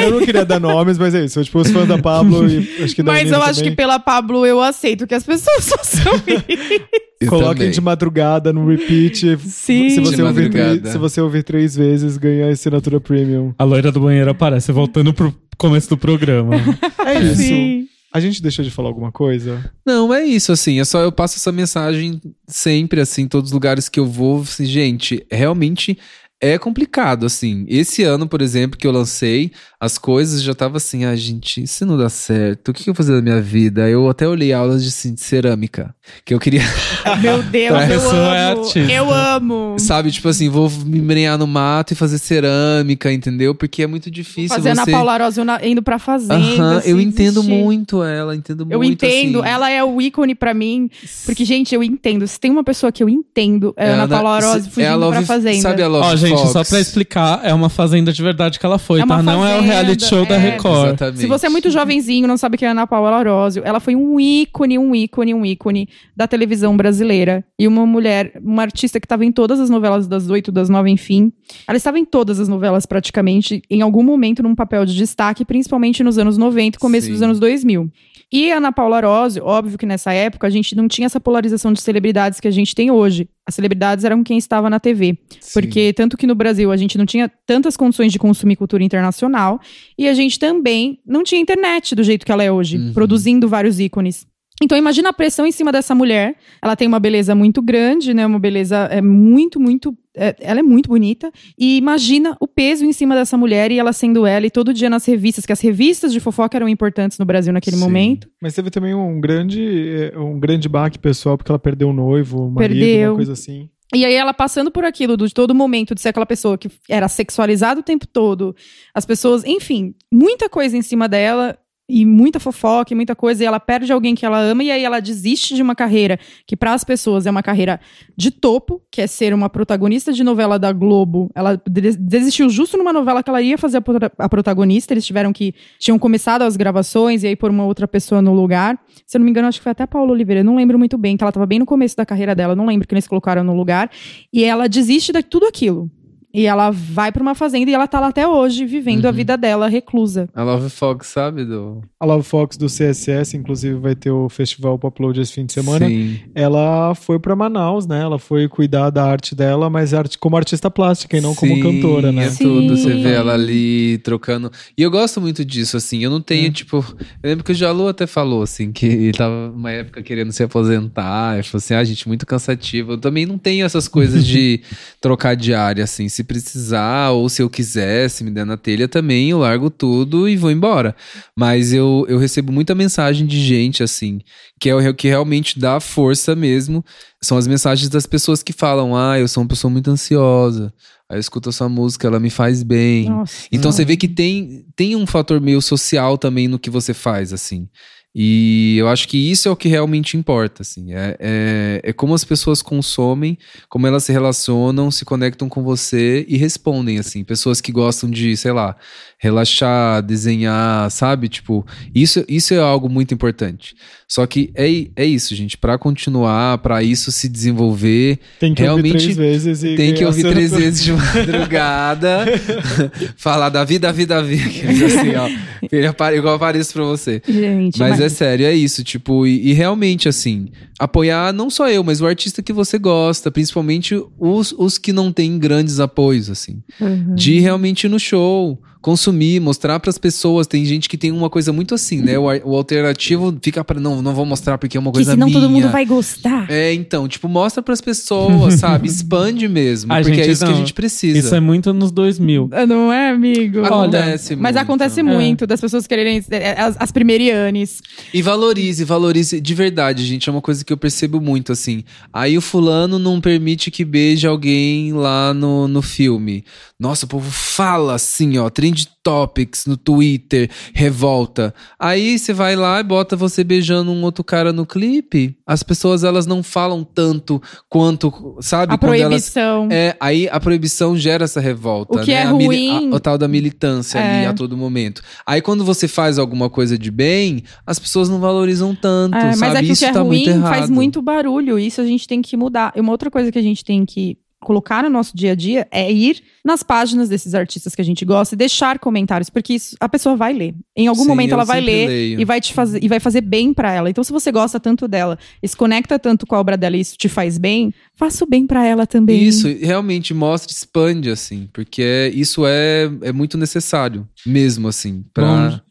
[0.00, 1.42] Eu não queria dar nomes, mas é isso.
[1.42, 3.98] Tipo, os fãs da Pablo e acho que da Mas eu acho também, que pela
[3.98, 6.84] Pablo eu aceito que as pessoas façam isso.
[7.20, 7.70] Eu Coloquem também.
[7.72, 9.38] de madrugada no repeat.
[9.38, 9.90] Sim.
[9.90, 13.52] Se você, De ouvir três, se você ouvir três vezes, ganha a assinatura premium.
[13.58, 16.54] A loira do banheiro aparece voltando pro começo do programa.
[17.04, 17.36] É isso.
[17.36, 17.87] Sim.
[18.12, 19.70] A gente deixou de falar alguma coisa?
[19.84, 20.80] Não, é isso, assim.
[20.80, 24.40] É só eu passo essa mensagem sempre, assim, em todos os lugares que eu vou.
[24.40, 25.98] Assim, gente, realmente
[26.40, 27.66] é complicado, assim.
[27.68, 31.84] Esse ano, por exemplo, que eu lancei, as coisas já tava assim, ah, gente, se
[31.84, 33.88] não dá certo, o que, que eu vou fazer da minha vida?
[33.88, 35.94] Eu até olhei aulas de, assim, de cerâmica,
[36.24, 36.62] que eu queria,
[37.22, 38.60] Meu Deus, eu é amo.
[38.62, 38.92] artista.
[38.92, 39.76] eu amo.
[39.78, 43.54] sabe, tipo assim, vou me embrenhar no mato e fazer cerâmica, entendeu?
[43.54, 44.90] Porque é muito difícil Fazendo você...
[44.90, 46.34] a Paula Arósio indo pra fazenda.
[46.34, 47.62] Aham, assim, eu entendo desistir.
[47.62, 49.48] muito ela, entendo Eu muito, entendo, assim.
[49.48, 50.90] ela é o ícone pra mim.
[51.24, 52.26] Porque, gente, eu entendo.
[52.26, 54.96] Se tem uma pessoa que eu entendo, é a Ana Paula Arósio é fugindo a
[54.96, 55.62] Love, pra fazenda.
[55.62, 56.52] Sabe a Love Ó, gente, gente, Fox.
[56.52, 59.22] só pra explicar, é uma fazenda de verdade que ela foi, É tá?
[59.22, 60.38] Não é o reality show da é.
[60.38, 60.88] Record.
[60.88, 61.18] Exatamente.
[61.18, 64.18] Se você é muito jovenzinho, não sabe quem é Ana Paula Arósio, ela foi um
[64.18, 67.44] ícone, um ícone, um ícone da televisão brasileira.
[67.58, 70.90] E uma mulher, uma artista que estava em todas as novelas das oito, das nove,
[70.90, 71.32] enfim.
[71.66, 76.02] Ela estava em todas as novelas praticamente, em algum momento num papel de destaque, principalmente
[76.02, 77.12] nos anos 90 e começo Sim.
[77.12, 77.90] dos anos 2000.
[78.30, 81.72] E a Ana Paula Arósio, óbvio que nessa época a gente não tinha essa polarização
[81.72, 83.26] de celebridades que a gente tem hoje.
[83.48, 85.16] As celebridades eram quem estava na TV.
[85.40, 85.50] Sim.
[85.58, 89.58] Porque tanto que no Brasil a gente não tinha tantas condições de consumir cultura internacional
[89.96, 92.92] e a gente também não tinha internet do jeito que ela é hoje, Uhum.
[92.92, 94.26] produzindo vários ícones.
[94.62, 96.34] Então imagina a pressão em cima dessa mulher.
[96.60, 98.26] Ela tem uma beleza muito grande, né?
[98.26, 99.96] Uma beleza é muito, muito.
[100.16, 101.30] é- ela é muito bonita.
[101.56, 104.90] E imagina o peso em cima dessa mulher e ela sendo ela e todo dia
[104.90, 107.82] nas revistas, que as revistas de fofoca eram importantes no Brasil naquele Sim.
[107.84, 108.28] momento.
[108.42, 112.46] Mas teve também um grande, eh, um grande baque pessoal, porque ela perdeu o noivo,
[112.46, 113.10] o marido, Perdeu.
[113.10, 113.70] uma coisa assim.
[113.94, 117.06] E aí ela passando por aquilo, de todo momento, de ser aquela pessoa que era
[117.08, 118.54] sexualizada o tempo todo,
[118.92, 121.56] as pessoas, enfim, muita coisa em cima dela,
[121.88, 124.84] e muita fofoca, e muita coisa, e ela perde alguém que ela ama, e aí
[124.84, 127.80] ela desiste de uma carreira que para as pessoas é uma carreira
[128.16, 131.30] de topo, que é ser uma protagonista de novela da Globo.
[131.34, 135.06] Ela de- desistiu justo numa novela que ela ia fazer a, prota- a protagonista, eles
[135.06, 138.78] tiveram que, tinham começado as gravações, e aí pôr uma outra pessoa no lugar.
[139.06, 140.98] Se eu não me engano, acho que foi até a Paula Oliveira, não lembro muito
[140.98, 143.42] bem, que ela estava bem no começo da carreira dela, não lembro que eles colocaram
[143.42, 143.90] no lugar.
[144.30, 145.90] E ela desiste de tudo aquilo.
[146.32, 149.14] E ela vai pra uma fazenda e ela tá lá até hoje, vivendo a Uhum.
[149.14, 150.28] vida dela reclusa.
[150.34, 151.44] A Love Fox, sabe?
[151.44, 151.82] Do...
[151.98, 155.86] A Love Fox do CSS, inclusive, vai ter o festival Upload esse fim de semana.
[155.88, 156.20] Sim.
[156.34, 158.02] Ela foi pra Manaus, né?
[158.02, 161.62] Ela foi cuidar da arte dela, mas arte, como artista plástica e não como Sim,
[161.62, 162.26] cantora, né?
[162.26, 163.02] É tudo, você Sim.
[163.02, 164.52] vê ela ali trocando.
[164.76, 166.04] E eu gosto muito disso, assim.
[166.04, 166.50] Eu não tenho, É.
[166.50, 166.84] tipo.
[167.22, 170.42] Eu lembro que o Jalu até falou, assim, que ele tava numa época querendo se
[170.42, 171.34] aposentar.
[171.34, 172.92] Ele falou assim: ah, gente, muito cansativo.
[172.92, 174.60] Eu também não tenho essas coisas de
[175.00, 176.06] trocar de área, assim.
[176.18, 180.28] Se precisar, ou se eu quiser, se me der na telha também, eu largo tudo
[180.28, 180.96] e vou embora.
[181.36, 184.18] Mas eu, eu recebo muita mensagem de gente, assim,
[184.58, 186.84] que é o que realmente dá força mesmo.
[187.22, 190.74] São as mensagens das pessoas que falam: ah, eu sou uma pessoa muito ansiosa.
[191.08, 193.08] Aí eu escuto a sua música, ela me faz bem.
[193.08, 193.46] Nossa.
[193.52, 197.32] Então você vê que tem, tem um fator meio social também no que você faz,
[197.32, 197.68] assim.
[198.14, 200.92] E eu acho que isso é o que realmente importa, assim.
[200.94, 206.24] É, é, é como as pessoas consomem, como elas se relacionam, se conectam com você
[206.28, 207.22] e respondem, assim.
[207.22, 208.76] Pessoas que gostam de, sei lá,
[209.18, 211.28] relaxar, desenhar, sabe?
[211.28, 213.74] Tipo, isso, isso é algo muito importante.
[214.06, 215.58] Só que é, é isso, gente.
[215.58, 220.04] Pra continuar, pra isso se desenvolver, Tem que Realmente ouvir três vezes e tem que
[220.04, 222.24] ouvir três por- vezes de madrugada,
[223.18, 225.28] falar da vida, vida, vida, assim, ó.
[225.70, 227.20] Ele apare- Igual apareço pra você.
[227.28, 231.82] Gente, Mas é sério, é isso, tipo, e, e realmente, assim, apoiar não só eu,
[231.84, 236.62] mas o artista que você gosta, principalmente os, os que não têm grandes apoios, assim.
[236.80, 237.14] Uhum.
[237.14, 240.46] De realmente ir no show, consumir, mostrar pras pessoas.
[240.46, 242.18] Tem gente que tem uma coisa muito assim, né?
[242.18, 243.78] O, o alternativo fica pra.
[243.80, 245.40] Não, não vou mostrar porque é uma Que coisa senão minha.
[245.40, 246.50] todo mundo vai gostar.
[246.50, 248.88] É, então, tipo, mostra pras pessoas, sabe?
[248.88, 250.58] Expande mesmo, A porque gente é isso que a não.
[250.58, 251.18] gente precisa.
[251.18, 252.48] Isso é muito nos 2000.
[252.52, 253.64] Ah, Não é, amigo?
[253.64, 254.64] Acontece Mas muito.
[254.64, 255.02] acontece É.
[255.02, 256.22] muito das pessoas quererem.
[256.30, 257.80] é, As, as primerianes.
[258.12, 260.28] E valorize, valorize de verdade, gente.
[260.28, 261.82] É uma coisa que eu percebo muito, assim.
[262.12, 266.44] Aí o fulano não permite que beije alguém lá no, no filme.
[266.80, 271.52] Nossa, o povo fala assim, ó, trend topics no Twitter, revolta.
[271.76, 275.36] Aí você vai lá e bota você beijando um outro cara no clipe.
[275.44, 278.74] As pessoas, elas não falam tanto quanto, sabe?
[278.74, 279.68] A quando elas proibição.
[279.72, 282.00] É, aí a proibição gera essa revolta.
[282.00, 282.18] O que né?
[282.18, 284.26] é A ruim- a- o tal da militância ali É.
[284.28, 285.02] a todo momento.
[285.26, 289.38] Aí quando você faz alguma coisa de bem, as pessoas não valorizam tanto, É, mas
[289.40, 289.56] sabe?
[289.56, 290.54] é que Isso o que é tá muito ruim errado.
[290.54, 291.58] faz muito barulho.
[291.58, 292.72] Isso a gente tem que mudar.
[292.76, 295.66] E uma outra coisa que a gente tem que colocar no nosso dia a dia
[295.70, 299.76] é ir nas páginas desses artistas que a gente gosta e deixar comentários, porque isso
[299.80, 300.54] a pessoa vai ler.
[300.76, 302.20] Em algum Sim, momento ela vai ler leio.
[302.20, 303.90] e vai te fazer e vai fazer bem pra ela.
[303.90, 306.80] Então se você gosta tanto dela, e se conecta tanto com a obra dela e
[306.80, 309.22] isso te faz bem, faça o bem pra ela também.
[309.22, 315.04] Isso, realmente mostra, expande, assim, porque é- isso é, é muito necessário, mesmo, assim,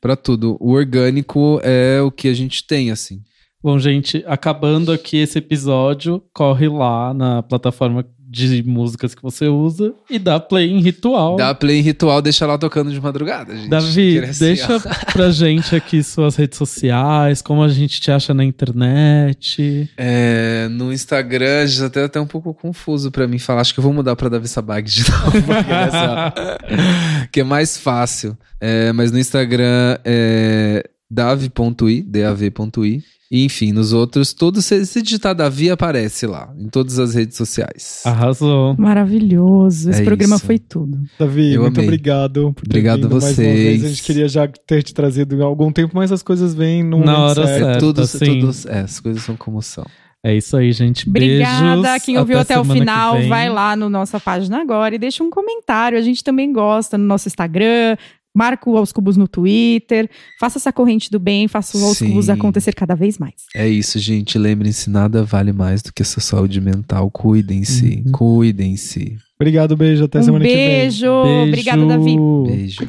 [0.01, 0.57] pra tudo.
[0.59, 3.21] O orgânico é o que a gente tem, assim.
[3.63, 9.93] Bom, gente, acabando aqui esse episódio, corre lá na plataforma de músicas que você usa
[10.09, 11.37] e dá play em ritual.
[11.37, 13.69] Dá play em ritual, deixa lá tocando de madrugada, gente.
[13.69, 15.11] Davi, é assim, deixa ó.
[15.13, 19.89] pra gente aqui suas redes sociais, como a gente te acha na internet.
[19.97, 23.61] É, no Instagram, já até até um pouco confuso pra mim falar.
[23.61, 26.33] Acho que eu vou mudar pra Davi Sabag de novo, porque nessa-
[27.31, 28.37] que é mais fácil.
[28.59, 33.03] É, mas no Instagram é Davi.i, D-A-V.i.
[33.29, 37.35] E, enfim, nos outros, todos, se se digitar Davi, aparece lá, em todas as redes
[37.35, 38.01] sociais.
[38.05, 38.73] Arrasou.
[38.77, 39.89] Maravilhoso.
[39.89, 40.45] Esse É programa isso.
[40.45, 40.97] foi tudo.
[41.19, 41.89] Davi, Eu muito amei.
[41.89, 43.59] obrigado por ter Obrigado vindo a mais uma vez.
[43.59, 43.83] vocês.
[43.83, 47.03] A gente queria já ter te trazido há algum tempo, mas as coisas vêm no
[47.03, 47.49] Na hora certo.
[47.49, 48.39] É certa, tudo, sim.
[48.39, 49.85] tudo, é, as coisas são como são.
[50.23, 51.07] É isso aí, gente.
[51.07, 51.81] Obrigada.
[51.81, 52.03] Beijos.
[52.05, 55.23] Quem ouviu até, o semana que final, vai lá na nossa página agora e deixa
[55.23, 55.97] um comentário.
[55.97, 57.95] A gente também gosta no nosso Instagram.
[58.37, 60.07] Marca o Aos Cubos no Twitter.
[60.39, 61.47] Faça essa corrente do bem.
[61.47, 62.09] Faça o Aos Sim.
[62.09, 63.33] Cubos acontecer cada vez mais.
[63.55, 64.37] É isso, gente.
[64.37, 67.09] Lembrem-se, nada vale mais do que a sua saúde mental.
[67.09, 68.11] Cuidem-se, Uhum.
[68.11, 69.17] cuidem-se.
[69.39, 70.03] Obrigado, beijo.
[70.05, 70.67] Até um semana que vem.
[70.67, 71.05] beijo.
[71.23, 71.47] Beijo.
[71.47, 72.15] Obrigada, Davi.
[72.47, 72.87] Beijo.